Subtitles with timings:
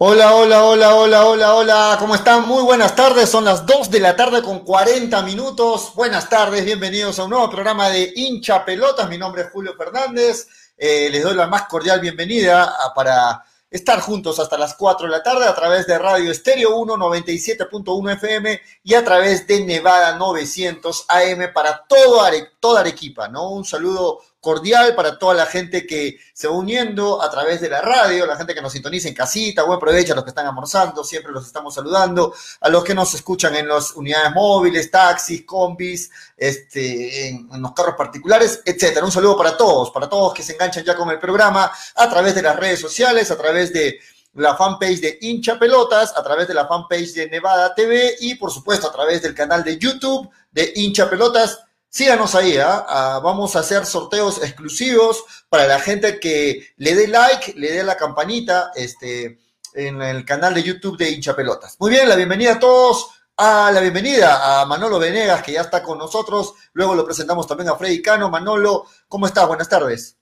[0.00, 2.46] Hola, hola, hola, hola, hola, hola, ¿cómo están?
[2.46, 5.92] Muy buenas tardes, son las 2 de la tarde con 40 minutos.
[5.96, 9.08] Buenas tardes, bienvenidos a un nuevo programa de hincha pelotas.
[9.08, 10.46] Mi nombre es Julio Fernández.
[10.76, 15.20] Eh, les doy la más cordial bienvenida para estar juntos hasta las 4 de la
[15.20, 21.06] tarde a través de Radio Estéreo 1 97.1 FM y a través de Nevada 900
[21.08, 22.22] AM para todo
[22.60, 23.50] toda Arequipa, ¿no?
[23.50, 27.80] Un saludo cordial para toda la gente que se va uniendo a través de la
[27.80, 31.02] radio, la gente que nos sintoniza en casita, buen provecho a los que están almorzando,
[31.02, 36.10] siempre los estamos saludando, a los que nos escuchan en las unidades móviles, taxis, combis,
[36.36, 39.04] este, en, los carros particulares, etcétera.
[39.04, 42.34] Un saludo para todos, para todos que se enganchan ya con el programa a través
[42.34, 43.98] de las redes sociales, a través de
[44.34, 48.52] la fanpage de Hincha Pelotas, a través de la fanpage de Nevada TV y por
[48.52, 51.58] supuesto a través del canal de YouTube de Hincha Pelotas
[51.90, 52.84] Síganos ahí, ¿ah?
[52.86, 53.20] ¿ah?
[53.24, 57.96] vamos a hacer sorteos exclusivos para la gente que le dé like, le dé la
[57.96, 59.38] campanita este,
[59.72, 61.76] en el canal de YouTube de Hincha Pelotas.
[61.80, 65.82] Muy bien, la bienvenida a todos, a la bienvenida a Manolo Venegas, que ya está
[65.82, 66.54] con nosotros.
[66.74, 68.28] Luego lo presentamos también a Freddy Cano.
[68.28, 69.48] Manolo, ¿cómo estás?
[69.48, 70.18] Buenas tardes.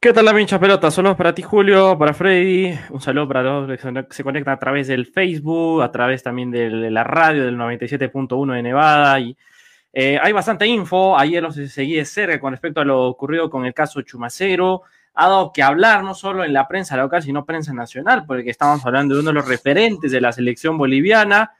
[0.00, 0.90] ¿Qué tal la hincha pelota?
[0.90, 2.78] Saludos para ti, Julio, para Freddy.
[2.90, 6.50] Un saludo para todos los que se conectan a través del Facebook, a través también
[6.50, 9.36] de la radio del 97.1 de Nevada y
[9.96, 13.64] eh, hay bastante info, ayer los seguí de cerca con respecto a lo ocurrido con
[13.64, 14.82] el caso Chumacero.
[15.14, 18.84] Ha dado que hablar no solo en la prensa local, sino prensa nacional, porque estamos
[18.84, 21.52] hablando de uno de los referentes de la selección boliviana.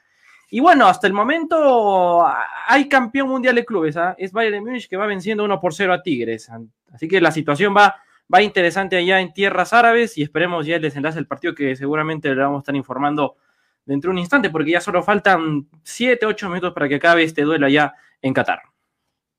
[0.49, 2.27] Y bueno, hasta el momento
[2.67, 4.15] hay campeón mundial de clubes, ¿ah?
[4.17, 6.51] es Bayern Múnich que va venciendo 1 por 0 a Tigres.
[6.93, 7.95] Así que la situación va,
[8.31, 12.27] va interesante allá en tierras árabes y esperemos ya el desenlace del partido que seguramente
[12.27, 13.37] le vamos a estar informando
[13.85, 17.43] dentro de un instante, porque ya solo faltan 7, 8 minutos para que acabe este
[17.43, 18.61] duelo allá en Qatar.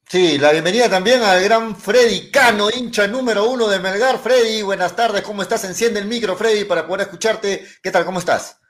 [0.09, 4.19] Sí, la bienvenida también al gran Freddy Cano, hincha número uno de Melgar.
[4.19, 5.65] Freddy, buenas tardes, ¿cómo estás?
[5.65, 7.65] Enciende el micro, Freddy, para poder escucharte.
[7.83, 8.05] ¿Qué tal?
[8.05, 8.61] ¿Cómo estás?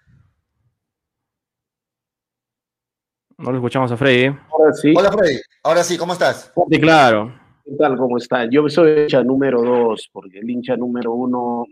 [3.36, 4.34] No lo escuchamos a Freddy.
[4.50, 4.94] Ahora sí.
[4.96, 5.38] Hola, Freddy.
[5.62, 6.50] Ahora sí, ¿cómo estás?
[6.70, 7.38] Sí, claro.
[7.66, 7.98] ¿Qué tal?
[7.98, 8.48] ¿Cómo estás?
[8.50, 11.66] Yo soy hincha número dos, porque el hincha número uno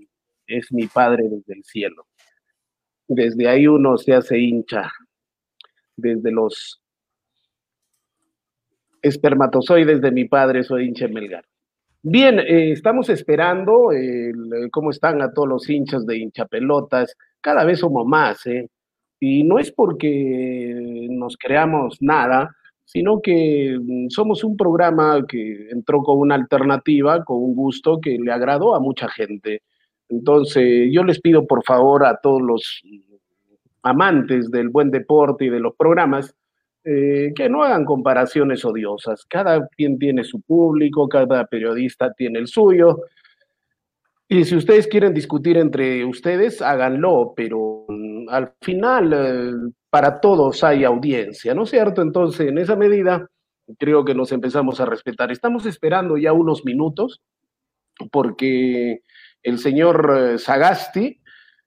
[0.46, 2.06] es mi padre desde el cielo.
[3.08, 4.92] Desde ahí uno se hace hincha.
[5.96, 6.82] Desde los
[9.04, 11.44] espermatozoides de mi padre, soy hincha Melgar.
[12.02, 13.90] Bien, eh, estamos esperando
[14.70, 17.16] cómo están a todos los hinchas de hincha pelotas.
[17.40, 18.68] Cada vez somos más, ¿eh?
[19.20, 22.54] Y no es porque nos creamos nada,
[22.84, 28.18] sino que mm, somos un programa que entró con una alternativa, con un gusto que
[28.18, 29.62] le agradó a mucha gente.
[30.08, 32.82] Entonces, yo les pido por favor a todos los
[33.82, 36.34] amantes del buen deporte y de los programas,
[36.86, 39.24] eh, que no hagan comparaciones odiosas.
[39.26, 43.00] Cada quien tiene su público, cada periodista tiene el suyo.
[44.28, 50.62] Y si ustedes quieren discutir entre ustedes, háganlo, pero mm, al final eh, para todos
[50.62, 52.02] hay audiencia, ¿no es cierto?
[52.02, 53.30] Entonces, en esa medida,
[53.78, 55.32] creo que nos empezamos a respetar.
[55.32, 57.22] Estamos esperando ya unos minutos
[58.12, 59.00] porque
[59.42, 61.20] el señor eh, Sagasti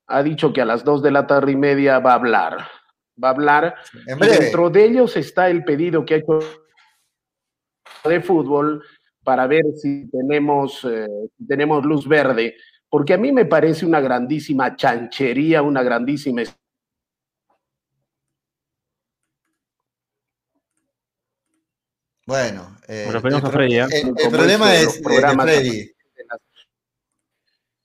[0.08, 2.58] ha dicho que a las dos de la tarde y media va a hablar
[3.22, 3.76] va a hablar.
[4.20, 6.40] Dentro de ellos está el pedido que ha hecho
[8.04, 8.84] de fútbol
[9.24, 11.08] para ver si tenemos, eh,
[11.48, 12.56] tenemos luz verde,
[12.90, 16.44] porque a mí me parece una grandísima chanchería, una grandísima...
[22.26, 23.22] Bueno, eh, el,
[24.32, 25.92] problema es, Freddy.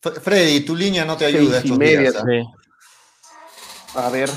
[0.00, 1.58] Freddy, tu línea no te ayuda.
[1.58, 2.24] Estos días, ¿ah?
[4.06, 4.30] A ver.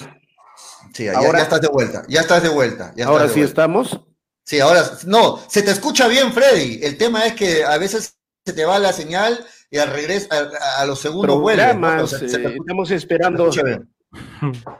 [0.95, 2.93] Sí, ahora, ya, estás de vuelta, ya estás de vuelta.
[3.05, 3.99] ahora sí estamos.
[4.45, 6.79] Sí, ahora, no, se te escucha bien, Freddy.
[6.81, 10.85] El tema es que a veces se te va la señal y al regreso, a,
[10.85, 11.63] los segundos vuelve.
[11.63, 11.75] Eh,
[12.57, 13.49] estamos esperando.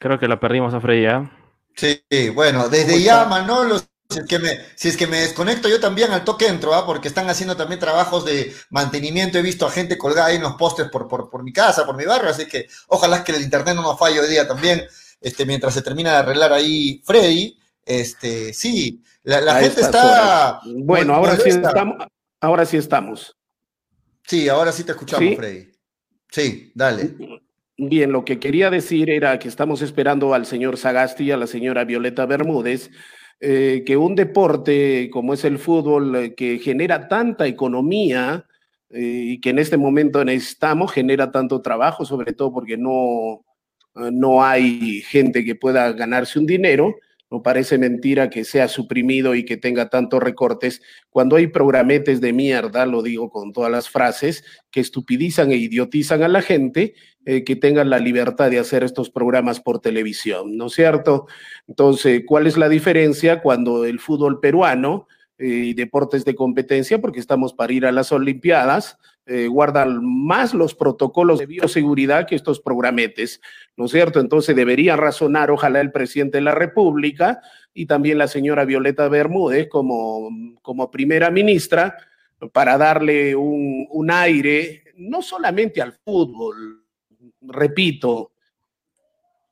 [0.00, 1.30] Creo que la perdimos a Freddy ya.
[1.76, 2.02] Sí,
[2.34, 6.10] bueno, desde ya Manolo si es, que me, si es que me desconecto yo también
[6.12, 6.86] al toque entro, ¿ah?
[6.86, 9.36] porque están haciendo también trabajos de mantenimiento.
[9.36, 12.06] He visto a gente colgada ahí en los postes por, por, mi casa, por mi
[12.06, 14.82] barrio, así que ojalá que el internet no nos falle hoy día también,
[15.20, 17.58] este, mientras se termina de arreglar ahí Freddy.
[17.84, 20.60] Este, sí, la, gente está.
[20.64, 22.06] Bueno, ahora sí estamos.
[22.40, 23.36] Ahora sí estamos.
[24.24, 25.70] Sí, ahora sí te escuchamos, Freddy.
[26.30, 27.14] Sí, dale.
[27.76, 31.46] Bien, lo que quería decir era que estamos esperando al señor Sagasti y a la
[31.46, 32.90] señora Violeta Bermúdez
[33.40, 38.46] eh, que un deporte como es el fútbol, eh, que genera tanta economía
[38.90, 43.44] eh, y que en este momento necesitamos, genera tanto trabajo, sobre todo porque no,
[43.94, 46.96] no hay gente que pueda ganarse un dinero,
[47.30, 50.80] No parece mentira que sea suprimido y que tenga tantos recortes
[51.10, 56.22] cuando hay programetes de mierda, lo digo con todas las frases, que estupidizan e idiotizan
[56.22, 56.94] a la gente,
[57.26, 61.26] eh, que tengan la libertad de hacer estos programas por televisión, ¿no es cierto?
[61.66, 65.06] Entonces, ¿cuál es la diferencia cuando el fútbol peruano
[65.40, 68.98] eh, y deportes de competencia, porque estamos para ir a las Olimpiadas,
[69.30, 73.42] eh, guardan más los protocolos de bioseguridad que estos programetes,
[73.76, 74.20] ¿no es cierto?
[74.20, 77.42] Entonces debería razonar, ojalá, el presidente de la República
[77.74, 80.30] y también la señora Violeta Bermúdez como,
[80.62, 81.94] como primera ministra
[82.54, 86.86] para darle un, un aire, no solamente al fútbol,
[87.42, 88.32] repito,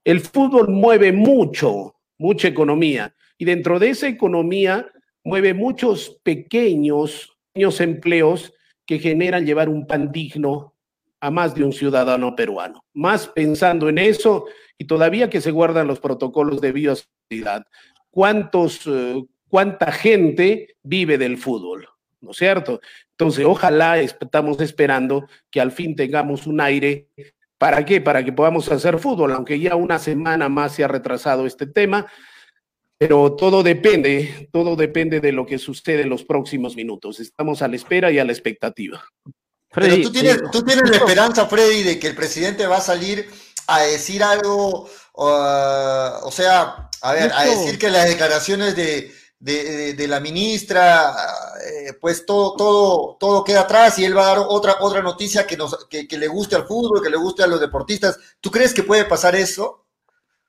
[0.04, 4.90] el fútbol mueve mucho, mucha economía, y dentro de esa economía
[5.23, 8.54] mueve muchos pequeños, pequeños empleos
[8.87, 10.75] que generan llevar un pan digno
[11.21, 12.85] a más de un ciudadano peruano.
[12.95, 14.47] Más pensando en eso
[14.78, 17.64] y todavía que se guardan los protocolos de bioseguridad.
[18.11, 21.88] ¿Cuántos, eh, ¿Cuánta gente vive del fútbol?
[22.21, 22.81] ¿No es cierto?
[23.11, 27.09] Entonces, ojalá estamos esperando que al fin tengamos un aire.
[27.59, 28.00] ¿Para qué?
[28.00, 32.07] Para que podamos hacer fútbol, aunque ya una semana más se ha retrasado este tema
[32.99, 37.21] pero todo depende, todo depende de lo que sucede en los próximos minutos.
[37.21, 39.05] Estamos a la espera y a la expectativa.
[39.75, 43.29] pero tú tienes, tú tienes la esperanza, Freddy, de que el presidente va a salir
[43.67, 50.21] a decir algo, o sea, a ver, a decir que las declaraciones de, de, la
[50.21, 51.15] ministra,
[51.65, 55.47] eh, pues todo, todo, todo queda atrás y él va a dar otra, otra noticia
[55.47, 58.19] que, nos, que, que le guste al fútbol, que le guste a los deportistas.
[58.41, 59.86] ¿Tú crees que puede pasar eso?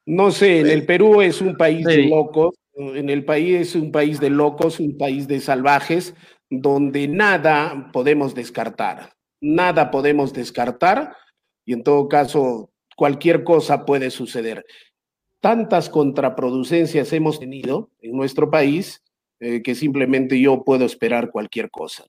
[0.08, 3.92] No sé, en el Perú es un país de locos, en el país es un
[3.92, 6.16] país de locos, un país de salvajes,
[6.50, 9.12] donde nada podemos descartar,
[9.42, 11.14] nada podemos descartar
[11.66, 14.66] y en todo caso cualquier cosa puede suceder.
[15.42, 19.04] Tantas contraproducencias hemos tenido en nuestro país
[19.42, 22.06] eh, que simplemente yo puedo esperar cualquier cosa.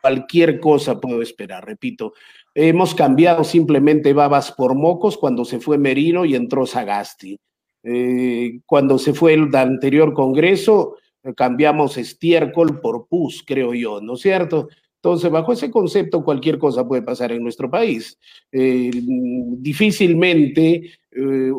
[0.00, 2.12] Cualquier cosa puedo esperar, repito,
[2.54, 7.38] Hemos cambiado simplemente babas por mocos cuando se fue Merino y entró Sagasti.
[7.82, 10.96] Eh, cuando se fue el anterior Congreso,
[11.36, 14.68] cambiamos estiércol por pus, creo yo, ¿no es cierto?
[14.96, 18.18] Entonces, bajo ese concepto, cualquier cosa puede pasar en nuestro país.
[18.52, 21.52] Eh, difícilmente eh,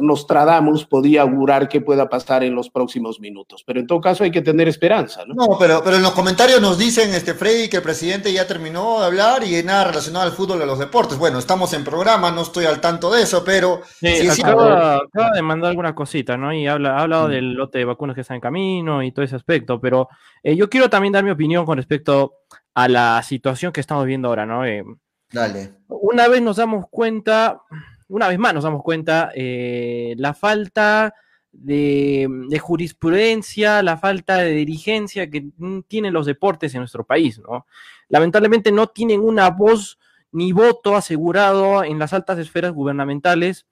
[0.00, 4.30] Nostradamus podía augurar qué pueda pasar en los próximos minutos, pero en todo caso hay
[4.30, 5.34] que tener esperanza, ¿no?
[5.34, 9.00] No, pero, pero en los comentarios nos dicen, este Freddy, que el presidente ya terminó
[9.00, 11.18] de hablar y nada relacionado al fútbol y a los deportes.
[11.18, 13.80] Bueno, estamos en programa, no estoy al tanto de eso, pero...
[14.00, 15.00] Sí, acaba,
[15.34, 16.52] de mandar alguna cosita, ¿no?
[16.52, 17.30] Y habla, ha hablado mm.
[17.30, 20.08] del lote de vacunas que está en camino y todo ese aspecto, pero
[20.42, 22.34] eh, yo quiero también dar mi opinión con respecto
[22.74, 24.64] a la situación que estamos viendo ahora, ¿no?
[24.66, 24.84] Eh,
[25.32, 25.74] Dale.
[25.88, 27.62] Una vez nos damos cuenta
[28.08, 31.14] una vez más nos damos cuenta eh, la falta
[31.52, 35.46] de, jurisprudencia, la falta de dirigencia que
[35.88, 37.66] tienen los deportes en nuestro país, ¿no?
[38.08, 39.98] Lamentablemente no tienen una voz
[40.32, 43.66] ni voto asegurado en las altas esferas gubernamentales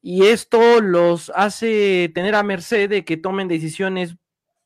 [0.00, 4.16] y esto los hace tener a merced de que tomen decisiones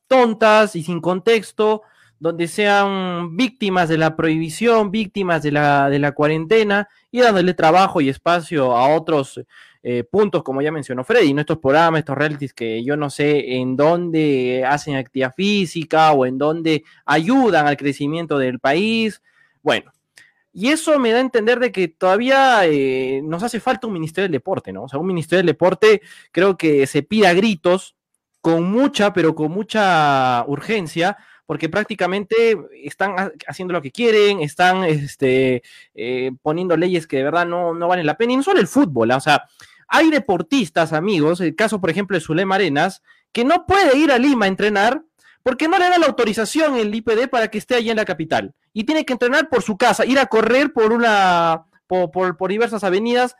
[0.07, 1.81] tontas y sin contexto,
[2.23, 7.99] donde sean víctimas de la prohibición, víctimas de la, de la cuarentena y dándole trabajo
[7.99, 9.41] y espacio a otros
[9.83, 13.75] eh, puntos, como ya mencionó Freddy, nuestros programas, estos realities que yo no sé en
[13.75, 19.21] dónde hacen actividad física o en dónde ayudan al crecimiento del país.
[19.61, 19.91] Bueno,
[20.53, 24.29] y eso me da a entender de que todavía eh, nos hace falta un Ministerio
[24.29, 24.83] del Deporte, ¿no?
[24.83, 26.01] O sea, un Ministerio del Deporte
[26.31, 27.97] creo que se pida gritos
[28.39, 35.63] con mucha, pero con mucha urgencia, porque prácticamente están haciendo lo que quieren, están este,
[35.93, 38.67] eh, poniendo leyes que de verdad no, no valen la pena, y no solo el
[38.67, 39.17] fútbol, ¿ah?
[39.17, 39.43] o sea,
[39.87, 44.17] hay deportistas, amigos, el caso, por ejemplo, de Zulema Arenas, que no puede ir a
[44.17, 45.03] Lima a entrenar
[45.43, 48.55] porque no le da la autorización el IPD para que esté allí en la capital.
[48.71, 52.83] Y tiene que entrenar por su casa, ir a correr por una, por, por, diversas
[52.83, 53.35] avenidas,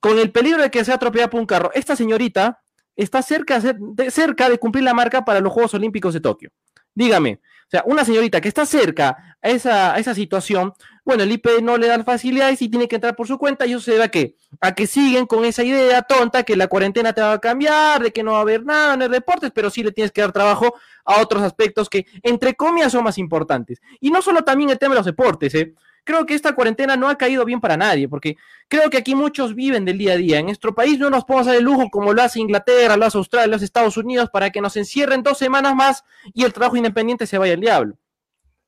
[0.00, 1.70] con el peligro de que sea atropellada por un carro.
[1.74, 2.60] Esta señorita
[2.94, 6.50] está cerca de, cerca de cumplir la marca para los Juegos Olímpicos de Tokio.
[6.96, 10.72] Dígame, o sea, una señorita que está cerca a esa, esa situación,
[11.04, 13.72] bueno, el IP no le da facilidades y tiene que entrar por su cuenta y
[13.72, 14.36] eso se a qué?
[14.60, 18.12] A que siguen con esa idea tonta que la cuarentena te va a cambiar, de
[18.12, 20.32] que no va a haber nada en el deportes, pero sí le tienes que dar
[20.32, 20.74] trabajo
[21.04, 23.80] a otros aspectos que, entre comillas, son más importantes.
[24.00, 25.74] Y no solo también el tema de los deportes, ¿eh?
[26.06, 28.36] Creo que esta cuarentena no ha caído bien para nadie, porque
[28.68, 30.38] creo que aquí muchos viven del día a día.
[30.38, 33.18] En nuestro país no nos podemos dar el lujo como lo hace Inglaterra, lo hace
[33.18, 36.76] Australia, lo hace Estados Unidos, para que nos encierren dos semanas más y el trabajo
[36.76, 37.98] independiente se vaya al diablo.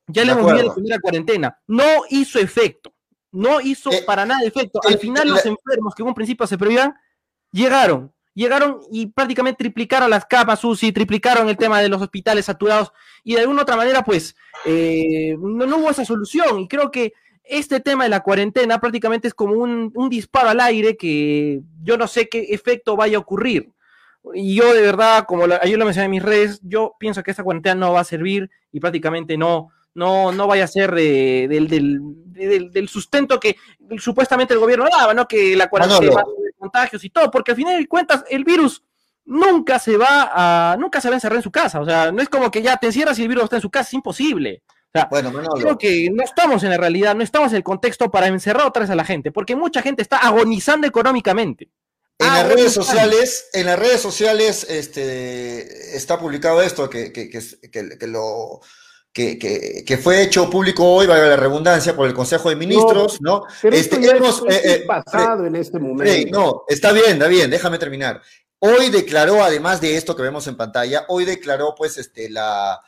[0.07, 1.59] Ya le hemos vivido la primera cuarentena.
[1.65, 2.93] No hizo efecto.
[3.31, 4.79] No hizo eh, para nada efecto.
[4.85, 6.93] Al final los enfermos que en un principio se prevían,
[7.51, 12.91] llegaron llegaron y prácticamente triplicaron las capas UCI, triplicaron el tema de los hospitales saturados
[13.23, 16.59] y de alguna otra manera, pues, eh, no, hubo esa solución.
[16.61, 17.13] Y creo que
[17.49, 22.07] este tema de la cuarentena prácticamente es como un, disparo al aire que yo no
[22.07, 23.71] sé qué efecto vaya a ocurrir.
[24.33, 27.43] Y yo de verdad, como ayer lo mencioné en mis redes, yo pienso que esta
[27.43, 32.89] cuarentena no va a servir y prácticamente no, no, no vaya a ser del, del,
[32.89, 33.55] sustento que
[33.97, 35.27] supuestamente el gobierno daba, ¿no?
[35.27, 38.83] Que la cuarentena de contagios y todo, porque al final de cuentas el virus
[39.25, 42.21] nunca se va a, nunca se va a encerrar en su casa, o sea, no
[42.21, 44.63] es como que ya te encierras y el virus está en su casa, es imposible.
[44.91, 48.09] O sea, bueno, creo que no estamos en la realidad, no estamos en el contexto
[48.09, 51.69] para encerrar otra vez a la gente, porque mucha gente está agonizando económicamente.
[52.17, 58.07] En las redes sociales, en las redes sociales, este, está publicado esto, que, que, que
[58.07, 58.59] lo,
[59.13, 63.43] que, que, fue hecho público hoy, valga la redundancia, por el Consejo de Ministros, ¿no?
[63.61, 66.39] Pero este, hemos eh, eh, pasado en este momento.
[66.39, 68.21] no, está bien, está bien, déjame terminar.
[68.59, 72.81] Hoy declaró, además de esto que vemos en pantalla, hoy declaró, pues, este, la,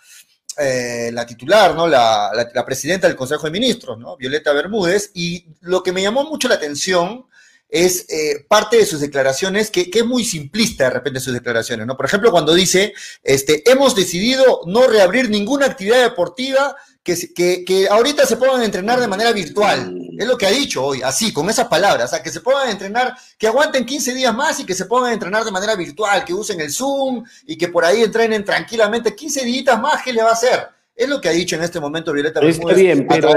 [0.61, 1.87] eh, la titular, ¿no?
[1.87, 4.15] La, presidenta del Consejo de Ministros, ¿no?
[4.17, 7.25] Violeta Bermúdez, y lo que me llamó mucho la atención
[7.67, 11.97] es eh, parte de sus declaraciones, que, es muy simplista de repente sus declaraciones, ¿no?
[11.97, 17.87] Por ejemplo, cuando dice, este, hemos decidido no reabrir ninguna actividad deportiva que, que, que,
[17.87, 19.97] ahorita se pongan a entrenar de manera virtual.
[20.17, 22.67] Es lo que ha dicho hoy, así, con esas palabras, o sea, que se pongan
[22.67, 25.75] a entrenar, que aguanten 15 días más y que se pongan a entrenar de manera
[25.75, 30.13] virtual, que usen el Zoom y que por ahí entrenen tranquilamente 15 días más, ¿qué
[30.13, 30.67] le va a hacer?
[30.95, 33.31] Es lo que ha dicho en este momento Violeta Está bien, pero,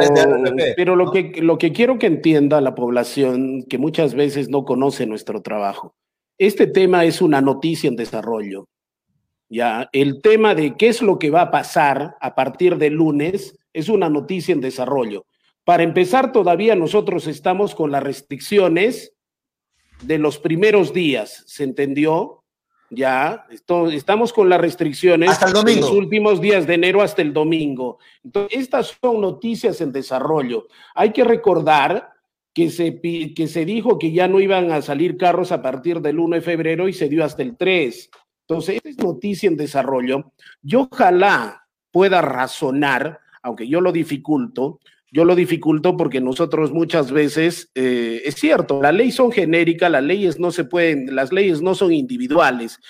[0.76, 5.06] pero lo, que, lo que quiero que entienda la población, que muchas veces no conoce
[5.06, 5.94] nuestro trabajo,
[6.36, 8.66] este tema es una noticia en desarrollo.
[9.54, 13.56] Ya, el tema de qué es lo que va a pasar a partir del lunes
[13.72, 15.26] es una noticia en desarrollo.
[15.62, 19.12] Para empezar, todavía nosotros estamos con las restricciones
[20.02, 22.42] de los primeros días, ¿se entendió?
[22.90, 23.46] Ya,
[23.92, 25.80] estamos con las restricciones hasta el domingo.
[25.82, 27.98] los últimos días de enero hasta el domingo.
[28.24, 30.66] Entonces, estas son noticias en desarrollo.
[30.96, 32.10] Hay que recordar
[32.52, 36.18] que se, que se dijo que ya no iban a salir carros a partir del
[36.18, 38.10] 1 de febrero y se dio hasta el 3.
[38.46, 40.32] Entonces, esta es noticia en desarrollo.
[40.62, 47.70] Yo ojalá pueda razonar, aunque yo lo dificulto, yo lo dificulto porque nosotros muchas veces,
[47.76, 51.76] eh, es cierto, las leyes son genéricas, las leyes no se pueden, las leyes no
[51.76, 52.80] son individuales,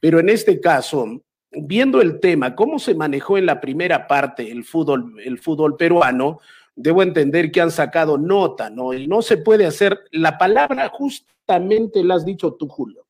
[0.00, 4.62] pero en este caso, viendo el tema, cómo se manejó en la primera parte el
[4.62, 6.38] fútbol, el fútbol peruano,
[6.76, 8.92] debo entender que han sacado nota, ¿no?
[8.92, 13.05] Y no se puede hacer, la palabra justamente la has dicho tú, Julio,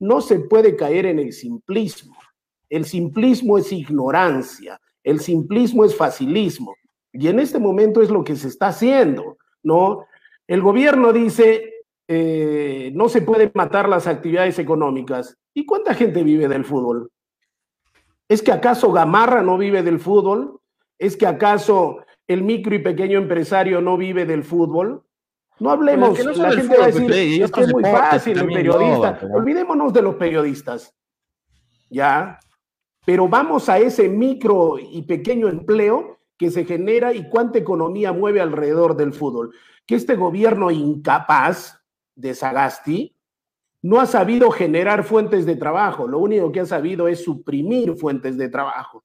[0.00, 2.16] no se puede caer en el simplismo.
[2.68, 6.74] El simplismo es ignorancia, el simplismo es facilismo.
[7.12, 10.06] Y en este momento es lo que se está haciendo, ¿no?
[10.46, 15.36] El gobierno dice, eh, no se pueden matar las actividades económicas.
[15.54, 17.10] ¿Y cuánta gente vive del fútbol?
[18.28, 20.60] ¿Es que acaso Gamarra no vive del fútbol?
[20.98, 25.02] ¿Es que acaso el micro y pequeño empresario no vive del fútbol?
[25.60, 29.20] No hablemos, la gente va a decir, es que es muy fácil el periodista.
[29.32, 30.94] Olvidémonos de los periodistas,
[31.90, 32.40] ¿ya?
[33.04, 38.40] Pero vamos a ese micro y pequeño empleo que se genera y cuánta economía mueve
[38.40, 39.54] alrededor del fútbol.
[39.86, 41.78] Que este gobierno incapaz
[42.14, 43.14] de Sagasti
[43.82, 48.38] no ha sabido generar fuentes de trabajo, lo único que ha sabido es suprimir fuentes
[48.38, 49.04] de trabajo.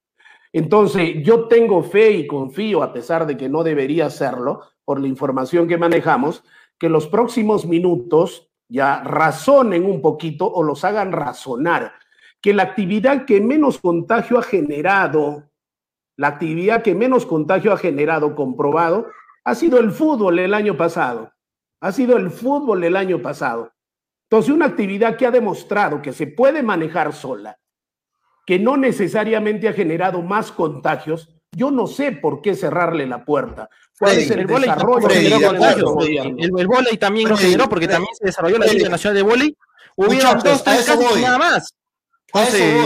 [0.54, 5.08] Entonces, yo tengo fe y confío, a pesar de que no debería hacerlo, por la
[5.08, 6.44] información que manejamos,
[6.80, 11.94] que los próximos minutos ya razonen un poquito o los hagan razonar,
[12.42, 15.50] que la actividad que menos contagio ha generado
[16.18, 19.08] la actividad que menos contagio ha generado comprobado
[19.44, 21.32] ha sido el fútbol el año pasado.
[21.82, 23.72] Ha sido el fútbol el año pasado.
[24.30, 27.60] Entonces, una actividad que ha demostrado que se puede manejar sola,
[28.46, 33.70] que no necesariamente ha generado más contagios, yo no sé por qué cerrarle la puerta.
[33.98, 35.10] ¿Cuál es el, desarrollo?
[35.10, 39.58] el, el también lo generó porque también se desarrolló la Liga Nacional de Voley.
[39.96, 41.74] Hubieron dos, tres casos nada más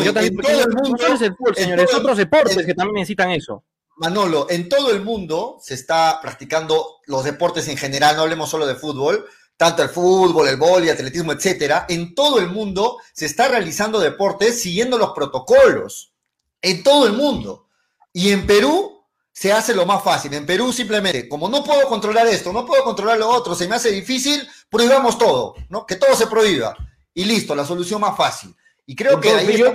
[0.04, 3.64] yo también, en todo el mundo, señores, otros deportes que también necesitan eso.
[3.98, 8.66] Manolo, en todo el mundo se está practicando los deportes en general, no hablemos solo
[8.66, 9.26] de fútbol,
[9.58, 11.86] tanto el fútbol, el vóley, atletismo, etcétera.
[11.90, 16.14] En todo el mundo se está realizando deportes siguiendo los protocolos.
[16.62, 17.68] En todo el mundo.
[18.14, 18.99] Y en Perú
[19.40, 20.34] se hace lo más fácil.
[20.34, 23.76] En Perú simplemente, como no puedo controlar esto, no puedo controlar lo otro, se me
[23.76, 25.86] hace difícil, prohibamos todo, ¿no?
[25.86, 26.76] Que todo se prohíba.
[27.14, 28.54] Y listo, la solución más fácil.
[28.86, 29.74] Y creo que ahí yo,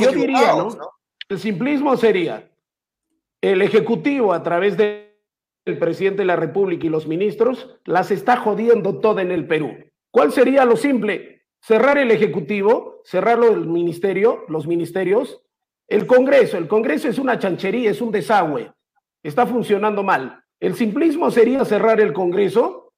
[0.00, 0.74] yo diría, ¿no?
[1.28, 2.50] El simplismo sería
[3.42, 9.00] el Ejecutivo a través del presidente de la República y los ministros las está jodiendo
[9.00, 9.76] todo en el Perú.
[10.10, 11.44] ¿Cuál sería lo simple?
[11.60, 15.42] cerrar el Ejecutivo, cerrarlo el Ministerio, los ministerios,
[15.88, 16.56] el Congreso.
[16.56, 18.72] El Congreso es una chanchería, es un desagüe,
[19.28, 20.42] está funcionando mal.
[20.60, 22.92] El simplismo sería cerrar el Congreso.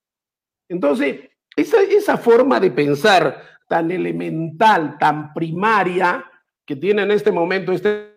[0.69, 6.25] Entonces, esa, esa forma de pensar tan elemental, tan primaria
[6.65, 8.15] que tiene en este momento este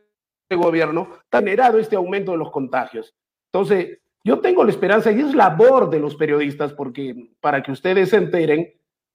[0.49, 3.13] gobierno, ha generado este aumento de los contagios.
[3.51, 8.09] Entonces, yo tengo la esperanza, y es labor de los periodistas, porque para que ustedes
[8.09, 8.73] se enteren,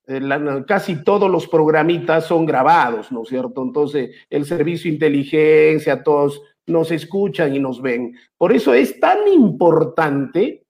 [0.09, 0.21] eh,
[0.67, 3.63] casi todos los programitas son grabados, ¿no es cierto?
[3.63, 8.17] Entonces, el servicio de inteligencia, todos nos escuchan y nos ven.
[8.37, 10.65] Por eso es tan importante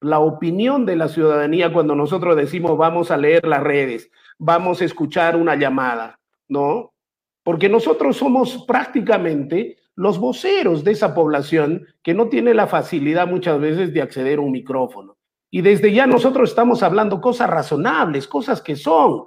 [0.00, 4.84] la opinión de la ciudadanía cuando nosotros decimos vamos a leer las redes, vamos a
[4.84, 6.94] escuchar una llamada, ¿no?
[7.42, 13.60] Porque nosotros somos prácticamente los voceros de esa población que no tiene la facilidad muchas
[13.60, 15.18] veces de acceder a un micrófono.
[15.50, 19.26] Y desde ya nosotros estamos hablando cosas razonables, cosas que son.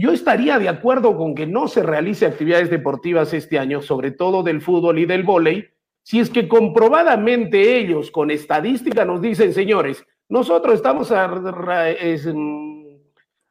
[0.00, 4.42] Yo estaría de acuerdo con que no se realice actividades deportivas este año, sobre todo
[4.42, 5.68] del fútbol y del vóley,
[6.02, 12.86] si es que comprobadamente ellos con estadística nos dicen, señores, nosotros estamos mm,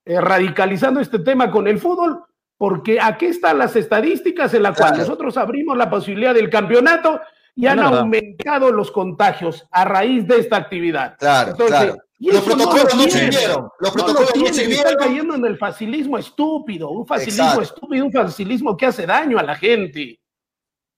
[0.06, 2.24] eh, radicalizando este tema con el fútbol,
[2.58, 7.22] porque aquí están las estadísticas en las cuales nosotros abrimos la posibilidad del campeonato
[7.54, 11.16] y han aumentado los contagios a raíz de esta actividad.
[11.20, 13.70] Claro, Entonces, los protocolos no, sirvieron.
[13.80, 14.88] Los protocolos no, sirvieron.
[14.88, 19.44] Están cayendo en el facilismo estúpido, un facilismo estúpido, un facilismo que hace daño a
[19.44, 20.20] la gente.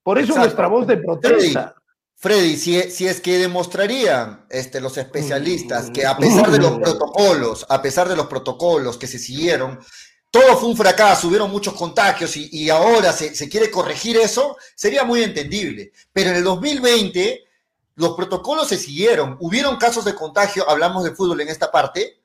[0.03, 1.75] Por eso nuestra voz de protesta.
[2.15, 7.65] Freddy, si, si, es que demostrarían este, los especialistas que a pesar de los protocolos,
[7.67, 9.79] a pesar de los protocolos que se siguieron,
[10.31, 15.23] todo fue un fracaso, hubieron muchos contagios y, ahora se, quiere corregir eso, sería muy
[15.23, 15.91] entendible.
[16.13, 17.43] Pero en el 2020
[17.95, 22.21] los protocolos se siguieron, hubieron casos de contagio, hablamos de fútbol en esta parte,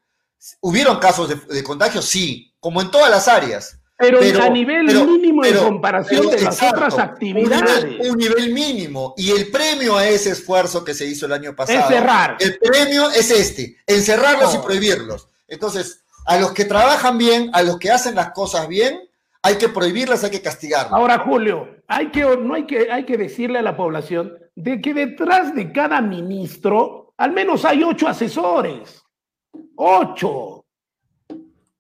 [0.61, 3.79] hubieron casos de, contagio, sí, como en todas las áreas.
[3.99, 8.07] Pero, a nivel mínimo en comparación de las otras actividades.
[8.07, 9.15] Un nivel, mínimo.
[9.17, 11.81] Y el premio a ese esfuerzo que se hizo el año pasado.
[11.81, 12.37] Es cerrar.
[12.39, 15.31] El premio es este, encerrarlos y prohibirlos.
[15.49, 19.01] Entonces, a los que trabajan bien, a los que hacen las cosas bien,
[19.47, 20.93] hay que prohibirlas, hay que castigarlas.
[20.93, 24.93] Ahora, Julio, hay que, no hay que, hay que decirle a la población de que
[24.93, 29.05] detrás de cada ministro, al menos hay ocho asesores.
[29.77, 30.65] Ocho.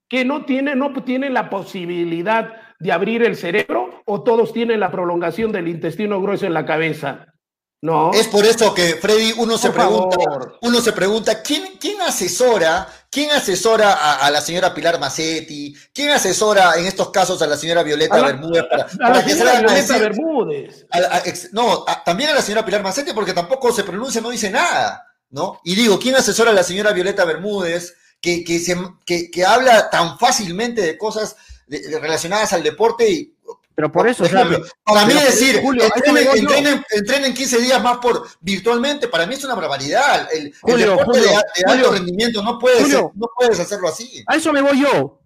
[0.09, 4.93] Que no tienen, no tienen la posibilidad de abrir el cerebro o todos tienen la
[4.93, 7.27] prolongación del intestino grueso en la cabeza.
[7.83, 8.13] No.
[8.13, 10.17] Es por eso que, Freddy, uno se pregunta,
[10.63, 15.77] uno se pregunta, ¿quién, quién asesora, quién asesora a, la señora Pilar Macetti?
[15.93, 20.87] ¿Quién asesora en estos casos a la señora Violeta Bermúdez para, la señora Violeta Bermúdez?
[21.53, 25.61] no, también a la señora Pilar Macetti, porque tampoco se pronuncia, no dice nada, ¿no?
[25.63, 30.19] Y digo, ¿quién asesora a la señora Violeta Bermúdez que, que, se, que, habla tan
[30.19, 31.37] fácilmente de cosas
[31.69, 33.36] relacionadas al deporte y
[33.77, 34.25] pero por eso,
[34.85, 35.85] para mí decir, Julio,
[36.93, 40.27] entrenen, 15 días más por virtualmente, para mí es una barbaridad.
[40.33, 41.37] El, deporte de,
[41.67, 44.25] alto rendimiento no puedes, no puedes hacerlo así.
[44.27, 45.21] A eso me voy yo.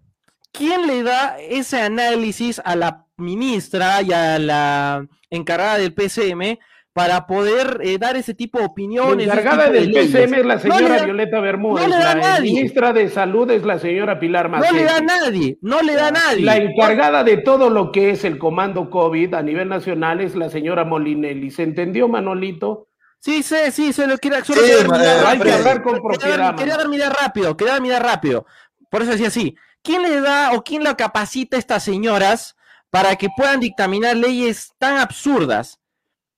[0.51, 6.59] ¿Quién le da ese análisis a la ministra y a la encargada del PCM
[6.93, 9.27] para poder eh, dar ese tipo de opiniones.
[9.27, 13.79] La encargada del PCM es la señora Violeta Bermúdez, la ministra de Salud es la
[13.79, 14.73] señora Pilar Macetti.
[14.73, 16.45] No le da a nadie, no le da a nadie.
[16.45, 20.49] La encargada de todo lo que es el comando COVID a nivel nacional es la
[20.49, 21.49] señora Molinelli.
[21.49, 22.87] ¿Se entendió, Manolito?
[23.19, 26.55] Sí, sí, sí, se lo quiere Hay que hablar con propiedad.
[26.55, 28.45] Quería, dar mi rápido, quería dar mi rápido.
[28.89, 29.55] Por eso decía así.
[29.83, 32.55] ¿Quién le da o quién la capacita a estas señoras
[32.91, 35.80] para que puedan dictaminar leyes tan absurdas?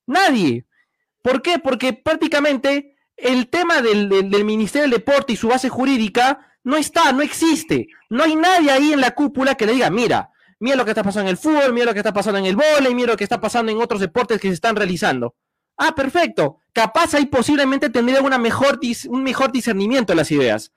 [0.06, 0.66] Nadie.
[1.22, 1.60] ¿Por qué?
[1.60, 4.10] Porque prácticamente el tema del,
[4.44, 7.88] Ministerio del Deporte y su base jurídica no está, no existe.
[8.10, 11.04] No hay nadie ahí en la cúpula que le diga, mira, mira lo que está
[11.04, 13.24] pasando en el fútbol, mira lo que está pasando en el vóley, mira lo que
[13.24, 15.36] está pasando en otros deportes que se están realizando.
[15.78, 16.60] Ah, perfecto.
[16.72, 20.72] Capaz ahí posiblemente tendría una mejor un mejor discernimiento de las ideas.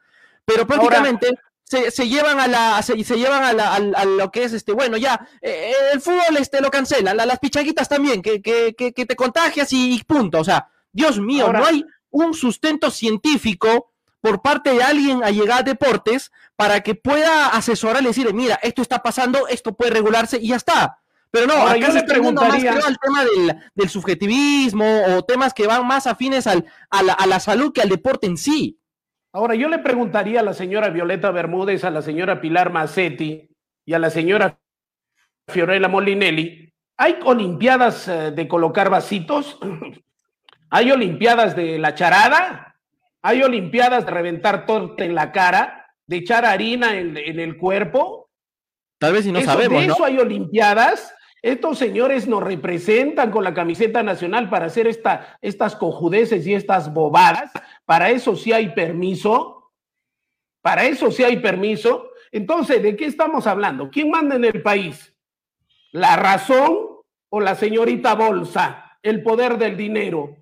[0.44, 1.28] Pero prácticamente
[1.66, 6.00] se, llevan a la se, llevan a, lo que es este bueno ya eh, el
[6.00, 10.68] fútbol este lo cancela las pichaguitas también que, que, te contagias y, punto o sea
[10.92, 16.30] Dios mío no hay un sustento científico por parte de alguien a llegar a deportes
[16.54, 20.56] para que pueda asesorar y decirle mira esto está pasando esto puede regularse y ya
[20.56, 21.00] está
[21.32, 23.24] pero no acá yo le preguntaría más al tema
[23.74, 27.82] del, subjetivismo o temas que van más afines al, a, la, a la salud que
[27.82, 28.78] al deporte en sí
[29.36, 33.46] Ahora, yo le preguntaría a la señora Violeta Bermúdez, a la señora Pilar Macetti
[33.84, 34.58] y a la señora
[35.46, 39.58] Fiorella Molinelli, ¿hay olimpiadas eh, de colocar vasitos?
[40.70, 42.78] ¿Hay olimpiadas de la charada?
[43.20, 45.86] ¿Hay olimpiadas de reventar torta en la cara?
[46.06, 48.30] ¿De echar harina en, el cuerpo?
[48.98, 49.82] Tal vez si no sabemos.
[49.82, 51.14] De eso hay Olimpiadas.
[51.46, 56.92] Estos señores nos representan con la camiseta nacional para hacer esta, estas cojudeces y estas
[56.92, 57.52] bobadas.
[57.84, 59.70] Para eso sí hay permiso.
[60.60, 62.10] Para eso sí hay permiso.
[62.32, 63.88] Entonces, ¿de qué estamos hablando?
[63.90, 65.14] ¿Quién manda en el país?
[65.92, 66.78] ¿La razón
[67.28, 68.98] o la señorita Bolsa?
[69.00, 70.38] El poder del dinero.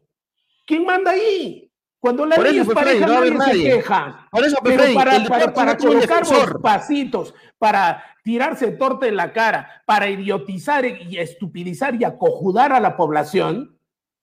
[0.65, 1.71] ¿Quién manda ahí?
[2.05, 4.29] Cuando la ley es pareja, nadie, se queja.
[4.31, 9.83] Por eso, Pero para, para, para colocar los pasitos, para tirarse torta en la cara,
[9.87, 13.79] para idiotizar y estupidizar y acojudar a la población,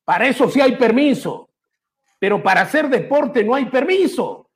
[0.05, 1.49] para eso sí hay permiso.
[2.19, 4.47] Pero para hacer deporte no hay permiso.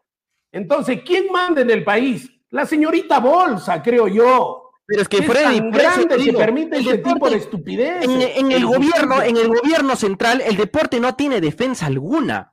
[0.52, 2.30] Entonces, ¿quién manda en el país?
[2.52, 4.70] La señorita Bolsa, creo yo.
[4.86, 8.04] Pero es que Freddy, tan grande que permite ese tipo de estupidez.
[8.04, 12.52] En, el gobierno, en el gobierno central, el deporte no tiene defensa alguna.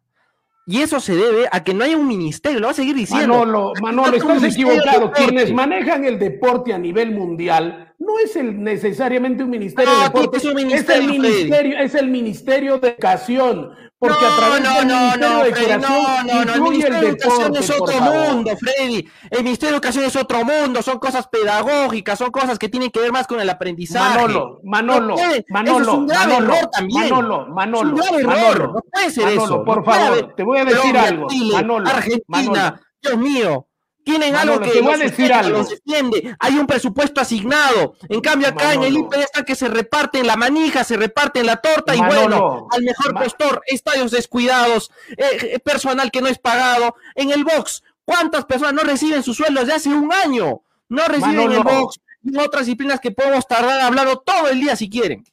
[0.64, 3.38] Y eso se debe a que no hay un ministerio, lo va a seguir diciendo.
[3.38, 5.11] Manolo, Manolo, estás equivocado.
[5.11, 10.37] Quienes manejan el deporte a nivel mundial no es el, necesariamente un ministerio de deporte,
[10.37, 13.70] es, el ministerio, es el ministerio de educación.
[14.03, 18.01] Porque a través del Ministerio de Educación no, no, el Ministerio de Educación es otro
[18.01, 19.09] mundo, Freddy.
[19.31, 22.99] El Ministerio de Educación es otro mundo, son cosas pedagógicas, son cosas que tienen que
[22.99, 24.19] ver más con el aprendizaje.
[24.19, 25.15] Manolo, Manolo,
[25.51, 27.11] Manolo, es un grave Manolo, error también.
[27.11, 28.73] Manolo, Manolo, es un grave error.
[28.75, 29.65] no puede ser Manolo, eso.
[29.65, 31.29] Por favor, te voy a decir algo.
[31.53, 33.69] Manolo, Argentina, Dios mío,
[34.05, 35.65] tienen algo que voy a decir algo.
[35.65, 36.35] defiende.
[36.38, 37.95] Hay un presupuesto asignado.
[38.09, 41.57] En cambio, acá en el IPD está que se reparten la manija, se reparten la
[41.57, 46.97] torta y bueno, al mejor postor, estadios descuidados, eh, eh, personal que no es pagado.
[47.15, 50.62] En el box, ¿cuántas personas no reciben sus sueldos de hace un año?
[50.88, 54.88] No reciben el box y otras disciplinas que podemos tardar hablando todo el día si
[54.88, 55.25] quieren.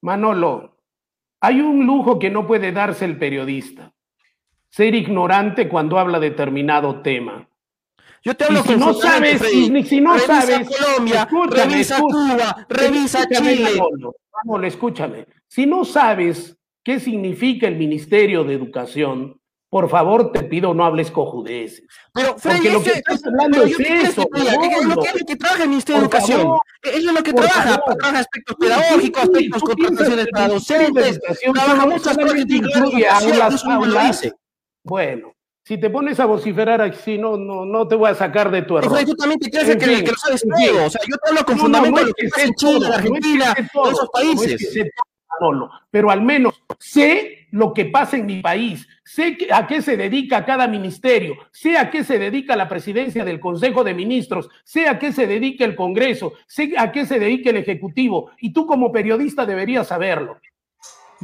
[0.00, 0.76] Manolo,
[1.40, 3.92] hay un lujo que no puede darse el periodista.
[4.68, 7.48] Ser ignorante cuando habla determinado tema.
[8.24, 13.28] Yo te hablo si no sabes, y, si no revisa sabes, Colombia, revisa Cuba, revisa
[13.28, 13.78] Chile.
[14.44, 15.26] Vamos, escúchame.
[15.46, 21.10] Si no sabes qué significa el Ministerio de Educación, por favor, te pido no hables
[21.10, 21.84] cojudeces.
[22.14, 24.26] Pero, Freddy, lo que estás hablando es eso.
[24.32, 26.58] Es lo que, que trabaja el Ministerio de Educación.
[26.82, 27.82] es lo que trabaja.
[27.84, 31.20] Trabaja aspectos pedagógicos, aspectos contrataciones para docentes.
[31.52, 34.32] Trabaja muchas cosas.
[34.84, 38.62] Bueno, si te pones a vociferar así, no, no, no te voy a sacar de
[38.62, 39.02] tu error.
[39.06, 40.84] Yo también te que, que, lo sabes todo.
[40.84, 44.10] O sea, yo te hablo con fundamento de lo que en Chile, Argentina, todos esos
[44.10, 44.90] países.
[45.90, 50.44] pero al menos sé lo que pasa en mi país, sé a qué se dedica
[50.44, 54.98] cada ministerio, sé a qué se dedica la presidencia del Consejo de Ministros, sé a
[54.98, 58.92] qué se dedica el Congreso, sé a qué se dedica el Ejecutivo, y tú como
[58.92, 60.36] periodista deberías saberlo.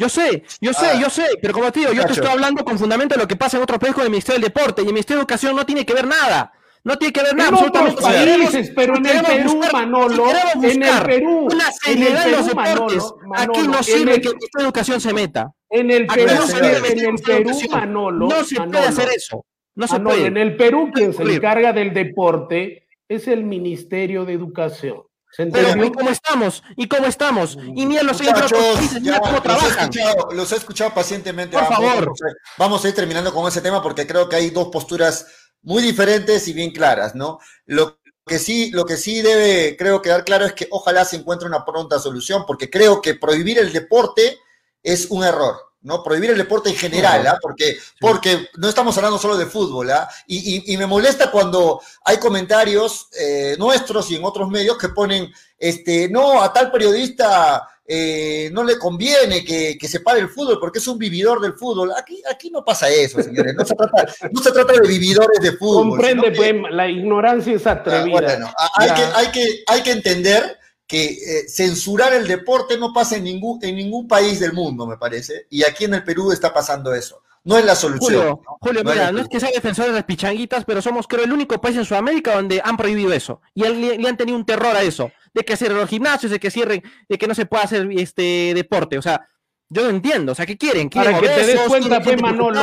[0.00, 2.78] Yo sé, yo sé, yo sé, pero como te digo, yo te estoy hablando con
[2.78, 4.94] fundamento de lo que pasa en otros países con el Ministerio del Deporte y el
[4.94, 6.54] Ministerio de Educación no tiene que ver nada.
[6.82, 7.50] No tiene que ver nada.
[7.50, 10.24] En otros países, pero en el Perú, Manolo,
[10.62, 13.04] en el Perú, una seriedad en, los deportes.
[13.36, 15.52] aquí no sirve que el Ministerio de Educación se meta.
[15.68, 19.44] En el Perú, en el Perú, Manolo, no se puede hacer eso.
[19.74, 20.28] No se puede.
[20.28, 25.02] En el Perú, quien se encarga del deporte es el Ministerio de Educación.
[25.36, 26.62] Pero, ¿y cómo estamos?
[26.76, 27.56] ¿Y cómo estamos?
[27.74, 29.90] Y ni los países, ni cómo trabajan.
[30.32, 31.56] Los he, escuchado, pacientemente.
[31.56, 32.12] Por favor.
[32.58, 35.26] Vamos a ir terminando con ese tema porque creo que hay dos posturas
[35.62, 37.38] muy diferentes y bien claras, ¿no?
[37.66, 41.48] Lo que sí, lo que sí debe, creo, quedar claro es que ojalá se encuentre
[41.48, 44.38] una pronta solución, porque creo que prohibir el deporte
[44.82, 45.56] es un error.
[45.82, 46.02] ¿No?
[46.02, 47.38] Prohibir el deporte en general, ¿ah?
[47.40, 50.08] Porque, porque no estamos hablando solo de fútbol, ¿ah?
[50.26, 56.08] Y, me molesta cuando hay comentarios eh, nuestros y en otros medios que ponen, este,
[56.08, 60.86] no, a tal periodista eh, no le conviene que, se pare el fútbol porque es
[60.86, 61.92] un vividor del fútbol.
[61.98, 63.52] Aquí, aquí no pasa eso, señores.
[63.54, 65.88] No se trata, no se trata de vividores de fútbol.
[65.88, 68.02] Comprende, pues, la ignorancia es atrevida.
[68.04, 70.59] Ah, bueno, hay, que, hay, que, hay que entender
[70.90, 74.96] que eh, censurar el deporte no pasa en ningún, en ningún país del mundo, me
[74.96, 77.22] parece, y aquí en el Perú está pasando eso.
[77.44, 78.40] No es la solución.
[78.60, 81.60] Julio, mira, no es que sea defensor de las pichanguitas, pero somos, creo, el único
[81.60, 83.40] país en Sudamérica donde han prohibido eso.
[83.54, 86.50] Y le, han tenido un terror a eso, de que cierren los gimnasios, de que
[86.50, 88.98] cierren, de que no se pueda hacer este deporte.
[88.98, 89.28] O sea,
[89.68, 90.32] yo no entiendo.
[90.32, 90.88] O sea, ¿qué quieren?
[90.88, 92.60] ¿Quieren Para que te des cuenta, pues, Manolo,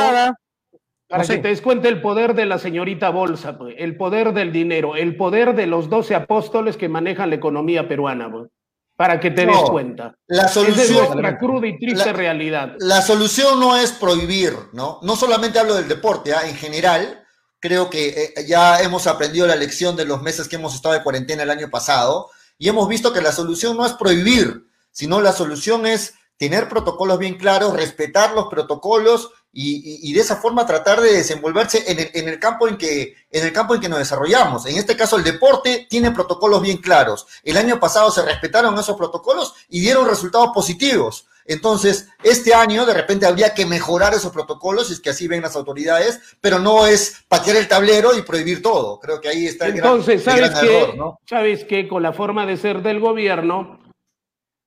[1.08, 4.52] para que te des cuenta el poder de la señorita Bolsa, pues, el poder del
[4.52, 8.50] dinero, el poder de los doce apóstoles que manejan la economía peruana, pues,
[8.94, 10.14] para que te des cuenta.
[10.26, 12.74] La solución, es nuestra cruda y triste realidad.
[12.78, 14.98] La solución no es prohibir, ¿no?
[15.02, 16.46] No solamente hablo del deporte, ¿ah?
[16.46, 17.24] en general,
[17.58, 21.02] creo que eh, ya hemos aprendido la lección de los meses que hemos estado de
[21.02, 25.32] cuarentena el año pasado y hemos visto que la solución no es prohibir, sino la
[25.32, 31.12] solución es tener protocolos bien claros, respetar los protocolos y, de esa forma tratar de
[31.14, 34.66] desenvolverse en el, en el, campo en que, en el campo en que nos desarrollamos.
[34.66, 37.26] En este caso, el deporte tiene protocolos bien claros.
[37.42, 41.26] El año pasado se respetaron esos protocolos y dieron resultados positivos.
[41.44, 45.56] Entonces, este año de repente habría que mejorar esos protocolos, es que así ven las
[45.56, 49.00] autoridades, pero no es patear el tablero y prohibir todo.
[49.00, 51.18] Creo que ahí está el Entonces, gran, ¿sabes error, ¿no?
[51.28, 53.80] ¿sabes que Con la forma de ser del gobierno,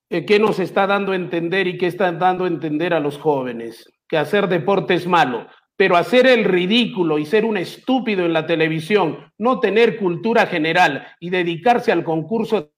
[0.10, 3.18] eh, ¿qué nos está dando a entender y qué está dando a entender a los
[3.18, 3.88] jóvenes?
[4.12, 5.48] Que hacer deporte es malo,
[5.78, 11.08] pero hacer el ridículo y ser un estúpido en la televisión, no tener cultura general
[11.22, 12.72] y dedicarse al concurso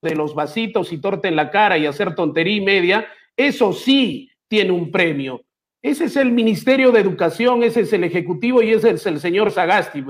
[0.00, 4.30] de los vasitos y torta en la cara y hacer tontería y media, eso sí
[4.48, 5.42] tiene un premio.
[5.82, 9.50] Ese es el Ministerio de Educación, ese es el Ejecutivo y ese es el señor
[9.50, 10.04] Sagasti,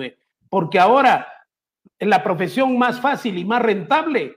[0.50, 1.26] porque ahora
[1.98, 4.36] la profesión más fácil y más rentable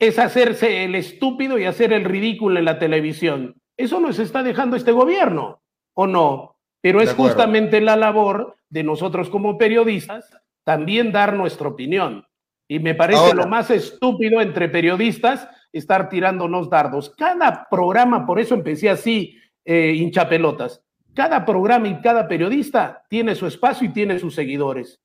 [0.00, 3.61] es hacerse el estúpido y hacer el ridículo en la televisión.
[3.82, 5.60] Eso nos está dejando este gobierno,
[5.94, 6.54] ¿o no?
[6.80, 10.30] Pero es justamente la labor de nosotros como periodistas
[10.62, 12.24] también dar nuestra opinión.
[12.68, 17.10] Y me parece lo más estúpido entre periodistas estar tirándonos dardos.
[17.16, 20.80] Cada programa, por eso empecé así, eh, hinchapelotas,
[21.12, 25.00] cada programa y cada periodista tiene su espacio y tiene sus seguidores.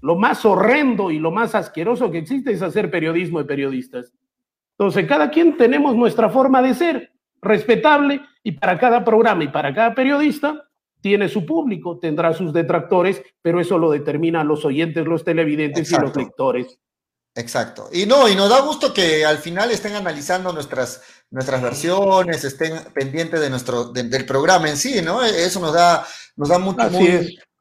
[0.00, 4.12] Lo más horrendo y lo más asqueroso que existe es hacer periodismo de periodistas.
[4.76, 9.74] Entonces, cada quien tenemos nuestra forma de ser, respetable, y para cada programa y para
[9.74, 10.66] cada periodista
[11.00, 15.96] tiene su público, tendrá sus detractores, pero eso lo determinan los oyentes, los televidentes y
[15.96, 16.78] los lectores.
[17.34, 17.88] Exacto.
[17.92, 22.74] Y no, y nos da gusto que al final estén analizando nuestras, nuestras versiones, estén
[22.92, 25.22] pendientes de nuestro, del programa en sí, ¿no?
[25.22, 26.04] Eso nos da,
[26.36, 26.88] nos da mucho,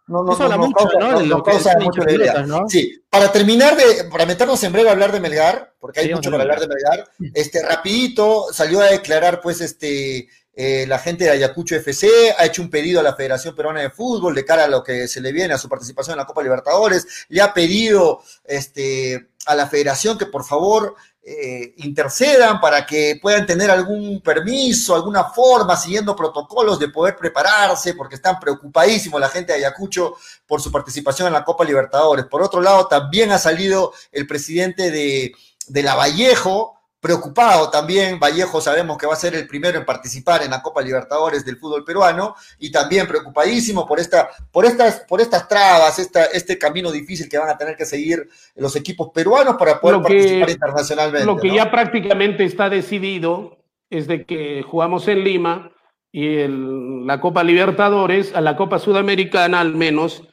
[0.10, 1.22] no, no, Eso mucho, ¿no?
[1.22, 2.46] Nos causa mucho de idea.
[2.68, 6.32] Sí, para terminar de, para meternos en breve a hablar de Melgar, porque hay mucho
[6.32, 11.30] para hablar de Melgar, este, rapidito, salió a declarar, pues, este, eh, la gente de
[11.30, 14.68] Ayacucho FC ha hecho un pedido a la Federación Peruana de Fútbol de cara a
[14.68, 17.28] lo que se le viene a su participación en la Copa Libertadores.
[17.30, 23.46] Le ha pedido este, a la Federación que por favor eh, intercedan para que puedan
[23.46, 29.54] tener algún permiso, alguna forma, siguiendo protocolos de poder prepararse, porque están preocupadísimos la gente
[29.54, 30.16] de Ayacucho
[30.48, 32.26] por su participación en la Copa Libertadores.
[32.26, 35.34] Por otro lado, también ha salido el presidente de,
[35.68, 38.20] de la Vallejo, preocupado también.
[38.20, 41.58] Vallejo sabemos que va a ser el primero en participar en la Copa Libertadores del
[41.58, 46.92] fútbol peruano y también preocupadísimo por, esta, por, estas, por estas trabas, esta, este camino
[46.92, 51.26] difícil que van a tener que seguir los equipos peruanos para poder participar internacionalmente.
[51.26, 53.58] Lo que ya prácticamente está decidido
[53.90, 55.72] es de que jugamos en Lima
[56.12, 60.24] y el, la Copa Libertadores, a la Copa Sudamericana al menos,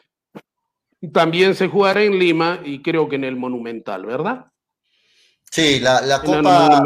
[1.13, 4.47] también se jugará en Lima y creo que en el Monumental, ¿verdad?
[5.51, 6.83] Sí, la, la Copa.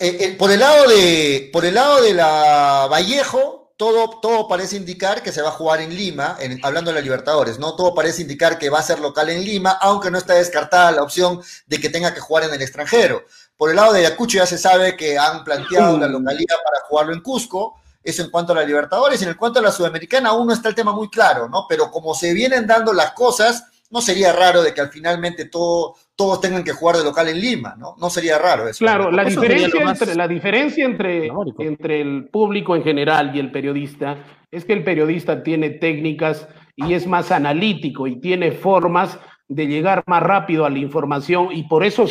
[0.00, 4.76] Eh, eh, por, el lado de, por el lado de la Vallejo, todo, todo parece
[4.76, 7.74] indicar que se va a jugar en Lima, hablando de la Libertadores, ¿no?
[7.74, 11.02] Todo parece indicar que va a ser local en Lima, aunque no está descartada la
[11.02, 13.24] opción de que tenga que jugar en el extranjero.
[13.56, 17.12] Por el lado de Ayacucho ya se sabe que han planteado la localidad para jugarlo
[17.12, 17.80] en Cusco.
[18.02, 19.22] Eso en cuanto a la Libertadores.
[19.22, 21.66] En el cuanto a la Sudamericana, aún no está el tema muy claro, ¿no?
[21.68, 25.94] Pero como se vienen dando las cosas, no sería raro de que al finalmente todo,
[26.16, 27.94] todos tengan que jugar de local en Lima, ¿no?
[28.00, 28.78] No sería raro eso.
[28.78, 34.24] Claro, la, diferencia entre, la diferencia entre, entre el público en general y el periodista
[34.50, 40.02] es que el periodista tiene técnicas y es más analítico y tiene formas de llegar
[40.06, 42.06] más rápido a la información y por eso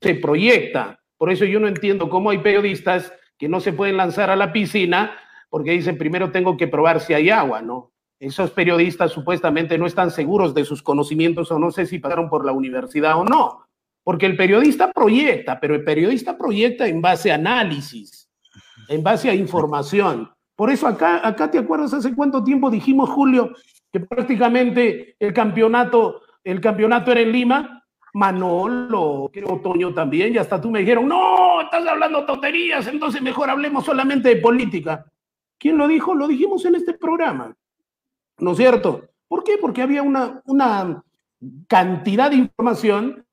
[0.00, 1.00] se proyecta.
[1.18, 4.52] Por eso yo no entiendo cómo hay periodistas que no se pueden lanzar a la
[4.54, 5.18] piscina
[5.50, 7.93] porque dicen primero tengo que probar si hay agua, ¿no?
[8.20, 12.44] Esos periodistas supuestamente no están seguros de sus conocimientos o no sé si pasaron por
[12.44, 13.66] la universidad o no,
[14.02, 18.30] porque el periodista proyecta, pero el periodista proyecta en base a análisis,
[18.88, 20.30] en base a información.
[20.56, 23.52] Por eso acá, acá te acuerdas hace cuánto tiempo dijimos, Julio,
[23.92, 30.60] que prácticamente el campeonato, el campeonato era en Lima, Manolo, creo Otoño también, y hasta
[30.60, 35.04] tú me dijeron, no, estás hablando tonterías, entonces mejor hablemos solamente de política.
[35.58, 36.14] ¿Quién lo dijo?
[36.14, 37.54] Lo dijimos en este programa.
[38.38, 39.08] ¿No es cierto?
[39.28, 39.58] ¿Por qué?
[39.58, 41.02] Porque había una, una
[41.68, 43.26] cantidad de información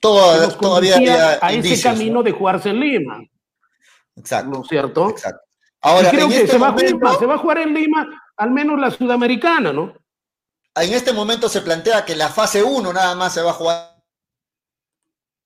[0.00, 3.22] todavía a ese camino de jugarse en Lima.
[4.16, 4.50] Exacto.
[4.50, 5.10] ¿No es cierto?
[5.10, 5.42] Exacto.
[5.80, 9.94] Ahora, creo que este se, va a jugar, en Lima, al menos la sudamericana, ¿no?
[10.74, 14.02] En este momento se plantea que la fase 1 nada más se va a jugar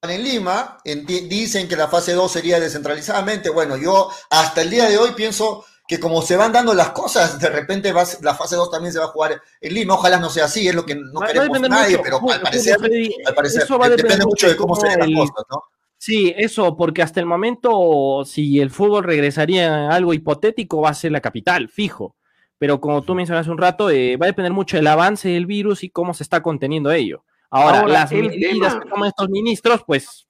[0.02, 0.78] en Lima.
[0.84, 3.48] dicen que la fase 2 sería descentralizadamente.
[3.48, 7.38] Bueno, yo hasta el día de hoy pienso que como se van dando las cosas,
[7.38, 9.94] de repente la fase 2 también se va a jugar en Lima.
[9.94, 12.76] Ojalá no sea así, es lo que no queremos nadie, pero al parecer,
[13.24, 15.62] al parecer depende mucho de cómo se den las cosas, ¿no?
[15.98, 20.94] Sí, eso, porque hasta el momento, si el fútbol regresaría a algo hipotético, va a
[20.94, 22.16] ser la capital, fijo.
[22.58, 25.84] Pero como tú mencionaste un rato, eh, va a depender mucho del avance del virus
[25.84, 27.24] y cómo se está conteniendo ello.
[27.50, 30.26] Ahora, las medidas que toman estos ministros, pues,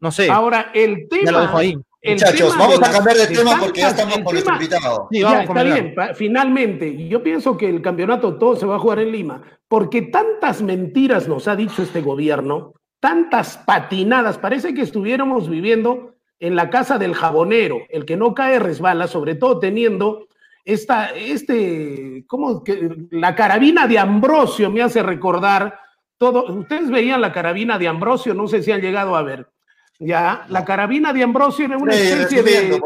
[0.00, 0.30] no sé.
[0.30, 1.24] Ahora, el tema.
[1.24, 1.76] Ya lo dejo ahí.
[2.04, 5.08] Muchachos, vamos a cambiar de, tema porque ya estamos con nuestro invitado.
[5.10, 9.00] Sí, ya, está bien, finalmente, yo pienso que el campeonato todo se va a jugar
[9.00, 15.48] en Lima, porque tantas mentiras nos ha dicho este gobierno, tantas patinadas, parece que estuviéramos
[15.48, 20.28] viviendo en la casa del jabonero, el que no cae resbala, sobre todo teniendo
[20.64, 22.90] esta, este, ¿cómo que?
[23.10, 25.80] La carabina de Ambrosio me hace recordar
[26.16, 29.48] todo, ustedes veían la carabina de Ambrosio, no sé si han llegado a ver.
[30.00, 32.80] Ya, la carabina de Ambrosio era una especie de,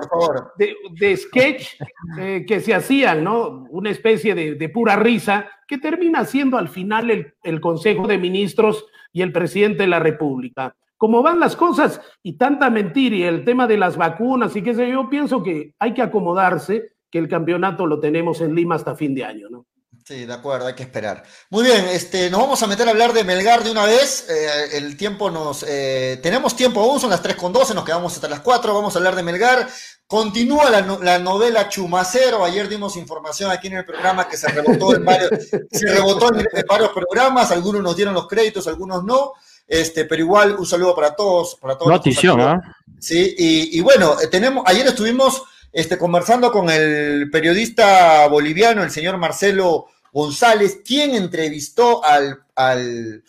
[0.99, 1.75] de, sketch
[2.19, 3.67] eh, que se hacían, ¿no?
[3.69, 8.87] Una especie de, pura risa que termina siendo al final el, el, Consejo de Ministros
[9.13, 10.75] y el presidente de la República.
[10.97, 14.73] Como van las cosas y tanta mentira y el tema de las vacunas y qué
[14.73, 18.95] sé yo, pienso que hay que acomodarse, que el campeonato lo tenemos en Lima hasta
[18.95, 19.67] fin de año, ¿no?
[20.05, 21.23] Sí, de acuerdo, hay que esperar.
[21.49, 24.27] Muy bien, este, nos vamos a meter a hablar de Melgar de una vez.
[24.29, 25.65] Eh, el tiempo nos.
[25.69, 28.75] Eh, tenemos tiempo aún, son las 3 con 12, nos quedamos hasta las 4.
[28.75, 29.69] Vamos a hablar de Melgar.
[30.05, 32.45] Continúa la, novela Chumacero.
[32.45, 35.31] Ayer dimos información aquí en el programa que se rebotó en varios,
[35.71, 37.53] se rebotó en, varios programas.
[37.53, 39.35] Algunos nos dieron los créditos, algunos no.
[39.69, 41.55] Este, pero igual, un saludo para todos.
[41.55, 42.61] Para todos Notición, ¿ah?
[42.99, 49.17] Sí, y, y bueno, tenemos, ayer estuvimos este, conversando con el periodista boliviano, el señor
[49.19, 53.25] Marcelo González, quien entrevistó al, al,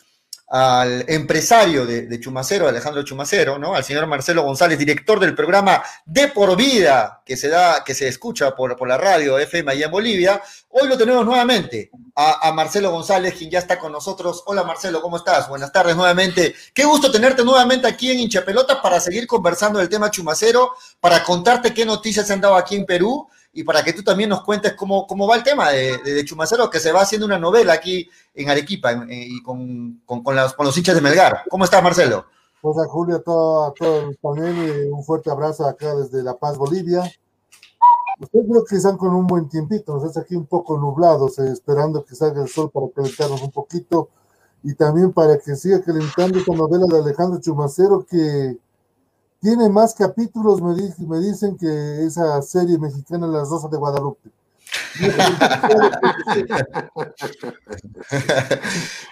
[0.54, 3.74] al empresario de, Chumacero, Alejandro Chumacero, ¿no?
[3.74, 8.08] Al señor Marcelo González, director del programa De por Vida, que se da, que se
[8.08, 10.44] escucha por, la radio FM allá en Bolivia.
[10.70, 14.44] Hoy lo tenemos nuevamente a, a, Marcelo González, quien ya está con nosotros.
[14.46, 15.50] Hola Marcelo, ¿cómo estás?
[15.50, 16.54] Buenas tardes nuevamente.
[16.72, 21.74] Qué gusto tenerte nuevamente aquí en Hinchapelota para seguir conversando del tema Chumacero, para contarte
[21.74, 24.74] qué noticias se han dado aquí en Perú y para que tú también nos cuentes
[24.74, 28.10] cómo, cómo va el tema de, de, Chumacero, que se va haciendo una novela aquí
[28.34, 31.44] en Arequipa y con, con, con, los, con, los, hinchas de Melgar.
[31.50, 32.26] ¿Cómo estás, Marcelo?
[32.62, 36.58] Pues a Julio, todo, a todo el panel, un fuerte abrazo acá desde La Paz,
[36.58, 37.04] Bolivia.
[38.20, 41.52] Ustedes creo que están con un buen tiempito, nos hace aquí un poco nublados, eh,
[41.52, 44.10] esperando que salga el sol para calentarnos un poquito
[44.64, 48.58] y también para que siga calentando esta novela de Alejandro Chumacero que
[49.44, 50.74] tiene más capítulos, me,
[51.06, 54.30] me dicen, que esa serie mexicana Las Rosas de Guadalupe.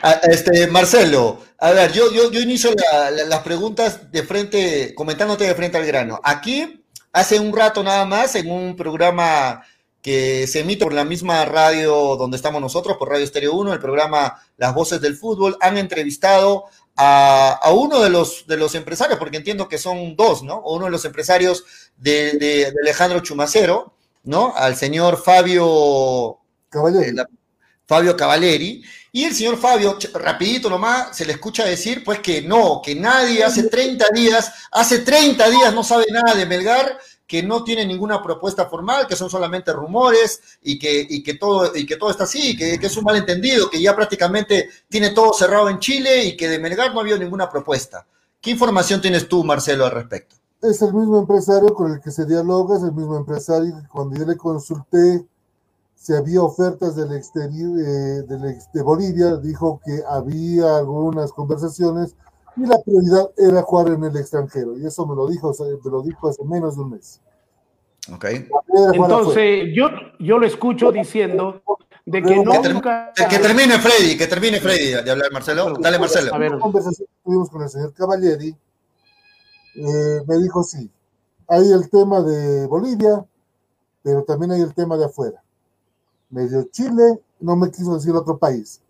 [0.03, 2.71] Ah, este, Marcelo, a ver, yo, yo, yo inicio
[3.27, 6.19] las preguntas de frente, comentándote de frente al grano.
[6.23, 9.61] Aquí, hace un rato nada más, en un programa
[10.01, 13.79] que se emite por la misma radio donde estamos nosotros, por Radio Estéreo 1, el
[13.79, 16.65] programa Las Voces del Fútbol, han entrevistado
[16.95, 20.61] a, uno de los, de los empresarios, porque entiendo que son dos, ¿no?
[20.61, 21.63] Uno de los empresarios
[21.97, 24.53] de, Alejandro Chumacero, ¿no?
[24.55, 26.39] Al señor Fabio.
[26.73, 27.13] Eh,
[27.91, 28.81] Fabio Cavaleri,
[29.11, 33.43] y el señor Fabio, rapidito nomás, se le escucha decir pues que no, que nadie
[33.43, 36.97] hace 30 días, hace 30 días no sabe nada de Melgar,
[37.31, 41.73] que no tiene ninguna propuesta formal, que son solamente rumores y que, y que, todo,
[41.73, 45.31] y que todo está así, que, que, es un malentendido, que ya prácticamente tiene todo
[45.31, 48.05] cerrado en Chile y que de Melgar no ha habido ninguna propuesta.
[48.41, 50.35] ¿Qué información tienes tú, Marcelo, al respecto?
[50.61, 54.19] Es el mismo empresario con el que se dialoga, es el mismo empresario que cuando
[54.19, 55.25] yo le consulté
[55.95, 58.23] si había ofertas del exterior, eh,
[58.73, 62.13] de Bolivia, dijo que había algunas conversaciones,
[62.55, 64.77] y la prioridad era jugar en el extranjero.
[64.77, 67.21] Y eso me lo dijo, me lo dijo hace menos de un mes.
[68.13, 68.25] Ok.
[68.93, 69.89] Entonces, yo,
[70.19, 71.61] yo lo escucho diciendo
[72.05, 72.61] de que no.
[73.15, 75.73] Que, que, termine Freddy, que termine Freddy de hablar, Marcelo.
[75.79, 76.33] Dale, Marcelo.
[76.33, 76.57] A ver.
[76.57, 78.55] conversación que tuvimos con el señor Cavalieri,
[79.75, 80.89] eh, me dijo sí.
[81.47, 83.25] Hay el tema de Bolivia,
[84.01, 85.43] pero también hay el tema de afuera.
[86.29, 88.81] Medio Chile, no me quiso decir otro país.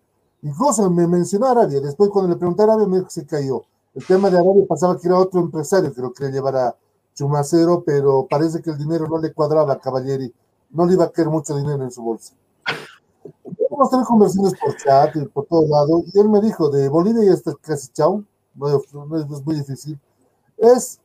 [0.41, 1.79] Incluso me mencionó Arabia.
[1.79, 3.63] Después, cuando le pregunté a Arabia, me dijo que se cayó.
[3.93, 6.75] El tema de Arabia pasaba que era otro empresario que lo quería llevar a
[7.13, 10.33] Chumacero, pero parece que el dinero no le cuadraba a Cavalieri.
[10.71, 12.33] No le iba a quedar mucho dinero en su bolsa.
[13.69, 16.03] Vamos a tener conversaciones por chat y por todo lado.
[16.13, 18.23] Y él me dijo: de Bolivia ya está casi chao.
[18.55, 19.99] No, es, muy difícil.
[20.57, 20.99] Es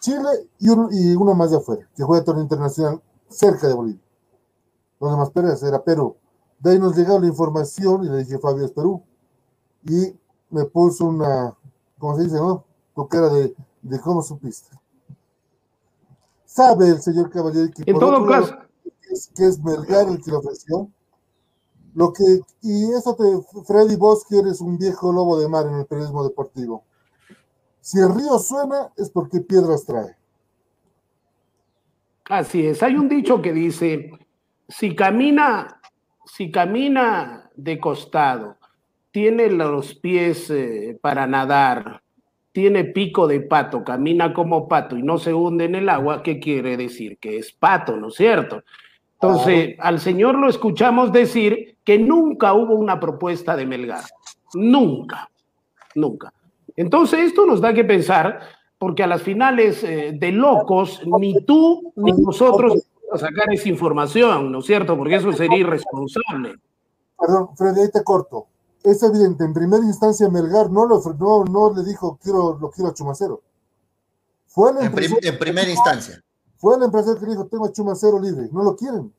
[0.00, 4.00] Chile y uno, y uno más de afuera, que juega torneo internacional cerca de Bolivia.
[5.00, 6.16] Los demás Pérez era Perú.
[6.62, 9.02] De ahí nos llegó la información y le dije, Fabio, es Perú.
[9.84, 10.14] Y
[10.48, 11.56] me puso una,
[11.98, 12.64] ¿cómo se dice, no?
[12.94, 13.52] Toquera de,
[13.82, 14.70] de cómo supiste.
[16.44, 18.54] Sabe el señor Caballero que, en todo caso,
[19.10, 20.88] es, que es Melgar el que lo ofreció.
[21.94, 23.24] Lo que, y eso te,
[23.64, 26.84] Freddy, vos que eres un viejo lobo de mar en el periodismo deportivo.
[27.80, 30.16] Si el río suena es porque piedras trae.
[32.26, 32.82] Así es.
[32.84, 34.12] Hay un dicho que dice,
[34.68, 35.81] si camina,
[36.24, 38.56] si camina de costado,
[39.10, 42.02] tiene los pies eh, para nadar,
[42.52, 46.38] tiene pico de pato, camina como pato y no se hunde en el agua, ¿qué
[46.38, 47.18] quiere decir?
[47.18, 48.62] Que es pato, ¿no es cierto?
[49.14, 54.02] Entonces, al señor lo escuchamos decir que nunca hubo una propuesta de Melgar.
[54.54, 55.30] Nunca,
[55.94, 56.32] nunca.
[56.76, 58.40] Entonces, esto nos da que pensar,
[58.78, 64.50] porque a las finales eh, de locos, ni tú ni nosotros a sacar esa información,
[64.50, 64.96] ¿no es cierto?
[64.96, 66.56] Porque eso sería irresponsable.
[67.18, 68.46] Perdón, Freddy, ahí te corto.
[68.82, 72.90] Es evidente, en primera instancia Melgar no, lo, no, no le dijo quiero, lo quiero
[72.90, 73.40] a Chumacero.
[74.48, 74.92] Fue el en,
[75.22, 76.20] en primera instancia.
[76.58, 78.48] Fue el empresario que dijo, tengo a Chumacero libre.
[78.52, 79.12] No lo quieren.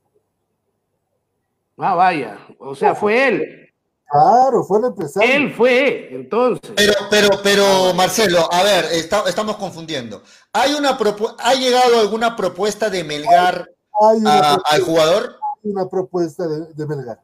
[1.77, 2.37] Ah, vaya.
[2.59, 3.63] O sea, fue él.
[4.09, 5.35] Claro, fue el empresario.
[5.35, 6.71] Él fue, entonces.
[6.75, 10.21] Pero, pero, pero, Marcelo, a ver, estamos confundiendo.
[10.51, 10.97] ¿Hay una
[11.39, 13.67] ¿Ha llegado alguna propuesta de Melgar
[13.99, 15.35] al jugador?
[15.63, 17.21] Hay una propuesta de, Melgar.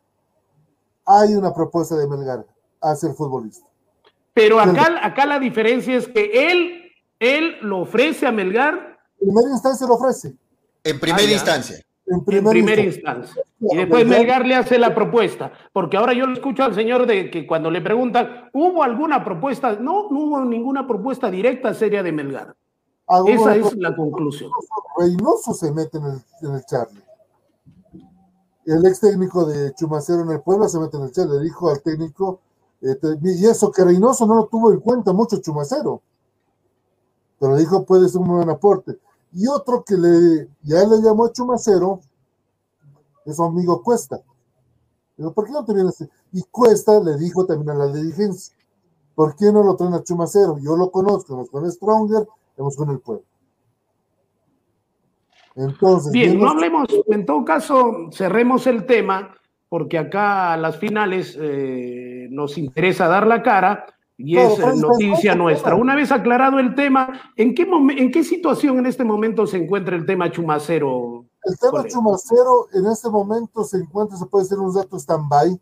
[1.05, 2.45] Hay una propuesta de Melgar
[2.81, 3.67] a ser futbolista.
[4.33, 8.89] Pero acá, acá la diferencia es que él, él lo ofrece a Melgar
[9.21, 10.35] en primera instancia lo ofrece.
[10.83, 11.85] En primera ah, instancia.
[12.07, 13.43] En primera, instancia.
[13.59, 17.29] Y después Melgar le hace la propuesta, porque ahora yo lo escucho al señor de
[17.29, 19.73] que cuando le preguntan, ¿hubo alguna propuesta?
[19.73, 22.55] No, no hubo ninguna propuesta directa seria de Melgar.
[23.27, 24.51] Esa es la conclusión.
[24.97, 27.03] Reynoso se mete en el, en el Charlie.
[28.65, 31.37] El ex técnico de Chumacero en el pueblo se mete en el Charlie.
[31.37, 32.39] Le dijo al técnico,
[32.81, 36.01] este, y eso que Reynoso no lo tuvo en cuenta mucho Chumacero.
[37.39, 38.99] Pero dijo, puede ser un buen aporte.
[39.33, 42.01] Y otro que le, ya le llamó Chumacero,
[43.25, 44.21] es su amigo Cuesta.
[45.17, 46.03] Digo, ¿por qué no te vienes?
[46.31, 48.55] Y Cuesta le dijo también a la dirigencia,
[49.15, 50.57] ¿por qué no lo traen a Chumacero?
[50.59, 52.27] Yo lo conozco, hemos con Stronger,
[52.59, 53.25] hemos con el pueblo.
[55.55, 59.35] Entonces, bien, no hablemos, en todo caso, cerremos el tema,
[59.67, 63.85] porque acá a las finales eh, nos interesa dar la cara
[64.17, 65.75] y es noticia nuestra.
[65.75, 69.95] Una vez aclarado el tema, ¿en qué, ¿en qué situación en este momento se encuentra
[69.95, 71.25] el tema Chumacero?
[71.43, 75.59] El tema Chumacero en este momento se encuentra, se puede ser un dato stand-by,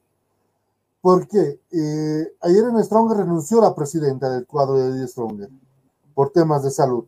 [1.01, 5.49] porque eh, ayer en Stronger renunció la presidenta del cuadro de Stronger
[6.17, 7.05] por temas de salud.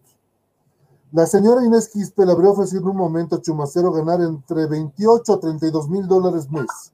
[1.11, 5.33] La señora Inés Quispe le habría ofrecido en un momento a Chumacero ganar entre 28
[5.33, 6.93] a 32 mil dólares mes.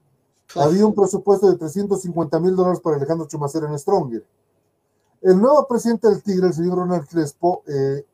[0.54, 4.24] Había un presupuesto de 350 mil dólares para Alejandro Chumacero en Stronger
[5.26, 8.06] el nuevo presidente del Tigre, el señor Ronald Crespo, eh,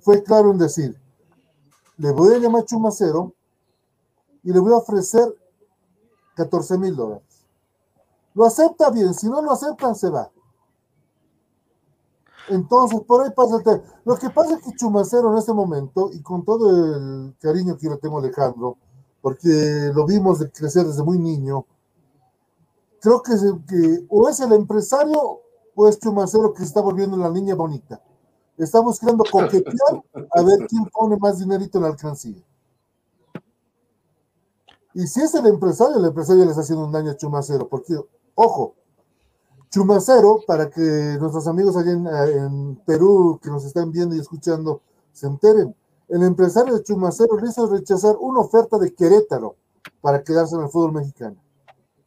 [0.00, 0.98] fue claro en decir,
[1.98, 3.34] le voy a llamar Chumacero
[4.42, 5.34] y le voy a ofrecer
[6.36, 7.22] 14 mil dólares.
[8.34, 10.30] Lo acepta bien, si no lo aceptan, se va.
[12.48, 13.82] Entonces, por ahí pasa el tema.
[14.04, 17.88] Lo que pasa es que Chumacero en este momento, y con todo el cariño que
[17.88, 18.76] le tengo a Alejandro,
[19.22, 21.64] porque lo vimos crecer desde muy niño,
[23.00, 23.32] creo que,
[23.66, 25.40] que o es el empresario
[25.74, 28.00] pues Chumacero que se está volviendo la niña bonita.
[28.56, 32.42] Está buscando coquetear a ver quién pone más dinerito en la alcancía.
[34.94, 37.98] Y si es el empresario, el empresario le está haciendo un daño a Chumacero, porque,
[38.36, 38.76] ojo,
[39.74, 40.80] Chumacero, para que
[41.18, 45.74] nuestros amigos allá en, Perú que nos están viendo y escuchando se enteren,
[46.08, 49.56] el empresario de Chumacero le hizo rechazar una oferta de Querétaro
[50.00, 51.42] para quedarse en el fútbol mexicano.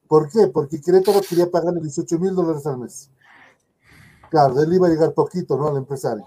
[0.07, 0.47] ¿Por qué?
[0.47, 3.09] Porque Querétaro quería pagarle 18 mil dólares al mes.
[4.29, 5.67] Claro, él iba a llegar poquito, ¿no?
[5.67, 6.23] Al empresario.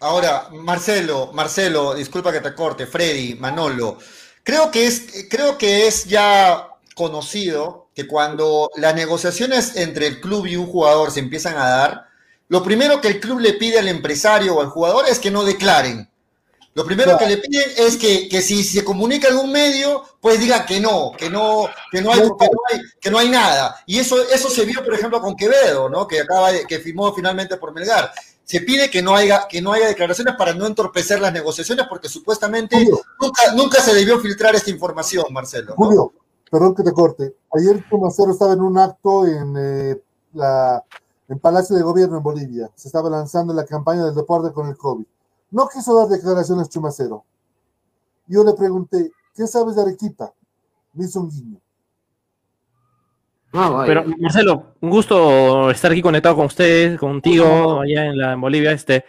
[0.00, 3.98] Ahora, Marcelo, Marcelo, disculpa que te corte, Freddy, Manolo,
[4.42, 10.46] creo que es, creo que es ya conocido que cuando las negociaciones entre el club
[10.46, 12.06] y un jugador se empiezan a dar,
[12.48, 15.44] lo primero que el club le pide al empresario o al jugador es que no
[15.44, 16.06] declaren.
[16.74, 20.66] Lo primero que le piden es que, si se comunica en un medio, pues diga
[20.66, 22.20] que no, que no, que no hay,
[23.00, 23.82] que no hay, nada.
[23.86, 26.06] Y eso, eso se vio, por ejemplo, con Quevedo, ¿no?
[26.06, 28.12] Que acaba de, que firmó finalmente por Melgar.
[28.44, 32.10] Se pide que no haya, que no haya declaraciones para no entorpecer las negociaciones, porque
[32.10, 32.76] supuestamente
[33.18, 35.72] nunca, nunca se debió filtrar esta información, Marcelo.
[35.74, 36.12] Julio,
[36.50, 37.36] perdón que te corte.
[37.52, 40.84] Ayer Tomacero estaba en un acto en eh, la
[41.28, 42.70] en Palacio de Gobierno en Bolivia.
[42.74, 45.06] Se estaba lanzando la campaña del deporte con el COVID
[45.50, 47.24] no quiso dar declaraciones Chumacero.
[48.26, 50.32] Yo le pregunté, ¿qué sabes de Arequipa?
[50.92, 51.58] Me hizo un guiño.
[53.52, 58.72] Ah, Pero Marcelo, un gusto estar aquí conectado con ustedes, contigo, allá en, la, Bolivia.
[58.72, 59.04] Este,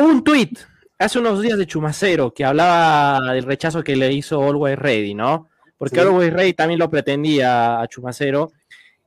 [0.00, 0.58] un tuit
[0.98, 5.48] hace unos días de Chumacero que hablaba del rechazo que le hizo Always Ready, ¿no?
[5.78, 8.50] Porque Always Ready también lo pretendía a Chumacero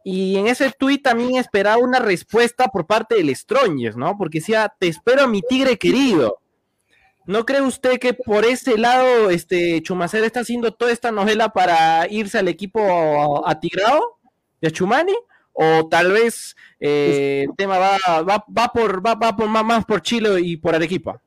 [0.03, 4.17] Y en ese tuit también esperaba una respuesta por parte del Strongers, ¿no?
[4.17, 6.39] Porque decía, te espero mi tigre querido.
[7.25, 12.07] ¿No cree usted que por ese lado este Chumacero está haciendo toda esta novela para
[12.09, 14.17] irse al equipo atigrado
[14.59, 15.13] de Chumani?
[15.53, 20.01] ¿O tal vez eh, el tema va, va, va por, va, va por más, por
[20.01, 21.21] Chile y por Arequipa?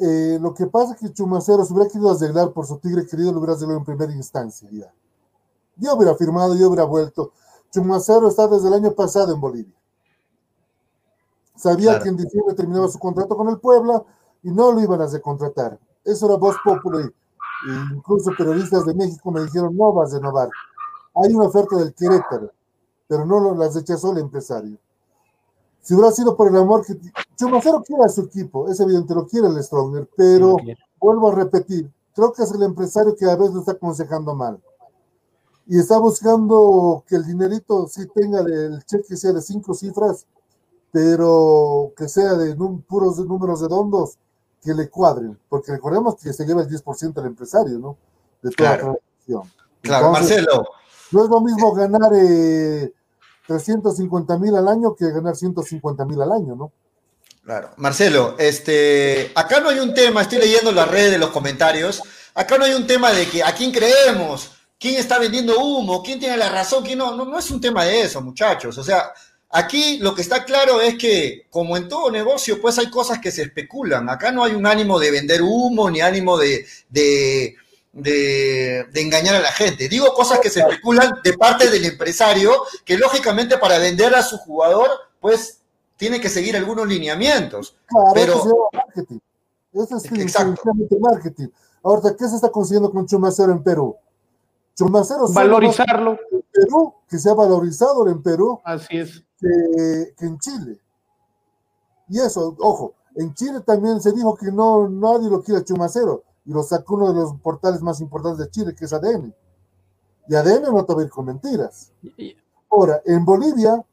[0.00, 3.32] Eh, lo que pasa es que Chumacero se hubiera querido arreglar por su tigre querido,
[3.32, 4.68] lo hubiera arreglado en primera instancia.
[4.70, 4.92] Ya.
[5.76, 7.32] Yo hubiera firmado, yo hubiera vuelto.
[7.70, 9.74] Chumacero está desde el año pasado en Bolivia.
[11.56, 12.02] Sabía Claro.
[12.02, 14.02] que en diciembre terminaba su contrato con el Puebla
[14.42, 15.78] y no lo iban a recontratar.
[16.04, 17.04] Eso era voz popular.
[17.04, 20.48] E incluso periodistas de México me dijeron, no vas a renovar.
[21.14, 22.50] Hay una oferta del Querétaro,
[23.06, 24.78] pero no las rechazó el empresario.
[25.80, 26.98] Si hubiera sido por el amor que...
[27.46, 30.56] Chumacero quiere a su equipo, es evidente, lo quiere el Stronger, pero
[31.00, 34.60] vuelvo a repetir, creo que es el empresario que a veces lo está aconsejando mal.
[35.66, 40.26] Y está buscando que el dinerito sí tenga el cheque sea de cinco cifras,
[40.90, 44.18] pero que sea de num- puros de números redondos
[44.62, 47.96] que le cuadren, porque recordemos que se lleva el 10% el empresario, ¿no?
[48.42, 48.82] De toda Claro.
[48.82, 49.42] transacción.
[49.80, 50.64] Claro, Entonces, Marcelo,
[51.10, 52.92] No es lo mismo ganar eh,
[53.46, 56.70] 350 mil al año que ganar 150 mil al año, ¿no?
[57.44, 57.72] Claro.
[57.76, 62.00] Marcelo, este, acá no hay un tema, estoy leyendo las redes, los comentarios,
[62.34, 66.20] acá no hay un tema de que a quién creemos, quién está vendiendo humo, quién
[66.20, 68.78] tiene la razón, quién no, no, no es un tema de eso, muchachos.
[68.78, 69.12] O sea,
[69.50, 73.32] aquí lo que está claro es que, como en todo negocio, pues hay cosas que
[73.32, 74.08] se especulan.
[74.08, 77.56] Acá no hay un ánimo de vender humo, ni ánimo de, de,
[77.90, 79.88] de, de engañar a la gente.
[79.88, 84.38] Digo cosas que se especulan de parte del empresario, que lógicamente para vender a su
[84.38, 84.90] jugador,
[85.20, 85.58] pues
[86.02, 87.76] tiene que seguir algunos lineamientos.
[87.86, 89.18] Claro, Pero- eso se llama marketing.
[89.72, 90.70] Eso es Exacto.
[90.98, 91.46] marketing.
[91.80, 93.94] Ahora, ¿qué se está consiguiendo con Chumacero en Perú?
[94.74, 99.22] Chumacero Valorizarlo, en Perú, que se ha valorizado en Perú así es.
[99.38, 100.80] que, que en Chile.
[102.08, 106.50] Y eso, ojo, en Chile también se dijo que no nadie lo quiere Chumacero y
[106.50, 109.32] lo sacó uno de los portales más importantes de Chile, que es ADN.
[110.28, 111.92] Y ADN no te va a ir con mentiras.
[112.68, 113.84] Ahora, en Bolivia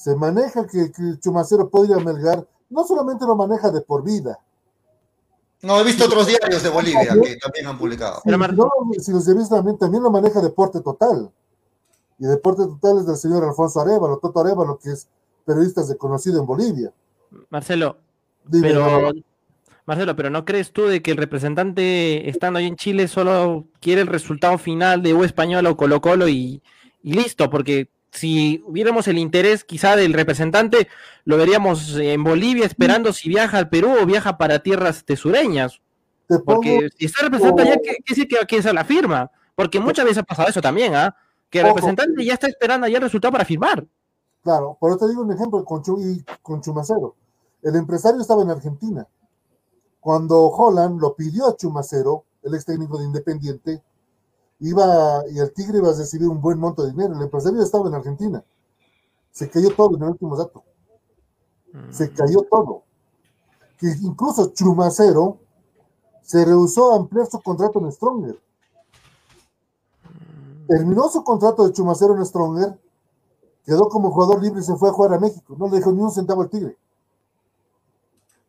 [0.00, 4.38] se maneja que, que Chumacero podría Melgar, no solamente lo maneja de por vida,
[5.62, 8.22] No, he visto otros diarios de Bolivia que también han publicado.
[8.24, 11.30] Mar- no, si los he visto también, también lo maneja Deporte Total.
[12.18, 15.06] Y Deporte Total es del señor Alfonso Arevalo, Toto Arevalo, que es
[15.44, 16.92] periodista reconocido en Bolivia.
[17.50, 17.98] Marcelo,
[18.44, 19.10] Dime, pero.
[19.84, 24.00] Marcelo, pero ¿no crees tú de que el representante estando ahí en Chile solo quiere
[24.00, 26.62] el resultado final de U Español o Colo Colo y,
[27.02, 27.50] y listo?
[27.50, 30.88] Porque si hubiéramos el interés quizá del representante,
[31.24, 35.80] lo veríamos en Bolivia esperando si viaja al Perú o viaja para tierras tesureñas.
[36.28, 39.30] te Porque si está representante allá, ¿qué decir que aquí la firma?
[39.54, 41.14] Porque muchas veces ha pasado eso también, ¿ah?
[41.48, 41.76] Que el Ojo.
[41.76, 43.86] representante ya está esperando allá el resultado para firmar.
[44.42, 47.14] claro, por eso te digo un ejemplo con, Chu- y con Chumacero.
[47.62, 49.06] El empresario estaba en Argentina.
[50.00, 53.82] Cuando Holland lo pidió a Chumacero, el ex técnico de Independiente,
[54.60, 57.14] iba y el Tigre iba a recibir un buen monto de dinero.
[57.14, 58.44] El empresario estaba en Argentina.
[59.32, 60.64] Se cayó todo en el último dato.
[61.90, 62.82] se cayó todo.
[63.78, 65.38] Que incluso Chumacero
[66.22, 68.40] se rehusó a ampliar su contrato en Stronger.
[70.68, 72.78] Terminó su contrato de Chumacero en Stronger,
[73.64, 75.56] quedó como jugador libre y se fue a jugar a México.
[75.58, 76.76] No le dejó ni un centavo al Tigre.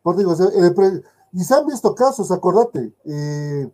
[0.02, 1.02] Por digo, o sea, el pre-
[1.32, 2.92] y se han visto casos, acordate.
[3.04, 3.72] eh,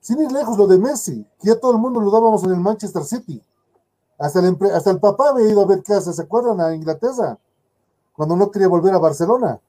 [0.00, 2.60] sin ir lejos, lo de Messi, que ya todo el mundo lo dábamos en el
[2.60, 3.42] Manchester City.
[4.18, 6.60] Hasta el, hasta el papá había ido a ver casas, ¿se acuerdan?
[6.60, 7.38] A Inglaterra,
[8.12, 9.60] cuando no quería volver a Barcelona.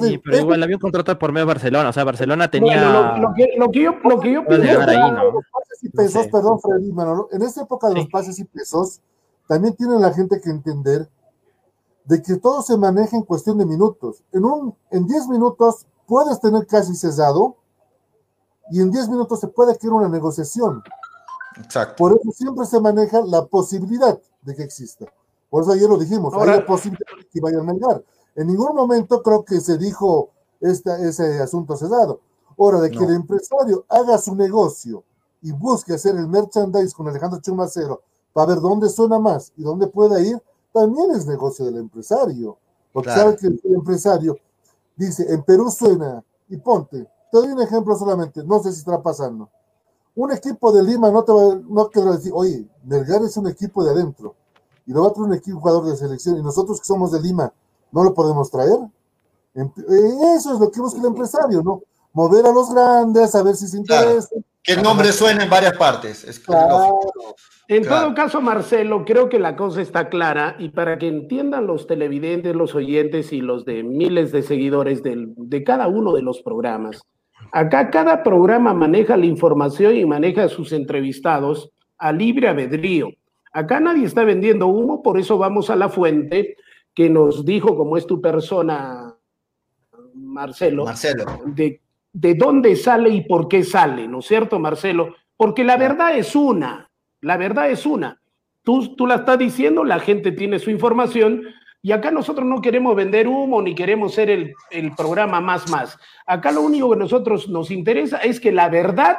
[0.00, 2.74] Sí, pero igual había un contrato por medio de Barcelona, o sea, Barcelona tenía...
[2.76, 5.24] Bueno, lo, lo que, lo que yo, lo que yo pienso- ¿no?
[5.32, 6.28] los pases y No pesos, sé.
[6.30, 8.10] perdón, Freddy, Manolo, en esta época de los Sí.
[8.10, 9.00] pases y pesos,
[9.46, 11.08] también tiene la gente que entender
[12.04, 14.22] de que todo se maneja en cuestión de minutos.
[14.32, 17.56] En un, en 10 minutos puedes tener casi cesado
[18.70, 20.82] y en 10 minutos se puede crear una negociación.
[21.56, 21.96] Exacto.
[21.96, 25.06] Por eso siempre se maneja la posibilidad de que exista.
[25.50, 28.02] Por eso ayer lo dijimos, Ahora- hay la posibilidad de que vaya a negar.
[28.36, 32.20] En ningún momento creo que se dijo esta, ese asunto cesado.
[32.58, 33.08] Ahora, de que No.
[33.08, 35.02] el empresario haga su negocio
[35.42, 38.02] y busque hacer el merchandise con Alejandro Chumacero
[38.32, 40.42] para ver dónde suena más y dónde puede ir,
[40.72, 42.56] también es negocio del empresario.
[42.92, 43.22] Porque Claro.
[43.22, 44.36] sabe que el empresario
[44.96, 49.02] dice, en Perú suena, y ponte, te doy un ejemplo solamente, no sé si estará
[49.02, 49.48] pasando.
[50.14, 53.84] Un equipo de Lima no te va no querrá decir, oye, Melgar es un equipo
[53.84, 54.34] de adentro,
[54.86, 57.20] y lo va a traer un equipo jugador de selección, y nosotros que somos de
[57.20, 57.52] Lima,
[57.92, 58.78] ¿no lo podemos traer?
[59.54, 61.82] Em- eh, Eso es lo que busca el empresario, ¿no?
[62.12, 64.08] Mover a los grandes, a ver si se Claro.
[64.08, 64.28] interesa.
[64.62, 66.24] Que el nombre suena en varias partes.
[66.24, 67.00] Es Claro.
[67.68, 71.86] En todo caso, Marcelo, creo que la cosa está clara y para que entiendan los
[71.86, 77.02] televidentes, los oyentes y los de miles de seguidores de cada uno de los programas,
[77.52, 83.10] acá cada programa maneja la información y maneja a sus entrevistados a libre albedrío.
[83.52, 86.56] Acá nadie está vendiendo humo, por eso vamos a la fuente
[86.94, 89.14] que nos dijo, como es tu persona,
[90.14, 91.24] Marcelo, Marcelo.
[91.46, 91.80] De,
[92.12, 95.14] de dónde sale y por qué sale, ¿no es cierto, Marcelo?
[95.36, 96.90] Porque la verdad es una.
[97.20, 98.20] La verdad es una.
[98.62, 101.42] Tú, tú la estás diciendo, la gente tiene su información
[101.80, 104.54] y acá nosotros no queremos vender humo ni queremos ser el,
[104.96, 105.96] programa más más.
[106.26, 109.18] Acá lo único que nosotros nos interesa es que la verdad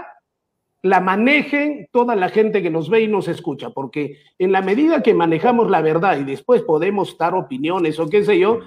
[0.81, 5.03] la manejen toda la gente que nos ve y nos escucha, porque en la medida
[5.03, 8.59] que manejamos la verdad y después podemos dar opiniones o qué sé yo,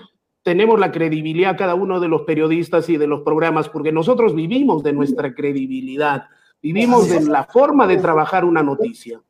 [0.42, 4.82] tenemos la credibilidad cada uno de los periodistas y de los programas, porque nosotros vivimos
[4.82, 6.24] de nuestra credibilidad.
[6.60, 9.20] Vivimos de la forma de trabajar una noticia.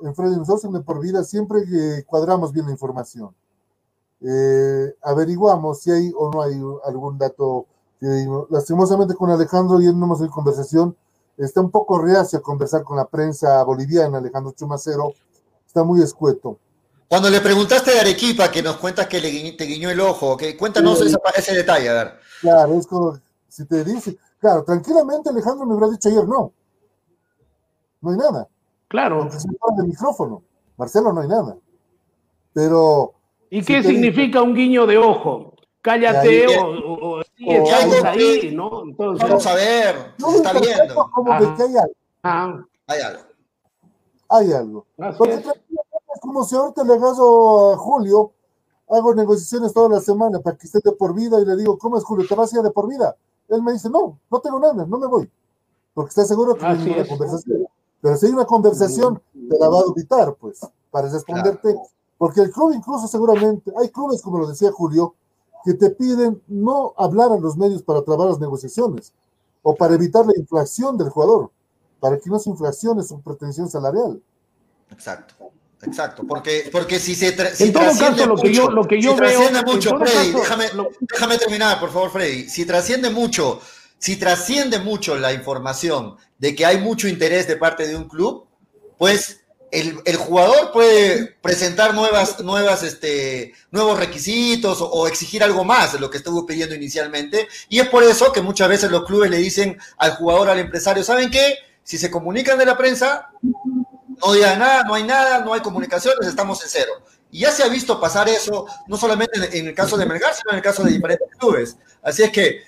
[0.00, 1.60] En Freddy, nosotros en Por Vida siempre
[2.06, 3.34] cuadramos bien la información.
[4.20, 6.54] Eh, averiguamos si hay o no hay
[6.84, 7.66] algún dato.
[8.50, 10.96] lastimosamente con Alejandro y él no hemos en conversación.
[11.36, 15.12] Está un poco reacio a conversar con la prensa boliviana, Alejandro Chumacero.
[15.66, 16.58] Está muy escueto.
[17.08, 20.56] Cuando le preguntaste de Arequipa, que nos cuentas que le, te guiñó el ojo, que
[20.56, 22.14] cuéntanos ese detalle, a ver.
[22.40, 26.52] Claro, es como si te dice, claro, tranquilamente Alejandro me hubiera dicho ayer no
[28.06, 28.48] no hay nada.
[28.88, 29.22] Claro.
[29.22, 30.42] Aunque se el micrófono.
[30.76, 31.56] Marcelo, no hay nada.
[32.52, 33.14] Pero.
[33.56, 35.54] ¿Y qué significa un guiño de ojo?
[35.80, 37.22] Cállate o, o,
[38.04, 38.82] ahí, ¿no?
[38.82, 41.10] Entonces, vamos a ver, no, se está viendo.
[41.10, 41.94] Como que hay algo.
[42.22, 42.64] Ah.
[42.86, 43.22] Hay algo.
[44.28, 44.86] Hay algo.
[45.16, 45.46] Porque es.
[46.20, 48.32] como si ahorita le hago a Julio,
[48.90, 51.96] hago negociaciones toda la semana para que esté de por vida y le digo, ¿cómo
[51.96, 52.26] es Julio?
[52.28, 53.16] ¿Te vas a ir de por vida?
[53.48, 55.30] Él me dice, no, no tengo nada, no me voy.
[55.94, 57.66] Porque está seguro que hay una conversación.
[58.02, 61.74] Pero si hay una conversación, te la va a evitar, pues, para responderte.
[62.18, 65.14] Porque el club incluso seguramente, hay clubes, como lo decía Julio,
[65.64, 69.12] que te piden no hablar a los medios para trabar las negociaciones
[69.62, 71.50] o para evitar la inflación del jugador,
[72.00, 74.20] para que no se inflacione su pretensión salarial.
[74.90, 75.34] Exacto.
[75.82, 79.12] Exacto, porque, porque si se si en todo caso, lo que yo, lo que yo
[79.12, 80.64] si veo, mucho, Freddy, déjame,
[81.00, 82.48] déjame terminar, por favor, Freddy.
[82.48, 83.60] Si trasciende mucho
[83.98, 88.46] si trasciende mucho la información de que hay mucho interés de parte de un club,
[88.98, 89.40] pues
[89.70, 96.10] el, jugador puede presentar nuevas, nuevas, este, nuevos requisitos o, exigir algo más de lo
[96.10, 97.48] que estuvo pidiendo inicialmente.
[97.68, 101.02] Y es por eso que muchas veces los clubes le dicen al jugador, al empresario,
[101.02, 101.56] ¿saben qué?
[101.82, 106.26] Si se comunican de la prensa, no digan nada, no hay nada, no hay comunicaciones,
[106.26, 106.92] estamos en cero.
[107.30, 110.52] Y ya se ha visto pasar eso, no solamente en, el caso de Melgar, sino
[110.52, 111.76] en el caso de diferentes clubes.
[112.02, 112.62] Así es que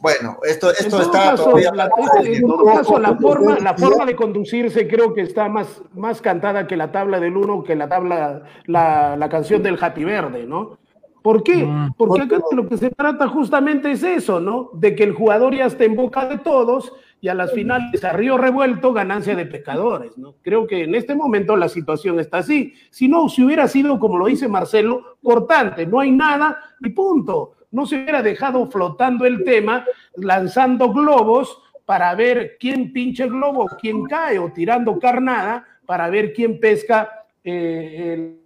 [0.00, 1.72] bueno, esto, esto está todavía...
[1.72, 1.90] La,
[2.24, 6.66] en todo caso, la forma, la forma de conducirse creo que está más, más cantada
[6.66, 10.78] que la tabla del uno, que la tabla, la, la canción del Happy Verde, ¿no?
[11.22, 11.64] ¿Por qué?
[11.64, 11.94] Mm.
[11.96, 14.70] Porque acá lo que se trata justamente es eso, ¿no?
[14.72, 18.12] De que el jugador ya esté en boca de todos y a las finales a
[18.12, 20.36] río revuelto ganancia de pecadores, ¿no?
[20.42, 22.74] Creo que en este momento la situación está así.
[22.90, 27.57] Si no, si hubiera sido, como lo dice Marcelo, cortante, no hay nada y punto
[27.70, 29.84] no se hubiera dejado flotando el tema
[30.16, 36.34] lanzando globos para ver quién pinche el globo, quién cae, o tirando carnada para ver
[36.34, 38.36] quién pesca eh,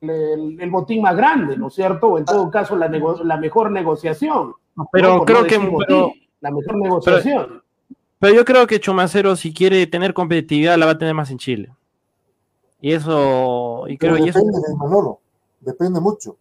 [0.00, 2.08] el, botín más grande, ¿no es cierto?
[2.08, 4.54] O en todo caso, la, la mejor negociación.
[4.90, 5.56] Pero creo que.
[6.40, 7.62] la mejor negociación.
[8.18, 11.38] Pero, yo creo que Chumacero, si quiere tener competitividad, la va a tener más en
[11.38, 11.72] Chile.
[12.80, 13.84] Y eso.
[13.86, 14.76] Y creo, depende y eso...
[14.76, 15.20] Manolo,
[15.60, 16.36] depende mucho.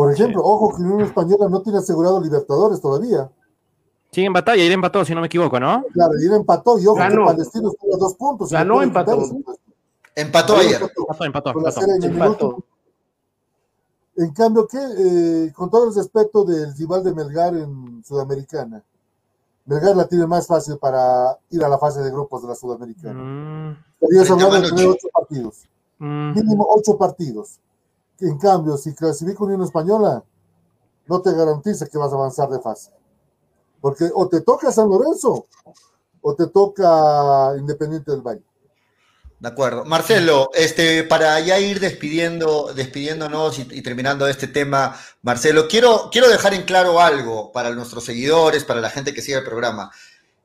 [0.00, 3.30] Por ejemplo, ojo que Unión Española no tiene asegurado Libertadores todavía.
[4.10, 5.84] Sí, en batalla, ir empató, si no me equivoco, ¿no?
[5.92, 7.26] Claro, ir empató y ojo Ganó.
[7.26, 8.50] que Palestino tiene dos puntos.
[8.50, 9.22] Ganó, empató.
[10.14, 10.80] Empató ayer.
[10.80, 11.80] Empató, empató, empató.
[12.02, 12.64] empató.
[14.16, 14.78] En cambio, ¿qué?
[14.78, 18.82] Eh, con todo el respeto del rival de Melgar en Sudamericana,
[19.66, 23.22] Melgar la tiene más fácil para ir a la fase de grupos de la Sudamericana.
[23.22, 23.76] Mm.
[24.00, 25.68] Estarías hablando de tener ocho partidos.
[25.98, 26.32] Mm.
[26.36, 27.60] Mínimo ocho partidos.
[28.20, 30.22] En cambio, si clasifica Unión Española,
[31.06, 32.90] no te garantiza que vas a avanzar de fase.
[33.80, 35.46] Porque o te toca San Lorenzo
[36.20, 38.42] o te toca Independiente del Valle.
[39.40, 39.86] De acuerdo.
[39.86, 46.52] Marcelo, este, para ya ir despidiendo, despidiéndonos y, terminando este tema, Marcelo, quiero, quiero dejar
[46.52, 49.90] en claro algo para nuestros seguidores, para la gente que sigue el programa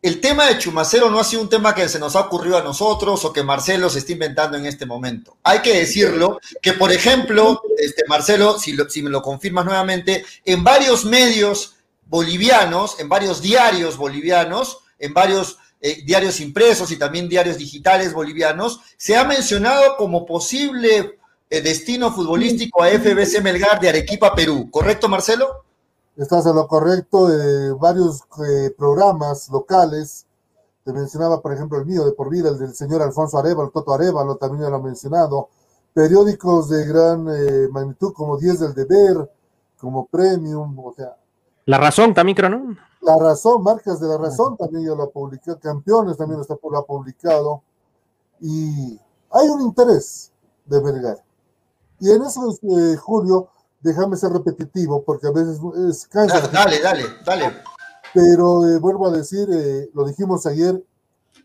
[0.05, 2.61] el tema de Chumacero no ha sido un tema que se nos ha ocurrido a
[2.61, 5.37] nosotros o que Marcelo se está inventando en este momento.
[5.41, 10.63] Hay que decirlo que, por ejemplo, este, Marcelo, si, si me lo confirmas nuevamente, en
[10.63, 17.57] varios medios bolivianos, en varios diarios bolivianos, en varios eh, diarios impresos y también diarios
[17.57, 21.17] digitales bolivianos, se ha mencionado como posible
[21.49, 24.69] eh, destino futbolístico a FBC Melgar de Arequipa, Perú.
[24.69, 25.64] ¿Correcto, Marcelo?
[26.17, 27.27] Estás en lo correcto.
[27.27, 30.25] de varios eh, programas locales.
[30.85, 33.93] Te mencionaba, por ejemplo, el mío de por vida, el del señor Alfonso Arevalo, Toto
[33.93, 35.49] Arevalo, también ya lo ha mencionado.
[35.93, 39.29] Periódicos de gran eh, magnitud como 10 del Deber,
[39.77, 41.17] como Premium, o sea.
[41.65, 42.75] La Razón también creo, ¿no?
[43.01, 46.85] La Razón, marcas de La Razón también ya lo ha publicado, Campeones también lo ha
[46.85, 47.61] publicado.
[48.39, 48.99] Y
[49.31, 50.31] hay un interés
[50.65, 51.23] de Vergara.
[51.99, 53.49] Y en eso, eh, Julio,
[53.85, 55.59] déjame ser repetitivo, porque a veces
[55.89, 56.47] es cansa.
[56.47, 57.53] Dale, dale, dale.
[58.13, 60.83] Pero eh, vuelvo a decir, eh, lo dijimos ayer,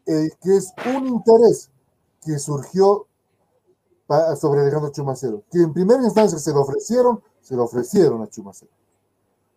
[0.06, 1.70] que es un interés
[2.24, 3.06] que surgió
[4.40, 8.72] sobre Alejandro Chumacero, que en primera instancia se lo ofrecieron, se lo ofrecieron a Chumacero.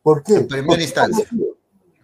[0.03, 0.35] ¿Por qué?
[0.35, 1.25] En primera instancia.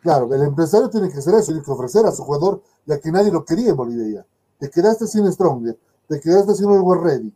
[0.01, 3.11] Claro, el empresario tiene que hacer eso, tiene que ofrecer a su jugador, ya que
[3.11, 4.25] nadie lo quería en Bolivia.
[4.57, 5.77] Te quedaste sin Stronger,
[6.07, 7.35] te quedaste sin el Ready,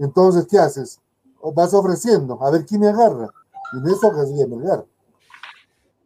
[0.00, 0.98] entonces, ¿qué haces?
[1.54, 3.28] Vas ofreciendo, a ver quién me agarra.
[3.72, 4.84] Y en eso me Melgar.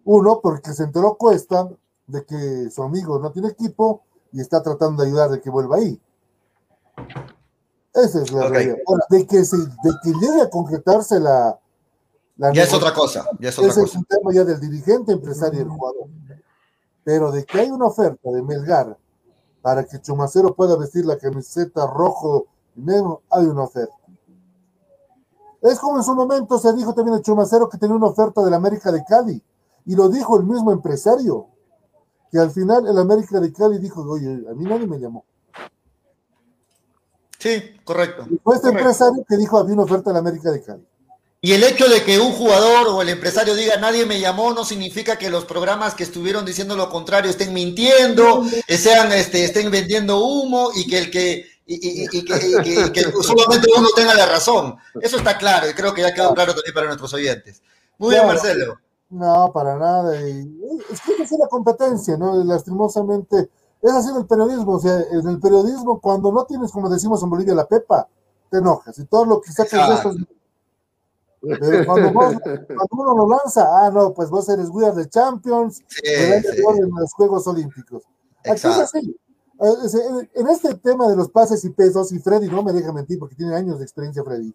[0.05, 1.69] Uno, porque se enteró Cuesta
[2.07, 5.77] de que su amigo no tiene equipo y está tratando de ayudar de que vuelva
[5.77, 6.01] ahí.
[7.95, 8.77] Esa es la realidad.
[9.09, 11.59] de, que se, de que llegue a concretarse la.
[12.37, 13.27] ya es otra cosa.
[13.39, 16.09] Ya es otra ese es un tema ya del dirigente, empresario y el jugador.
[17.05, 18.99] Pero de que hay una oferta de Melgar
[19.63, 23.95] para que Chumacero pueda vestir la camiseta rojo Primero hay una oferta.
[25.65, 28.53] Es como en su momento se dijo también el Chumacero que tenía una oferta del
[28.53, 29.43] América de Cali.
[29.87, 31.47] Y lo dijo el mismo empresario.
[32.31, 35.25] Que al final el América de Cali dijo, oye, a mí nadie me llamó.
[37.39, 38.27] Sí, correcto.
[38.31, 40.87] Y fue este empresario que dijo, había una oferta del América de Cali.
[41.41, 44.65] Y el hecho de que un jugador o el empresario diga nadie me llamó no
[44.65, 50.25] significa que los programas que estuvieron diciendo lo contrario estén mintiendo, sean, este, estén vendiendo
[50.25, 54.77] humo y que el que y, que, solamente uno tenga la razón.
[55.01, 57.63] Eso está claro y creo que ya quedó claro también para nuestros oyentes.
[57.99, 58.79] Muy bien, Marcelo.
[59.11, 60.21] No, para nada.
[60.29, 60.61] Y,
[60.91, 62.43] es que es la competencia, ¿no?
[62.45, 63.49] Lastimosamente,
[63.81, 64.75] es así en el periodismo.
[64.75, 68.09] O sea, en el periodismo, cuando no tienes, como decimos en Bolivia, la pepa,
[68.51, 68.99] te enojas.
[68.99, 70.17] Y todo lo que sacas de estos.
[71.41, 76.01] Pero cuando, cuando, uno lo lanza, ah, no, pues vos eres Weird de Champions, sí,
[76.05, 78.03] en los Juegos Olímpicos.
[78.41, 79.17] Aquí es así.
[79.65, 83.19] Eh, en este tema de los pases y pesos, y Freddy no me deja mentir
[83.19, 84.55] porque tiene años de experiencia, Freddy.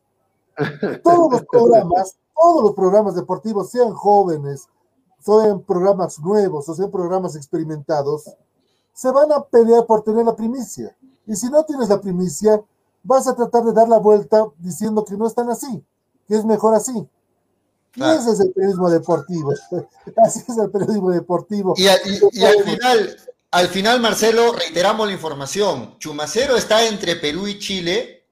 [1.04, 4.68] Todos los programas, todos los programas deportivos, sean jóvenes,
[5.20, 8.26] sean programas nuevos o sean programas experimentados,
[8.94, 10.96] se van a pelear por tener la primicia.
[11.26, 12.62] Y si no tienes la primicia,
[13.04, 15.84] vas a tratar de dar la vuelta diciendo que no están así,
[16.28, 17.08] que es mejor así.
[17.96, 19.52] Y ese es el periodismo deportivo.
[20.18, 21.74] Así es el periodismo deportivo.
[21.76, 23.18] y al final,
[23.52, 25.98] al final, Marcelo, reiteramos la información.
[25.98, 28.28] Chumacero está entre Perú y Chile.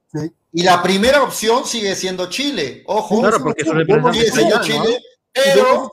[0.53, 2.83] Y la primera opción sigue siendo Chile.
[2.87, 5.01] Ojo, claro, porque sigue siendo Chile,
[5.31, 5.91] pero,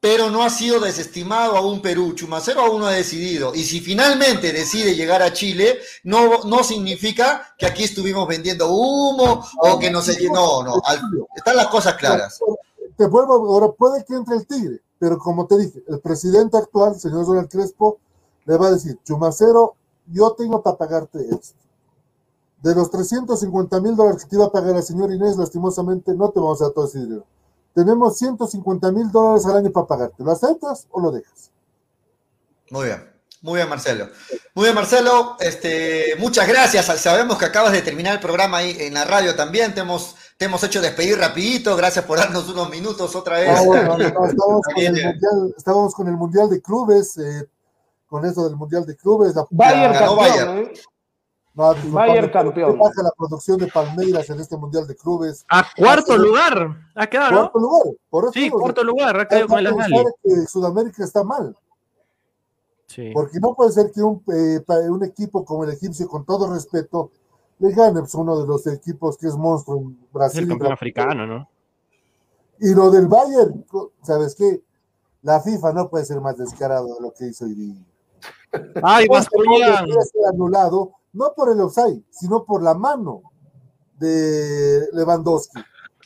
[0.00, 2.12] pero no ha sido desestimado aún Perú.
[2.14, 3.54] Chumacero aún no ha decidido.
[3.54, 9.46] Y si finalmente decide llegar a Chile, no, no significa que aquí estuvimos vendiendo humo
[9.58, 10.80] o que no se No, no.
[11.34, 12.38] están las cosas claras.
[12.96, 16.98] Te vuelvo, ahora puede que entre el Tigre, pero como te dije, el presidente actual,
[17.00, 17.98] señor Donald Crespo,
[18.44, 19.74] le va a decir, Chumacero,
[20.06, 21.58] yo tengo para pagarte esto.
[22.62, 26.30] De los 350 mil dólares que te iba a pagar la señora Inés, lastimosamente no
[26.30, 27.24] te vamos a dar todo ese dinero.
[27.74, 30.22] Tenemos 150 mil dólares al año para pagarte.
[30.22, 31.50] ¿Lo aceptas o lo dejas?
[32.70, 33.12] Muy bien.
[33.42, 34.08] Muy bien, Marcelo.
[34.54, 35.36] Muy bien, Marcelo.
[35.40, 36.86] Este, muchas gracias.
[37.00, 39.74] Sabemos que acabas de terminar el programa ahí en la radio también.
[39.74, 41.74] Te hemos, te hemos hecho despedir rapidito.
[41.74, 43.50] Gracias por darnos unos minutos otra vez.
[43.50, 43.96] Ah,
[45.56, 47.18] estábamos, con el mundial, de Clubes.
[47.18, 47.48] Eh,
[48.12, 49.34] con eso del Mundial de Clubes.
[49.34, 50.72] La, Bayern campeón, ¿eh?
[51.54, 52.78] No, Bayern campeón.
[52.78, 55.46] Baja la producción de Palmeiras en este Mundial de Clubes.
[55.48, 56.76] A cuarto lugar.
[56.94, 57.82] Ha quedado, Cuarto lugar.
[58.10, 59.18] Por eso sí, cuarto lugar.
[59.18, 59.64] Ha quedado con
[60.22, 61.56] que Sudamérica está mal.
[62.86, 63.12] Sí.
[63.14, 64.60] Porque no puede ser que un, eh,
[64.90, 67.10] un equipo como el egipcio, con todo respeto,
[67.60, 70.42] le gane pues, uno de los equipos que es monstruo en Brasil.
[70.42, 71.48] el campeón africano, ¿no?
[72.60, 73.64] Y lo del Bayern,
[74.02, 74.62] ¿sabes qué?
[75.22, 77.82] La FIFA no puede ser más descarado de lo que hizo hoy día.
[78.82, 79.86] Ay, Bascuñán.
[80.32, 83.22] anulado, no por el offside, sino por la mano
[83.98, 85.60] de Lewandowski.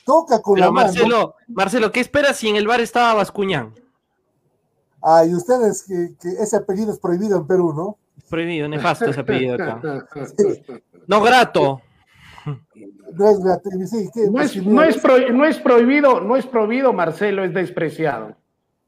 [0.04, 1.34] Toca con la Marcelo, mano.
[1.48, 3.74] Marcelo, ¿qué esperas si en el bar estaba Bascuñán?
[5.02, 7.98] Ay, ustedes, que, ese apellido es prohibido en Perú, ¿no?
[8.28, 9.80] Prohibido, nefasto ese apellido acá.
[11.08, 11.80] No grato.
[12.44, 17.44] No es, grato, sí, no, es, no, es no es prohibido, no es prohibido, Marcelo,
[17.44, 18.36] es despreciado,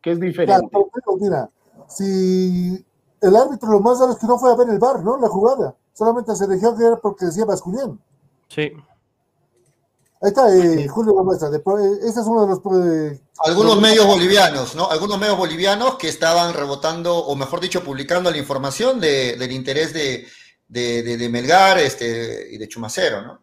[0.00, 0.68] que es diferente.
[1.20, 1.48] mira,
[1.88, 2.84] si
[3.20, 5.16] el árbitro lo más raro es que no fue a ver el bar, ¿no?
[5.18, 5.74] La jugada.
[5.92, 8.00] Solamente se dejó que era porque decía Bascuñán.
[8.48, 8.72] Sí.
[10.20, 11.48] Ahí está, eh, Julio lo muestra.
[11.48, 12.58] De- eh, ese es uno de los.
[12.86, 14.88] eh, Algunos medios bolivianos, ¿no?
[14.90, 19.92] Algunos medios bolivianos que estaban rebotando, o mejor dicho, publicando la información de- del interés
[19.92, 20.26] de,
[20.68, 23.38] de, de- de Melgar este, y de Chumacero, ¿no?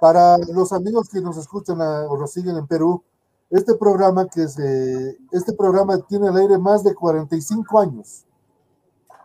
[0.00, 3.02] Para los amigos que nos escuchan a- o nos siguen en Perú,
[3.50, 8.24] este programa que es eh, este programa tiene al aire más de 45 años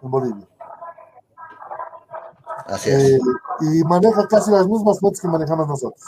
[0.01, 0.47] en Bolivia.
[2.67, 3.03] Así es.
[3.13, 3.19] Eh,
[3.61, 6.01] y maneja casi las mismas fuentes que manejamos nosotros.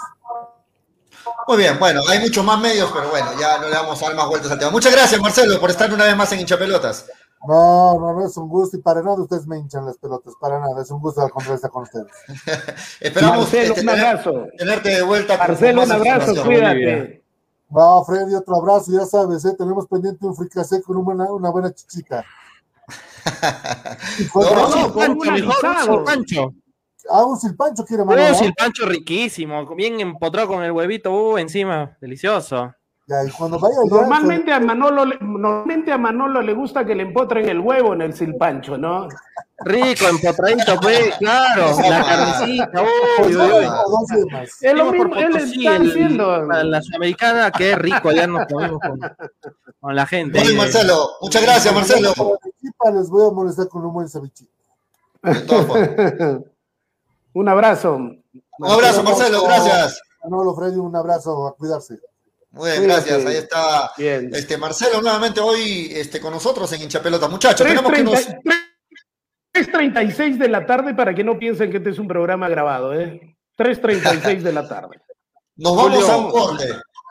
[1.48, 4.16] Muy bien, bueno, hay muchos más medios, pero bueno, ya no le vamos a dar
[4.16, 4.72] más vueltas al tema.
[4.72, 7.08] Muchas gracias, Marcelo, por estar una vez más en Hinchapelotas.
[7.48, 10.60] No, no, no es un gusto y para nada ustedes me hinchan las pelotas, para
[10.60, 12.06] nada, es un gusto conversar con ustedes.
[13.02, 14.46] Esperamos Marcelo, este, un tener- abrazo.
[14.58, 15.38] tenerte de vuelta.
[15.38, 17.24] Marcelo, un abrazo, cuídate.
[17.70, 19.56] No, Freddy, otro abrazo, ya sabes, ¿eh?
[19.58, 22.24] tenemos pendiente un fricasé con una, buena- una buena chichita.
[24.36, 24.78] No, abrazo.
[24.80, 25.98] no, un Pancho, mejor, avisado.
[26.00, 26.54] un Pancho.
[27.10, 28.36] Ah, un silpancho quiere Uh, mandar.
[28.36, 32.74] sí, el pancho riquísimo, bien empotrado con el huevito, uh, encima, delicioso.
[33.08, 36.94] Ya, y cuando vaya allá, Normalmente a Manolo, le- normalmente a Manolo le gusta que
[36.94, 39.08] le empotren el huevo en el silpancho, ¿no?
[39.66, 44.48] Rico, empotradito, pues, claro, la carnecita, pues, uy, uy, uy.
[44.62, 46.46] Es lo mismo, él está diciendo.
[46.46, 49.00] la, la sudamericana, qué rico, allá nos comimos con,
[49.80, 50.38] con la gente.
[50.38, 51.10] Muy bien, Marcelo.
[51.22, 52.14] Muchas gracias, Marcelo.
[52.94, 54.52] Les voy a molestar con un buen cevichito.
[55.22, 55.90] De todas formas.
[57.34, 57.96] Un abrazo.
[57.96, 58.24] Un
[58.60, 60.02] abrazo, Marcelo, gracias.
[60.24, 62.00] Manolo, Freddy, un abrazo, a cuidarse.
[62.52, 63.26] Muy bien, gracias.
[63.26, 64.30] Ahí está Bien.
[64.34, 67.30] este Marcelo nuevamente hoy este, con nosotros en Hinchapelotas.
[67.30, 68.28] Muchachos, tenemos que nos.
[69.54, 73.36] 3.36 de la tarde para que no piensen que este es un programa grabado, ¿eh?
[73.58, 75.00] 3.36 de la tarde.
[75.56, 76.12] Nos vamos Julio.
[76.12, 76.66] a un corte.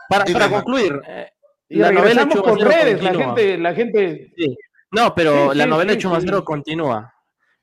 [0.09, 1.31] Para, para concluir, eh,
[1.69, 4.33] Y la novela regresamos con redes, la gente, la gente.
[4.37, 4.59] Sí.
[4.93, 6.45] No, pero Sí, la sí, novela sí, de Chumacero sí.
[6.45, 7.15] continúa.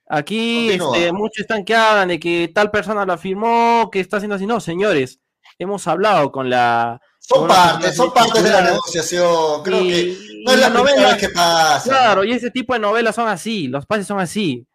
[0.09, 0.97] Aquí Continúa.
[0.97, 4.45] este, muchos están que hablan de que tal persona lo afirmó, que está haciendo así.
[4.45, 5.19] No, señores,
[5.59, 7.01] hemos hablado con la.
[7.19, 9.61] Son partes, son partes de la negociación.
[9.63, 11.89] Creo y- que no es la, la primera novela- vez que pasa.
[11.89, 14.65] Claro, y ese tipo de novelas son así, los pases son así.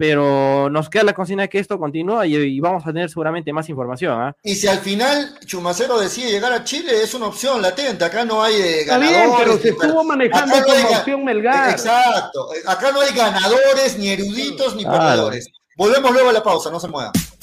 [0.00, 3.52] Pero nos queda la consigna de que esto continúa y, y vamos a tener seguramente
[3.52, 4.18] más información.
[4.18, 4.34] ¿ah?
[4.42, 8.02] Y si al final Chumacero decide llegar a Chile, es una opción latente.
[8.02, 9.26] Acá no hay eh, Está ganadores.
[9.26, 11.70] bien, pero se estuvo manejando no como opción Melgar.
[11.72, 12.48] Exacto.
[12.66, 15.00] Acá no hay ganadores, ni eruditos, ni Claro.
[15.04, 15.48] perdedores.
[15.76, 17.12] Volvemos luego a la pausa, no se muevan.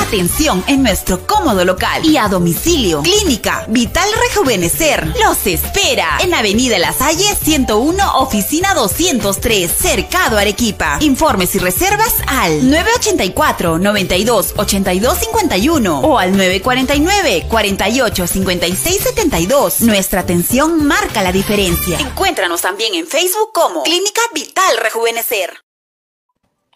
[0.00, 3.02] Atención en nuestro cómodo local y a domicilio.
[3.02, 10.98] Clínica Vital Rejuvenecer los espera en Avenida La Salle 101, oficina 203, Cercado Arequipa.
[11.00, 19.80] Informes y reservas al 984 92 82 51 o al 949 48 56 72.
[19.82, 21.98] Nuestra atención marca la diferencia.
[21.98, 25.63] Encuéntranos también en Facebook como Clínica Vital Rejuvenecer.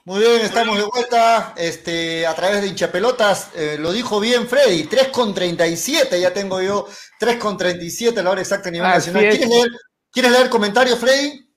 [0.09, 3.51] Muy bien, estamos de vuelta este, a través de hinchapelotas.
[3.55, 6.89] Eh, lo dijo bien Freddy, 3 con 37, ya tengo yo
[7.19, 9.25] 3 con 37 la hora exacta a nivel Así nacional.
[9.25, 9.37] es.
[9.37, 9.69] ¿Quieres leer,
[10.11, 11.47] ¿Quieres leer comentarios, Freddy?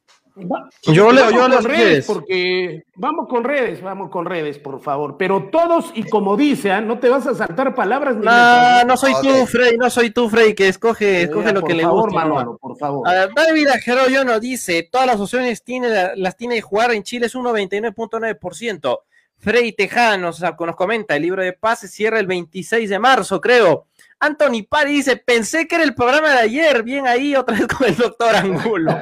[0.83, 5.15] Yo leo, yo si redes, porque vamos con redes, vamos con redes, por favor.
[5.17, 6.79] Pero todos, y como dice, ¿ah?
[6.81, 9.21] no te vas a saltar palabras ni No, no soy Ok.
[9.21, 12.25] tú, Freddy, no soy tú, Freddy, que escoge, escoge lo que le favor, gusta.
[12.25, 12.33] ¿no?
[12.35, 13.07] Manolo, por favor.
[13.07, 16.91] A ver, David Ajeroyo nos dice, todas las opciones tiene, la- las tiene de jugar
[16.93, 18.99] en Chile es un 99.9%.
[19.41, 23.87] Freddy Tejano nos, nos comenta, el libro de pases cierra el 26 de marzo, creo.
[24.19, 27.87] Anthony Pari dice, pensé que era el programa de ayer, bien ahí otra vez con
[27.87, 28.99] el doctor Angulo.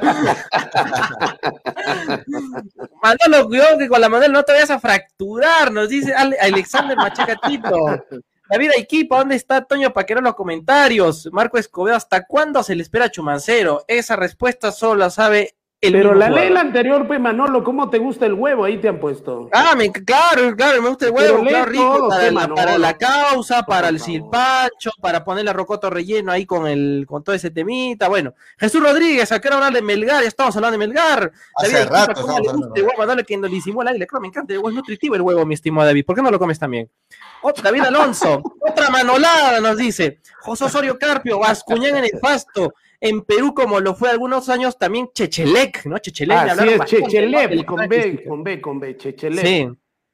[3.02, 6.96] Manolo, cuidado que con la Manuel no te vayas a fracturar, nos dice Ale- Alexander
[6.96, 8.06] Machacatito.
[8.48, 11.28] David Equipo, ¿dónde está Toño que no los comentarios?
[11.32, 13.84] Marco Escobedo, ¿hasta cuándo se le espera a Chumancero?
[13.86, 16.40] Esa respuesta solo la sabe el Pero la jugador.
[16.44, 18.64] ley la anterior, pues, Manolo, ¿cómo te gusta el huevo?
[18.64, 19.48] Ahí te han puesto.
[19.50, 22.54] Ah, me- claro, claro, me gusta el huevo, claro, rico, todo, para, la, Manolo.
[22.54, 27.34] para la causa, para el silpacho, para ponerle rocoto relleno ahí con el con todo
[27.34, 28.08] ese temita.
[28.08, 31.32] Bueno, Jesús Rodríguez, acá hablar de Melgar, ya estamos hablando de Melgar.
[31.56, 32.98] Hace David, rato ¿cómo le gusta el huevo?
[32.98, 35.46] Manolo, que nos disimula ahí, le creo, me encanta, el huevo es nutritivo el huevo,
[35.46, 36.04] mi estimado David.
[36.04, 36.90] ¿Por qué no lo comes también?
[37.42, 40.18] Ot- David Alonso, otra manolada nos dice.
[40.40, 42.74] José Osorio Carpio, Bascuñán en el pasto.
[43.00, 45.98] En Perú, como lo fue algunos años, también Chechelec, ¿no?
[45.98, 46.48] Chechelec.
[46.48, 46.84] es, ¿no?
[46.84, 49.44] Chechelep, del con B, con B, con B, Chechelep.
[49.44, 49.68] Sí,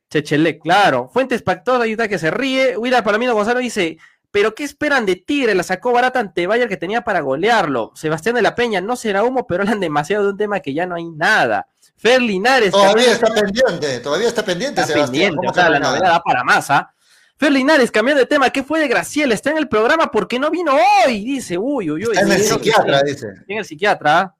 [0.08, 1.10] Chechelec, claro.
[1.12, 2.76] Fuentes Pactor, ahí está que se ríe.
[2.76, 3.98] Willard Palomino Gonzalo dice,
[4.30, 5.54] pero ¿qué esperan de Tigre?
[5.54, 7.92] La sacó barata ante Bayern que tenía para golearlo.
[7.94, 10.86] Sebastián de la Peña, no será humo, pero hablan demasiado de un tema que ya
[10.86, 11.68] no hay nada.
[11.96, 12.70] Fer Linares.
[12.70, 16.70] Todavía está pendiente, todavía está pendiente, está Pendiente, o sea, la novedad da para más,
[16.70, 16.92] ¿ah?
[17.38, 19.34] Fer Linares, cambiando de tema, ¿qué fue de Graciela?
[19.34, 20.72] Está en el programa porque no vino
[21.04, 22.12] hoy, dice, uy, uy, uy.
[22.12, 23.26] Está en el psiquiatra, dice.
[23.46, 24.34] En el psiquiatra,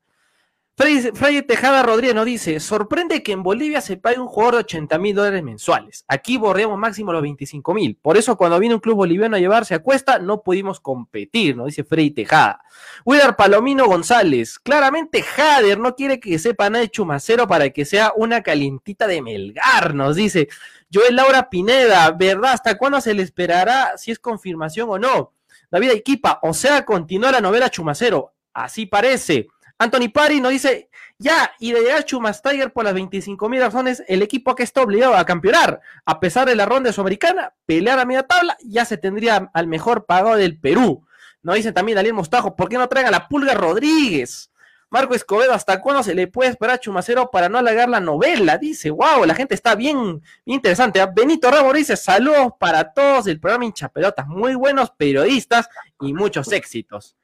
[0.78, 4.98] Freddy, Tejada Rodríguez nos dice, sorprende que en Bolivia se pague un jugador de 80
[4.98, 6.04] mil dólares mensuales.
[6.06, 7.96] Aquí bordeamos máximo los 25 mil.
[7.96, 11.68] Por eso cuando viene un club boliviano a llevarse a cuesta, no pudimos competir, nos
[11.68, 12.60] dice Freddy Tejada.
[13.06, 18.12] Willard Palomino González, claramente Jader no quiere que sepa nada de Chumacero para que sea
[18.14, 20.48] una calientita de Melgar, nos dice.
[20.92, 22.52] Joel Laura Pineda, ¿verdad?
[22.52, 25.32] ¿Hasta cuándo se le esperará si es confirmación o no?
[25.70, 28.34] David Equipa, o sea, continúa la novela Chumacero.
[28.52, 29.48] Así parece.
[29.78, 34.02] Anthony Pari nos dice, ya, y de llegar Chumas Tiger por las 25 mil razones,
[34.08, 38.06] el equipo que está obligado a campeonar, a pesar de la ronda sudamericana, pelear a
[38.06, 41.06] media tabla, ya se tendría al mejor pagado del Perú.
[41.42, 44.50] Nos dice también Daniel Mostajo, ¿por qué no traigan a la Pulga Rodríguez?
[44.88, 48.56] Marco Escobedo, ¿hasta cuándo se le puede esperar a Chumacero para no alargar la novela?
[48.56, 51.00] Dice, wow, la gente está bien, interesante.
[51.00, 51.06] ¿ah?
[51.06, 55.68] Benito Ramos dice, saludos para todos del programa Hinchapelotas, muy buenos periodistas
[56.00, 57.16] y muchos éxitos.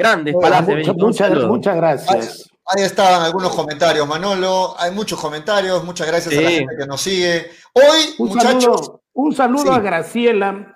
[0.00, 0.96] Grandes palabras.
[0.96, 2.50] muchas, gracias.
[2.66, 4.74] Ahí, estaban algunos comentarios, Manolo.
[4.78, 5.84] Hay muchos comentarios.
[5.84, 7.50] Muchas gracias a la gente que nos sigue.
[7.74, 8.62] Hoy, un muchachos.
[8.62, 10.72] Saludo, un saludo a Graciela.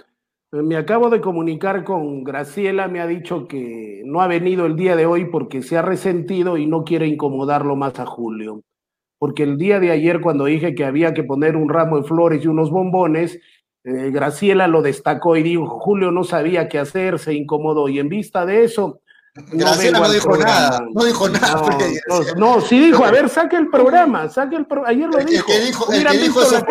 [0.50, 4.94] Me acabo de comunicar con Graciela, me ha dicho que no ha venido el día
[4.94, 8.60] de hoy porque se ha resentido y no quiere incomodarlo más a Julio.
[9.18, 12.44] Porque el día de ayer, cuando dije que había que poner un ramo de flores
[12.44, 13.40] y unos bombones,
[13.82, 17.88] eh, Graciela lo destacó y dijo, Julio no sabía qué hacer, se incomodó.
[17.88, 19.00] Y en vista de eso,
[19.34, 21.62] Graciela no, dijo nada, no dijo nada.
[22.36, 24.90] No, sí dijo, a ver, saque el programa, saque el programa.
[24.90, 25.32] Ayer lo dijo.
[25.32, 26.64] El que dijo, el que dijo eso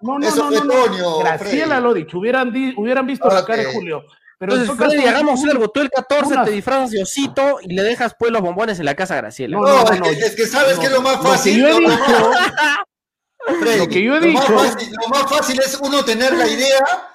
[0.00, 4.02] No, no, no, no, Graciela lo dicho, hubieran, hubieran visto la cara de Julio.
[4.36, 5.68] Pero Entonces, Freddy, hagamos algo.
[5.68, 8.96] Tú el 14 te disfrazas de osito y le dejas pues los bombones en la
[8.96, 9.56] casa a Graciela.
[9.56, 11.62] No, no, no, es, que, sabes que es lo más fácil.
[11.62, 12.32] Lo que yo he dicho,
[13.60, 14.52] Freddy, lo que yo he dicho,
[15.00, 17.13] lo más fácil es uno tener la idea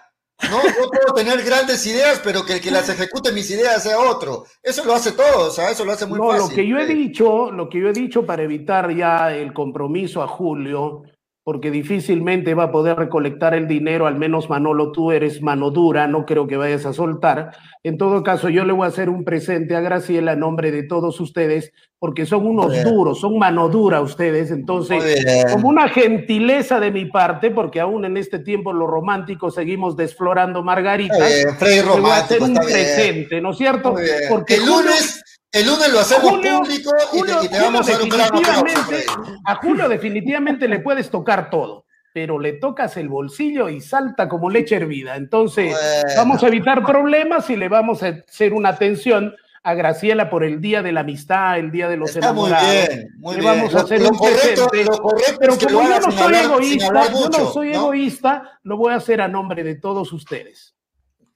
[0.49, 3.99] no, yo puedo tener grandes ideas, pero que el que las ejecute mis ideas sea
[3.99, 4.45] otro.
[4.63, 6.85] Eso lo hace todo, o sea, eso lo hace muy no, Lo que yo he
[6.85, 11.03] dicho, lo que yo he dicho para evitar ya el compromiso a Julio,
[11.49, 16.05] porque difícilmente va a poder recolectar el dinero, al menos Manolo, tú eres mano dura,
[16.05, 17.57] no creo que vayas a soltar.
[17.81, 20.83] En todo caso, yo le voy a hacer un presente a Graciela en nombre de
[20.83, 25.03] todos ustedes, porque son unos duros, son mano dura ustedes, entonces,
[25.51, 30.61] como una gentileza de mi parte, porque aún en este tiempo los románticos seguos desflorando
[30.61, 31.17] margaritas,
[31.63, 33.95] le voy a hacer un presente, ¿no es cierto?
[34.29, 35.23] Porque el lunes...
[35.51, 38.11] El lunes lo hacemos público y, te, vamos a dar un
[39.45, 44.51] A Julio definitivamente le puedes tocar todo, pero le tocas el bolsillo y salta como
[44.51, 45.15] leche hervida.
[45.15, 45.75] Entonces,
[46.15, 49.33] vamos a evitar problemas y le vamos a hacer una atención
[49.63, 52.67] a Graciela por el Día de la Amistad, el Día de los Enamorados.
[52.67, 54.67] Muy bien, muy le vamos a hacer un correcto,
[55.39, 59.27] pero como yo no soy egoísta, yo no soy egoísta, lo voy a hacer a
[59.27, 60.75] nombre de todos ustedes.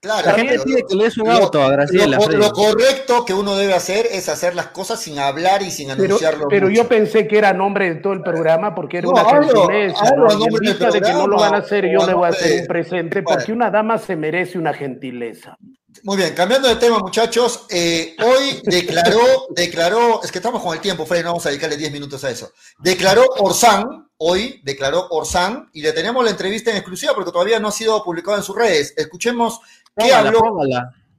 [0.04, 2.18] Claro, la gente pide que le des un auto a Graciela.
[2.18, 6.46] Lo, correcto que uno debe hacer es hacer las cosas sin hablar y sin anunciarlo.
[6.50, 10.04] Pero, yo pensé que era nombre de todo el programa porque era una gentileza.
[10.38, 12.60] Y en vista de que no lo van a hacer, yo le voy a hacer
[12.60, 15.56] un presente porque una dama se merece una gentileza.
[16.02, 17.64] Muy bien, cambiando de tema, muchachos.
[17.70, 21.78] Eh, hoy declaró, declaró, es que estamos con el tiempo, Freddy, no vamos a dedicarle
[21.78, 22.52] 10 minutos a eso.
[22.78, 27.68] Declaró Orsán, hoy declaró Orsán, y le tenemos la entrevista en exclusiva porque todavía no
[27.68, 28.92] ha sido publicada en sus redes.
[28.98, 29.60] Escuchemos
[29.96, 30.58] ¿Qué, habló,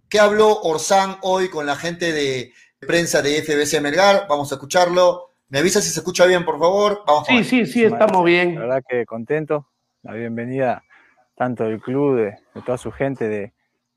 [0.10, 4.28] ¿Qué habló Orsán hoy con la gente de prensa de FBC Melgar?
[4.28, 5.32] Vamos a escucharlo.
[5.48, 7.04] ¿Me avisa si se escucha bien, por favor?
[7.08, 8.56] Vamos sí, sí, sí, estamos bien.
[8.56, 9.70] La verdad que contento.
[10.04, 10.84] La bienvenida
[11.36, 13.54] tanto del club, de, toda su gente, de,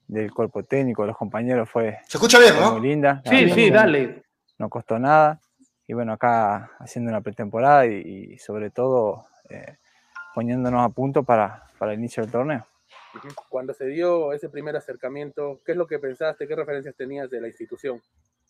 [0.07, 2.73] del cuerpo técnico, de los compañeros, fue, ¿Se escucha bien, ¿no?
[2.73, 3.21] muy linda.
[3.25, 4.23] Sí, sí, dale.
[4.59, 5.41] No costó nada.
[5.89, 9.77] Y bueno, acá haciendo una pretemporada y, sobre todo eh,
[10.35, 12.67] poniéndonos a punto para, para el inicio del torneo.
[13.49, 16.47] Cuando se dio ese primer acercamiento, ¿qué es lo que pensaste?
[16.47, 18.03] ¿Qué referencias tenías de la institución?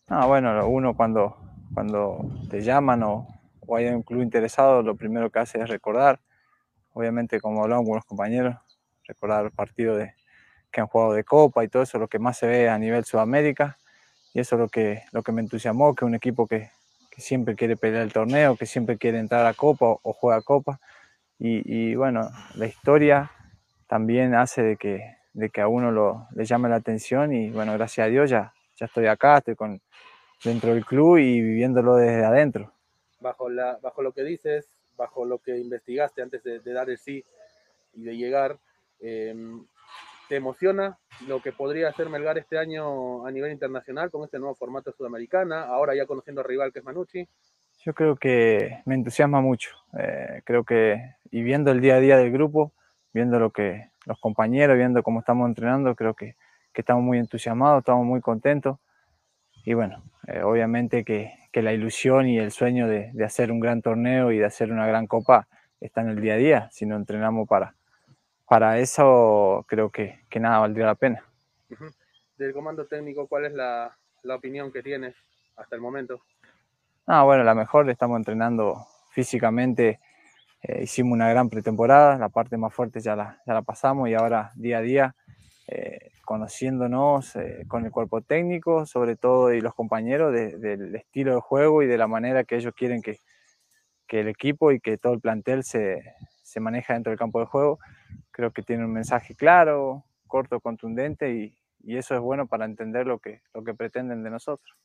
[0.07, 1.37] Ah, bueno, uno cuando,
[1.73, 2.19] cuando
[2.49, 3.27] te llaman o,
[3.65, 6.19] o hay un club interesado, lo primero que hace es recordar.
[6.93, 8.55] Obviamente, como hablamos con los compañeros,
[9.05, 10.13] recordar partidos de,
[10.71, 13.05] que han jugado de Copa y todo eso, lo que más se ve a nivel
[13.05, 13.77] Sudamérica.
[14.33, 16.69] Y eso es lo que, lo que me entusiasmó, que un equipo que,
[17.09, 20.79] que siempre quiere pelear el torneo, que siempre quiere entrar a Copa o, juega Copa.
[21.39, 23.31] Y, y, bueno, la historia
[23.89, 27.73] también hace de que, de que a uno lo, le llame la atención y bueno,
[27.73, 29.81] gracias a Dios ya, ya estoy acá, estoy con,
[30.43, 32.71] dentro del club y viviéndolo desde adentro.
[33.19, 37.23] Bajo, la, bajo lo que dices, bajo lo que investigaste antes de, dar el sí
[37.93, 38.59] y de llegar,
[38.99, 39.65] em,
[40.29, 40.95] ¿Te emociona
[41.27, 45.63] lo que podría hacer Melgar este año a nivel internacional con este nuevo formato sudamericana,
[45.63, 47.27] ahora ya conociendo al rival que es Manucci?
[47.79, 49.71] Yo creo que me entusiasma mucho.
[49.97, 52.73] Eh, creo que, y viendo el día a día del grupo,
[53.13, 56.35] viendo lo que los compañeros, viendo cómo estamos entrenando, creo que,
[56.73, 58.77] que estamos muy entusiasmados, estamos muy contentos.
[59.65, 63.59] Y bueno, eh, obviamente que, que, la ilusión y el sueño de, de, hacer un
[63.59, 65.47] gran torneo y de hacer una gran copa
[65.81, 66.69] está en el día a día.
[66.71, 67.75] Si no entrenamos para,
[68.47, 71.23] para eso, creo que, que nada valdría la pena.
[71.69, 71.93] Uh -huh.
[72.37, 75.15] Del comando técnico, ¿cuál es la, la opinión que tienes
[75.57, 76.21] hasta el momento?
[77.05, 79.99] Ah, bueno, la mejor, estamos entrenando físicamente,
[80.61, 84.13] eh, hicimos una gran pretemporada, la parte más fuerte ya la, ya la pasamos y
[84.13, 85.15] ahora día a día
[85.67, 91.35] eh, conociéndonos eh, con el cuerpo técnico, sobre todo y los compañeros, de, del estilo
[91.35, 93.19] de juego y de la manera que ellos quieren que,
[94.07, 97.45] que el equipo y que todo el plantel se, se maneja dentro del campo de
[97.45, 97.79] juego.
[98.31, 103.07] Creo que tiene un mensaje claro, corto, contundente y, y eso es bueno para entender
[103.07, 104.77] lo que, lo que pretenden de nosotros.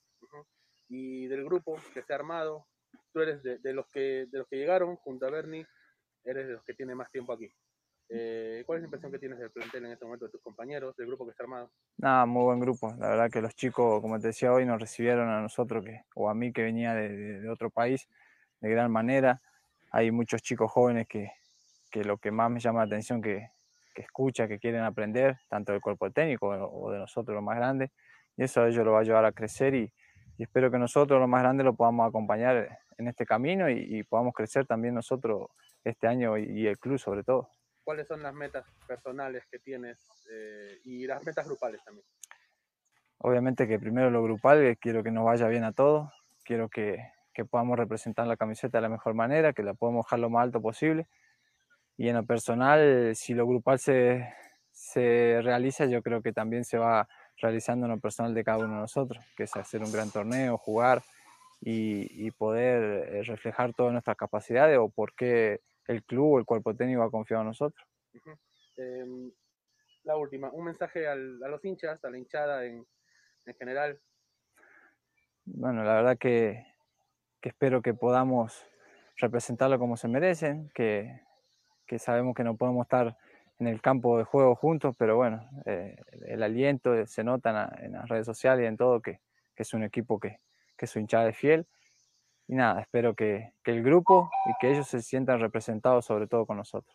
[0.89, 2.67] Y del grupo que se ha armado,
[3.15, 5.65] tú eres de, de, los que, de los que llegaron junto a Bernie,
[6.25, 7.49] eres de los que tiene más tiempo aquí.
[8.09, 10.95] Eh, ¿Cuál es la impresión que tienes del plantel en este momento de tus compañeros,
[10.97, 11.71] del grupo que está armado?
[11.97, 12.93] Nada, muy buen grupo.
[12.99, 16.29] La verdad que los chicos, como te decía hoy, nos recibieron a nosotros que, o
[16.29, 18.09] a mí que venía de, de, de otro país
[18.61, 19.41] de gran manera.
[19.93, 21.31] Hay muchos chicos jóvenes que,
[21.91, 23.49] que lo que más me llama la atención que,
[23.95, 27.91] que escucha, que quieren aprender, tanto del cuerpo técnico o de nosotros los más grandes,
[28.37, 29.93] y eso a ellos lo va a ayudar a crecer y,
[30.37, 34.03] y espero que nosotros los más grandes lo podamos acompañar en este camino y, y
[34.03, 35.49] podamos crecer también nosotros
[35.85, 37.49] este año y, y, el club sobre todo.
[37.85, 39.99] ¿Cuáles son las metas personales que tienes
[40.31, 42.07] eh, y las metas grupales también?
[43.19, 46.11] Obviamente que primero lo grupal, quiero que nos vaya bien a todos,
[46.45, 46.99] quiero que,
[47.35, 50.45] que podamos representar la camiseta de la mejor manera, que la podamos dejar lo más
[50.45, 51.07] alto posible.
[51.97, 54.33] Y en lo personal, si lo grupal se,
[54.73, 57.09] se realiza, yo creo que también se va
[57.41, 60.57] realizando en lo personal de cada uno de nosotros, que es hacer un gran torneo,
[60.57, 61.03] jugar
[61.67, 66.45] y, y poder eh, reflejar todas nuestras capacidades o por qué el club o el
[66.45, 67.89] cuerpo técnico ha confiado en nosotros.
[68.13, 68.39] Uh -huh.
[68.77, 69.33] eh,
[70.05, 72.87] la última, un mensaje al, a los hinchas, a la hinchada en,
[73.47, 73.99] en general.
[75.47, 76.67] Bueno, la verdad que,
[77.41, 78.67] que, espero que podamos
[79.17, 81.23] representarlo como se merecen, que,
[81.87, 83.17] que sabemos que no podemos estar
[83.59, 85.97] en el campo de juego juntos, pero bueno, eh,
[86.27, 89.21] el aliento se nota en, la, en, las redes sociales y en todo que,
[89.55, 90.41] que es un equipo que,
[90.77, 91.67] que su hinchada es fiel.
[92.47, 96.45] Y nada, espero que, que, el grupo y que ellos se sientan representados sobre todo
[96.45, 96.95] con nosotros.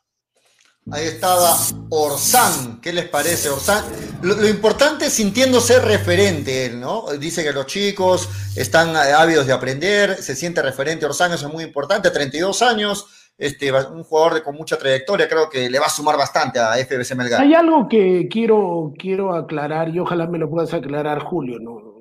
[0.91, 1.55] Ahí estaba
[1.89, 3.83] Orsán, ¿qué les parece Orsán?
[4.21, 7.05] Lo, lo, importante es sintiéndose referente él, ¿no?
[7.19, 11.63] Dice que los chicos están ávidos de aprender, se siente referente Orsán, eso es muy
[11.63, 13.07] importante, 32 años,
[13.39, 16.73] este, un jugador de, con mucha trayectoria, creo que le va a sumar bastante a
[16.73, 17.41] FBC Melgar.
[17.41, 21.59] Hay algo que quiero, quiero aclarar y ojalá me lo puedas aclarar, Julio.
[21.59, 21.98] ¿no?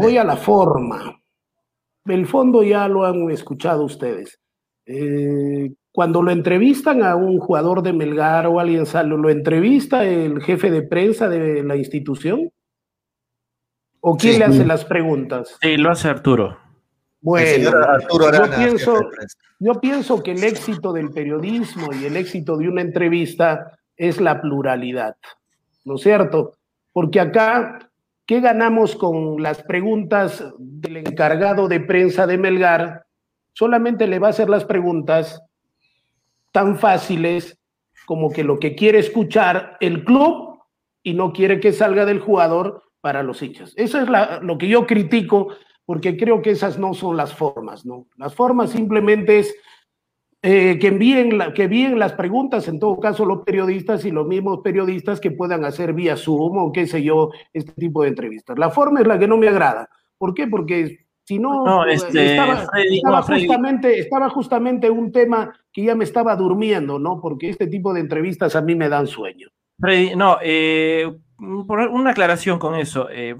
[0.00, 1.18] Voy a la forma.
[2.04, 4.38] El fondo ya lo han escuchado ustedes.
[4.86, 10.42] Eh, cuando lo entrevistan a un jugador de Melgar o alguien sale, ¿lo entrevista el
[10.42, 12.50] jefe de prensa de la institución?
[14.00, 15.56] ¿O quién sí, le hace las preguntas?
[15.60, 16.58] Sí, lo hace Arturo.
[17.20, 19.00] Bueno, Arturo Arana, yo, pienso,
[19.60, 24.40] yo pienso que el éxito del periodismo y el éxito de una entrevista es la
[24.40, 25.14] pluralidad,
[25.84, 26.54] ¿no es cierto?
[26.92, 27.91] Porque acá,
[28.26, 33.04] ¿qué ganamos con las preguntas del encargado de prensa de Melgar?
[33.54, 35.42] Solamente le va a hacer las preguntas
[36.52, 37.58] tan fáciles
[38.06, 40.58] como que lo que quiere escuchar el club
[41.02, 43.72] y no quiere que salga del jugador para los hinchas.
[43.76, 45.48] Eso es la, lo que yo critico
[45.84, 48.06] porque creo que esas no son las formas, ¿no?
[48.16, 49.54] Las formas simplemente es
[50.42, 54.26] eh, que, envíen la, que envíen las preguntas, en todo caso los periodistas y los
[54.26, 58.58] mismos periodistas que puedan hacer vía Zoom o qué sé yo, este tipo de entrevistas.
[58.58, 59.88] La forma es la que no me agrada.
[60.18, 60.48] ¿Por qué?
[60.48, 65.84] Porque si no, no este, estaba, Freddy, estaba, no, justamente, estaba justamente un tema que
[65.84, 67.20] ya me estaba durmiendo, ¿no?
[67.20, 69.48] Porque este tipo de entrevistas a mí me dan sueño.
[69.78, 71.12] Freddy, no, eh,
[71.66, 73.08] por una aclaración con eso.
[73.10, 73.36] Eh,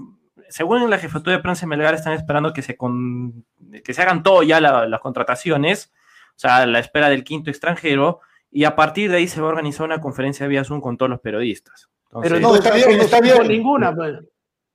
[0.47, 3.45] según la jefatura de prensa de Melgar, están esperando que se, con,
[3.83, 5.91] que se hagan todo ya la, las contrataciones,
[6.35, 8.19] o sea, la espera del quinto extranjero,
[8.51, 11.09] y a partir de ahí se va a organizar una conferencia vía Zoom con todos
[11.09, 11.89] los periodistas.
[12.05, 13.47] Entonces, pero no, está bien, está bien.
[13.47, 14.19] Ninguna, pues.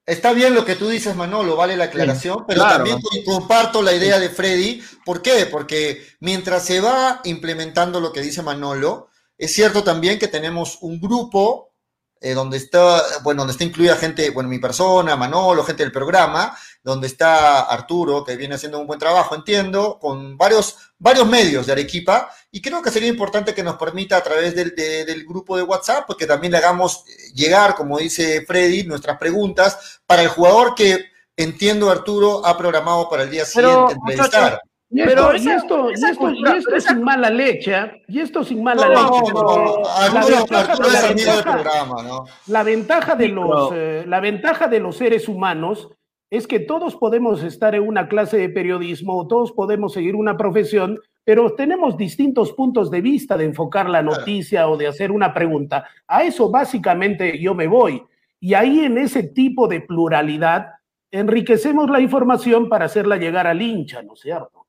[0.05, 2.76] Está bien lo que tú dices, Manolo, vale la aclaración, sí, pero claro.
[2.76, 4.82] también comparto la idea de Freddy.
[5.05, 5.47] ¿Por qué?
[5.47, 10.98] Porque mientras se va implementando lo que dice Manolo, es cierto también que tenemos un
[10.98, 11.74] grupo
[12.22, 16.56] eh, donde está, bueno, donde está incluida gente, bueno, mi persona, Manolo, gente del programa,
[16.82, 21.72] donde está Arturo, que viene haciendo un buen trabajo, entiendo, con varios, varios medios de
[21.72, 25.56] Arequipa, y creo que sería importante que nos permita a través del, de- del grupo
[25.56, 30.74] de WhatsApp, porque también le hagamos llegar, como dice Freddy, nuestras preguntas para el jugador
[30.74, 31.06] que
[31.36, 34.60] entiendo Arturo ha programado para el día Pero, siguiente entrevistar.
[34.90, 37.02] Y Pero esto, y esa- esto, y esa esto, cultura- y esto pero esa- sin
[37.02, 37.92] mala leche, ¿ah?
[38.09, 39.32] y esto sin mala No, leche.
[39.34, 42.24] no, no, la ventaja- la ventaja- programa, ¿no?
[42.46, 45.90] La ventaja de Sí, los, pero- eh, la ventaja de los seres humanos
[46.30, 50.98] es que todos podemos estar en una clase de periodismo, todos podemos seguir una profesión,
[51.24, 55.86] pero tenemos distintos puntos de vista de enfocar la noticia o de hacer una pregunta.
[56.06, 58.02] A eso básicamente yo me voy.
[58.40, 60.68] Y ahí en ese tipo de pluralidad
[61.10, 64.66] enriquecemos la información para hacerla llegar al hincha, ¿no es cierto?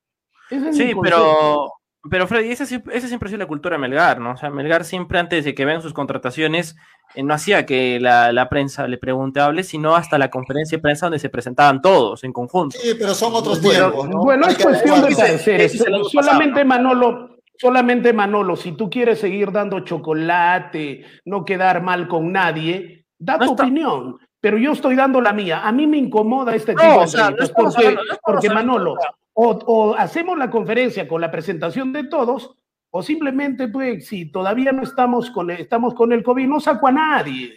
[0.49, 1.73] Ese es mi Sí, pero,
[2.09, 4.31] pero Freddy, esa, esa siempre ha sido la cultura de Melgar, ¿no?
[4.31, 6.75] O sea, Melgar siempre antes de que vean sus contrataciones,
[7.15, 10.81] eh, no hacía que la, la prensa le pregunte hable, sino hasta la conferencia de
[10.81, 12.77] prensa donde se presentaban todos en conjunto.
[12.79, 14.19] Sí, pero son otros Bueno, tiempos, ¿no?
[14.23, 15.77] Bueno, es cuestión de pareceres.
[16.11, 22.31] Solamente pasado, Manolo, solamente Manolo, si tú quieres seguir dando chocolate, no quedar mal con
[22.31, 24.17] nadie, da No tu está- opinión.
[24.41, 25.67] Pero yo estoy dando la mía.
[25.67, 28.71] A mí me incomoda este No, tipo de o sea, no porque, no porque hablando-
[28.73, 28.95] Manolo,
[29.41, 32.55] o, o hacemos la conferencia con la presentación de todos,
[32.91, 36.91] o simplemente, pues, si todavía no estamos con, estamos con el COVID, no saco a
[36.91, 37.53] nadie.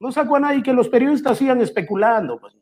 [0.00, 2.38] No saco a nadie que los periodistas sigan especulando.
[2.38, 2.54] pues.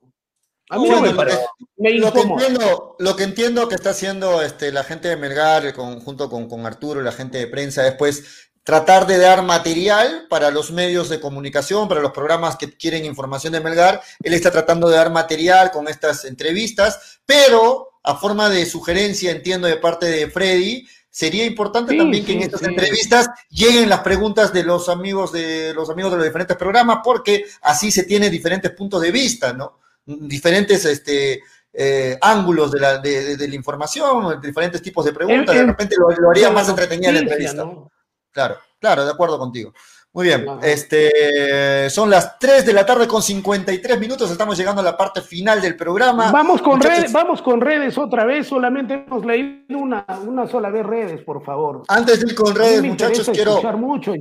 [0.70, 1.38] A mí no me lo parece.
[1.38, 5.16] que- Me Lo que, entiendo, lo que entiendo que está haciendo este, la gente de
[5.16, 9.18] Melgar con- junto con, con Arturo y la gente de prensa es pues tratar de
[9.18, 14.00] dar material para los medios de comunicación, para los programas que quieren información de Melgar.
[14.22, 19.66] Él está tratando de dar material con estas entrevistas, pero a forma de sugerencia, entiendo
[19.66, 22.66] de parte de Freddy, sería importante Sí, también que en estas sí.
[22.66, 27.44] entrevistas lleguen las preguntas de los amigos de los amigos de los diferentes programas, porque
[27.62, 29.78] así se tiene diferentes puntos de vista, ¿no?
[30.04, 31.40] Diferentes este,
[31.72, 35.68] eh, ángulos de la, de, de- la información, diferentes tipos de preguntas, En- de en-
[35.68, 37.64] repente lo, lo haría más entretenida la entrevista.
[37.64, 37.90] ¿no?
[38.30, 39.72] Claro, claro, de acuerdo contigo.
[40.14, 40.60] Muy bien, Ajá.
[40.64, 45.20] este, son las 3 de la tarde con 53 minutos, estamos llegando a la parte
[45.20, 46.30] final del programa.
[46.30, 50.70] Vamos con, Muchachos, redes, vamos con redes otra vez, solamente hemos leído una, una sola
[50.70, 51.82] vez redes, por favor.
[51.88, 54.14] Antes de ir con redes, me muchachos, quiero, mucho.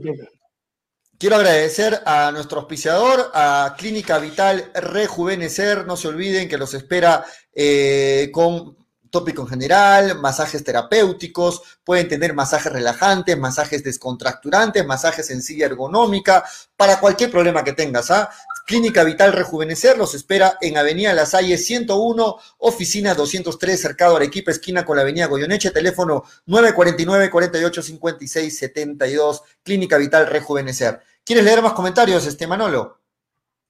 [1.19, 5.85] Quiero agradecer a nuestro auspiciador, a Clínica Vital Rejuvenecer.
[5.85, 8.82] No se olviden que los espera eh, con
[9.13, 16.43] tópico en general, masajes terapéuticos, pueden tener masajes relajantes, masajes descontracturantes, masajes en ergonómica,
[16.75, 18.09] para cualquier problema que tengas.
[18.09, 18.31] ¿ah?
[18.65, 24.83] Clínica Vital Rejuvenecer los espera en Avenida La Salle 101, oficina 203, cercado Arequipa, esquina
[24.83, 31.01] con la Avenida Goyoneche, teléfono 949 48 56 72, Clínica Vital Rejuvenecer.
[31.23, 32.99] ¿Quieres leer más comentarios, este Manolo?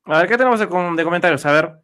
[0.05, 0.69] A ver, ¿qué tenemos de
[1.03, 1.45] comentarios?
[1.45, 1.82] A ver.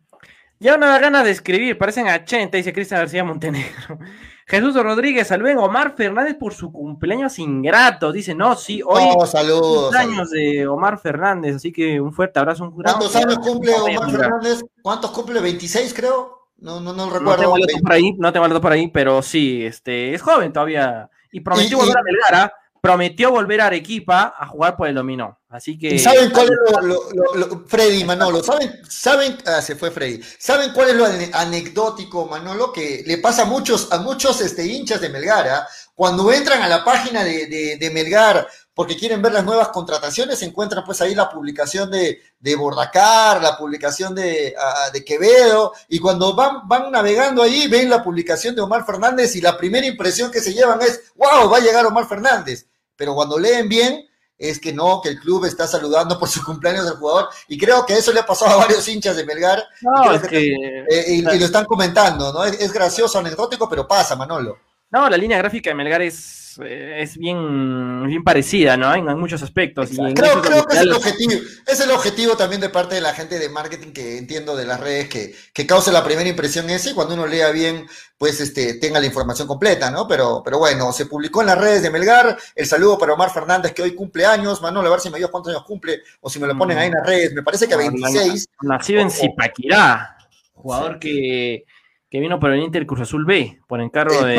[0.59, 3.97] Ya no da ganas de escribir, parecen a 80, dice Cristian García Montenegro.
[4.45, 8.11] Jesús Rodríguez, saluden Omar Fernández por su cumpleaños ingrato.
[8.11, 9.83] Dice, no, sí, hoy Oh, saludos.
[9.83, 12.63] cumpleaños de Omar Fernández, así que un fuerte abrazo.
[12.65, 14.11] Un gran- ¿Cuántos años cumple Omar.
[14.11, 14.61] Fernández?
[14.81, 15.39] ¿Cuántos cumple?
[15.39, 16.47] ¿26 creo?
[16.57, 17.41] No, no, no No recuerdo.
[17.41, 21.09] tengo el por ahí, no tengo el por ahí, pero sí, este, es joven todavía.
[21.31, 22.53] Y prometió Y- y- volver a Melgar, ¿ah?
[22.81, 25.38] prometió volver a Arequipa a jugar por el dominó.
[25.49, 25.87] Así que.
[25.95, 29.89] ¿Y saben cuál es lo, lo- lo- lo- Freddy, Manolo, ¿saben, saben, ah, se fue
[29.89, 32.71] Freddy, ¿saben cuál es lo ane- anecdótico, Manolo?
[32.71, 35.67] Que le pasa a muchos, a muchos este, hinchas de Melgar, ¿ah?
[35.95, 40.41] cuando entran a la página de, de- de Melgar porque quieren ver las nuevas contrataciones,
[40.41, 44.55] encuentran pues ahí la publicación de, de Bordacar, la publicación de,
[44.93, 49.41] de Quevedo, y cuando van, van navegando ahí, ven la publicación de Omar Fernández y
[49.41, 52.67] la primera impresión que se llevan es, wow, va a llegar Omar Fernández.
[52.95, 54.07] Pero cuando leen bien,
[54.39, 57.27] es que no, que el club está saludando por su cumpleaños del jugador.
[57.49, 60.21] Y creo que eso le ha pasado a varios hinchas de Melgar No, creo es
[60.21, 60.85] que- que.
[60.89, 62.43] eh, y, y lo están comentando, ¿no?
[62.45, 64.57] Es, es gracioso, anecdótico, pero pasa, Manolo.
[64.91, 66.15] No, la línea gráfica de Melgar es,
[66.63, 68.93] eh, es bien, bien parecida, ¿no?
[68.93, 69.91] En, en muchos aspectos.
[69.91, 71.33] y en Creo, que es el objetivo.
[71.67, 74.79] Es el objetivo también de parte de la gente de marketing que entiendo de las
[74.79, 77.85] redes, que, que cause la primera impresión ese y cuando uno lea bien,
[78.17, 80.07] pues este, tenga la información completa, ¿no?
[80.07, 82.37] Pero, pero bueno, se publicó en las redes de Melgar.
[82.55, 84.61] El saludo para Omar Fernández, que hoy cumple años.
[84.61, 86.87] Manolo, a ver si me dio cuántos años cumple o si me lo ponen ahí
[86.87, 87.33] en las redes.
[87.33, 88.47] Me parece que a 26.
[88.61, 89.11] Nacido en.
[89.11, 90.17] Zipaquirá,
[90.53, 91.65] jugador que,
[92.09, 94.37] que vino por el Inter Cruz Azul B, por encargo de.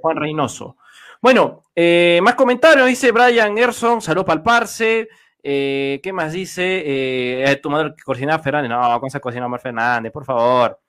[0.00, 0.76] Juan Reynoso.
[1.22, 5.08] Bueno, eh, más comentarios, dice Brian Gerson, salud para el Parse.
[5.40, 6.82] Eh, ¿Qué más dice?
[6.84, 8.68] Eh, tu madre que cocinaba Fernández.
[8.70, 10.10] No, ¿cómo se cocina Omar Fernández?
[10.12, 10.80] Por favor.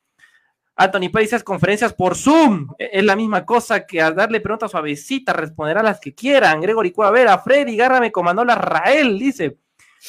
[0.76, 2.68] Anthony Pérez conferencias por Zoom.
[2.80, 6.62] E- Es la misma cosa que a darle preguntas suavecitas, responderá las que quieran.
[6.62, 9.58] Gregory Cuavera, Freddy, Gárrame comandó la Rael, dice.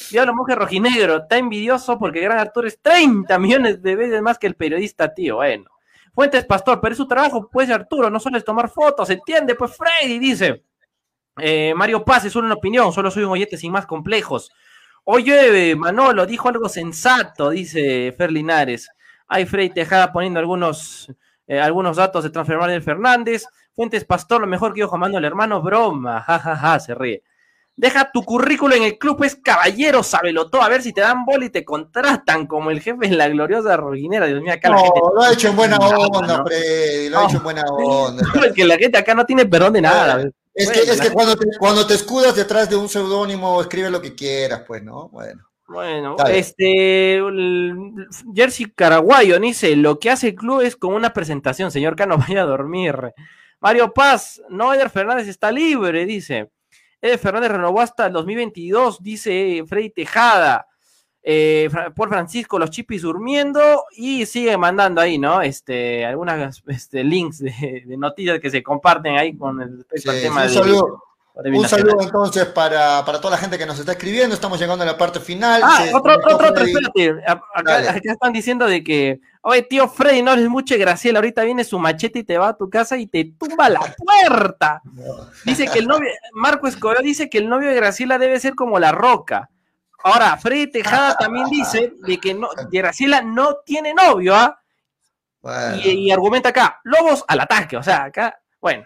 [0.09, 4.47] Diablo Monje Rojinegro, está envidioso porque Gran Arturo es 30 millones de veces más que
[4.47, 5.35] el periodista, tío.
[5.37, 5.65] Bueno.
[6.15, 9.53] Fuentes Pastor, pero es su trabajo, pues Arturo, no sueles tomar fotos, ¿entiende?
[9.53, 10.63] Pues Freddy dice.
[11.37, 14.49] Eh, Mario Paz es solo una opinión, solo soy un oyente sin más complejos.
[15.03, 18.89] Oye, Manolo, dijo algo sensato, dice Fer Linares.
[19.27, 21.13] Hay Freddy Tejada poniendo algunos,
[21.47, 23.45] eh, algunos datos de transformar del Fernández.
[23.73, 27.23] Fuentes Pastor, lo mejor que yo jamando el hermano, broma, jajaja, se ríe.
[27.77, 31.25] Deja tu currículo en el club, es caballero, sábelo todo, a ver si te dan
[31.25, 34.27] bola y te contratan como el jefe en la gloriosa roguinera.
[34.27, 34.99] Dios mío, acá no, la gente.
[35.13, 36.45] lo ha hecho en buena onda, no.
[36.45, 38.23] Freddy, lo ha hecho en buena onda.
[38.47, 40.23] Es que la gente acá no tiene perdón de nada.
[40.53, 43.89] Es que, Bueno, es que cuando, te, cuando te escudas detrás de un seudónimo, escribe
[43.89, 45.09] lo que quieras, pues, ¿no?
[45.09, 45.43] Bueno.
[45.67, 46.37] Bueno, Dale.
[46.37, 51.95] este el- Jersey Caraguayo dice, lo que hace el club es como una presentación, señor
[51.97, 52.95] Cano, vaya a dormir.
[53.59, 56.51] Mario Paz, no, Eder Fernández está libre, dice.
[57.01, 60.67] Eder Fernández renovó hasta el 2022, dice Freddy Tejada.
[61.27, 65.41] Eh, por Francisco, los chipis durmiendo y sigue mandando ahí, ¿no?
[65.41, 70.41] Este, algunas este, links de, de noticias que se comparten ahí con el, Sí, tema
[70.43, 71.03] un de- saludo,
[71.43, 74.35] de un saludo entonces para, para toda la gente que nos está escribiendo.
[74.35, 75.61] Estamos llegando a la parte final.
[75.63, 77.23] Ah, Se- otro, otro, otro, espérate.
[77.55, 81.63] Acá, acá están diciendo de que, oye, tío Freddy, no eres mucho Graciela, ahorita viene
[81.63, 84.81] su machete y te va a tu casa y te tumba la puerta.
[85.45, 88.79] Dice que el novio, Marco Escobar dice que el novio de Graciela debe ser como
[88.79, 89.49] la roca.
[90.03, 94.59] Ahora, Freddy Tejada también dice de que no, que Graciela no tiene novio, ¿ah?
[95.41, 95.77] Bueno.
[95.77, 98.83] Y, y argumenta acá, lobos al ataque, o sea, acá, bueno,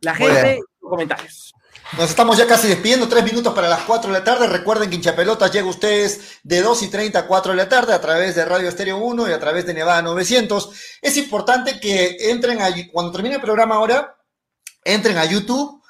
[0.00, 0.64] la gente, Bueno.
[0.78, 1.54] comentarios.
[1.92, 4.48] Nos estamos ya casi despidiendo, tres minutos para las 4 de la tarde.
[4.48, 7.94] Recuerden que Hinchapelotas llega a ustedes de 2 y 30 a 4 de la tarde
[7.94, 10.70] a través de Radio Estéreo 1 y a través de Nevada 900.
[11.00, 14.16] Es importante que entren a, cuando termine el programa ahora,
[14.84, 15.80] entren a YouTube,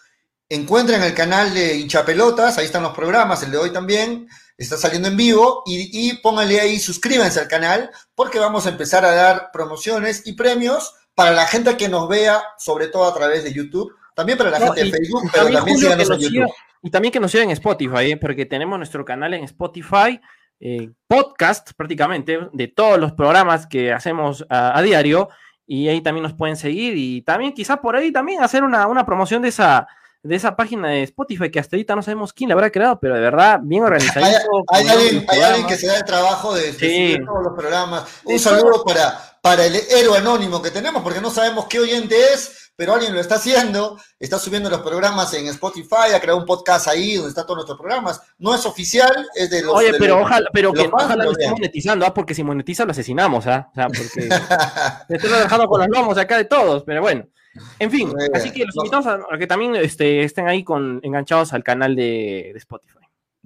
[0.51, 4.29] encuentren el canal de Hinchapelotas, ahí están los programas, el de hoy también,
[4.59, 9.07] está saliendo en vivo, y, y pónganle ahí, suscríbanse al canal, porque vamos a empezar
[9.07, 13.45] a dar promociones y premios para la gente que nos vea, sobre todo a través
[13.45, 16.31] de YouTube, también para la No, gente de Facebook, pero también, Julio, síganos en YouTube.
[16.33, 18.17] siga- y también que nos sigan en Spotify, ¿eh?
[18.17, 20.21] porque tenemos nuestro canal en Spotify,
[20.59, 25.29] eh, podcast prácticamente, de todos los programas que hacemos a, a diario,
[25.67, 29.05] y ahí también nos pueden seguir, y también quizá por ahí también hacer una, una
[29.05, 29.87] promoción de esa,
[30.23, 33.15] de esa página de Spotify, que hasta ahorita no sabemos quién la habrá creado, pero
[33.15, 34.29] de verdad, bien Hay, organizadito.
[34.73, 37.13] hay con alguien, hay alguien que se da el trabajo de, de Sí.
[37.15, 38.05] subir todos los programas.
[38.25, 42.66] Un saludo para, para el héroe anónimo que tenemos, porque no sabemos qué oyente es,
[42.77, 43.99] pero alguien lo está haciendo.
[44.21, 47.79] Está subiendo los programas en Spotify, ha creado un podcast ahí donde están todos nuestros
[47.79, 48.21] programas.
[48.39, 49.75] No es oficial, es de los.
[49.75, 52.13] Oye, de pero los- ojalá, pero que ojalá lo esté monetizando, ¿ah?
[52.15, 53.69] porque si monetiza lo asesinamos, ¿ah?
[53.73, 54.29] O sea, porque
[55.09, 57.27] me estoy dejando con los lomos acá de todos, pero bueno.
[57.79, 61.55] En fin, así que los invitamos a, a que también este, estén ahí con enganchados
[61.55, 62.99] al canal de, de Spotify.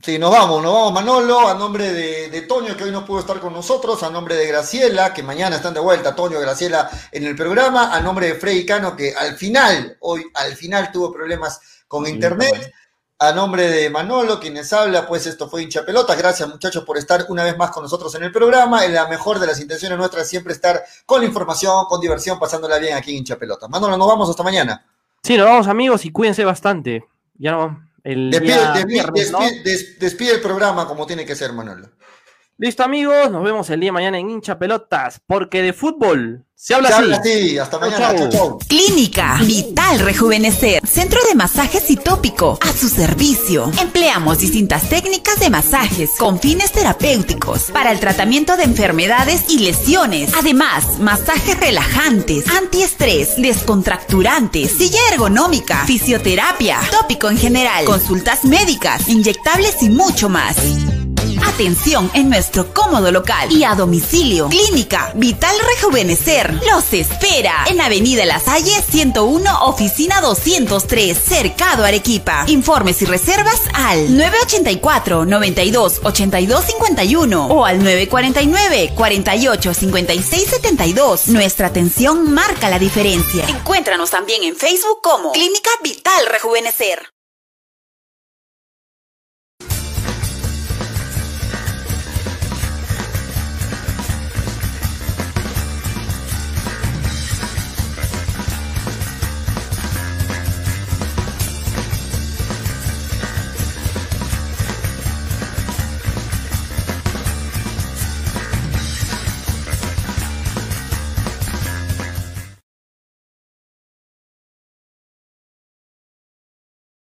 [0.03, 3.21] Sí, nos vamos, nos vamos Manolo, a nombre de, de Toño, que hoy no pudo
[3.21, 7.25] estar con nosotros, a nombre de Graciela, que mañana están de vuelta, Toño Graciela en
[7.25, 11.61] el programa, a nombre de Freddy Cano, que al final, hoy al final tuvo problemas
[11.87, 12.73] con Sí, internet,
[13.19, 17.27] a nombre de Manolo, quienes habla, pues esto fue hincha pelotas, gracias muchachos por estar
[17.29, 20.27] una vez más con nosotros en el programa, en la mejor de las intenciones nuestras
[20.27, 23.37] siempre estar con la información, con diversión, pasándola bien aquí en hincha.
[23.69, 24.87] Manolo, nos vamos hasta mañana.
[25.23, 27.05] Sí, nos vamos amigos y cuídense bastante.
[27.37, 29.39] Ya no, el Despide, día despide- viernes, ¿no?
[29.41, 31.91] despide- des- despide el programa como tiene que ser, Manolo.
[32.63, 36.75] Listo amigos, nos vemos el día de mañana en hincha pelotas, porque de fútbol se
[36.75, 37.03] habla Se así.
[37.05, 38.17] habla así, hasta mañana, chau.
[38.19, 38.59] chau, chau.
[38.69, 43.73] Clínica Vital Rejuvenecer, centro de masajes y tópico, a su servicio.
[43.81, 50.31] Empleamos distintas técnicas de masajes con fines terapéuticos para el tratamiento de enfermedades y lesiones.
[50.39, 59.89] Además, masajes relajantes, antiestrés, descontracturantes, silla ergonómica, fisioterapia, tópico en general, consultas médicas, inyectables y
[59.89, 60.59] mucho más.
[61.39, 64.49] Atención en nuestro cómodo local y a domicilio.
[64.49, 72.45] Clínica Vital Rejuvenecer los espera en Avenida La Salle 101, oficina 203, Cercado Arequipa.
[72.49, 81.29] Informes y reservas al 984 92 82 51 o al 949 48 56 72.
[81.29, 83.45] Nuestra atención marca la diferencia.
[83.49, 87.20] Encuéntranos también en Facebook como Clínica Vital Rejuvenecer.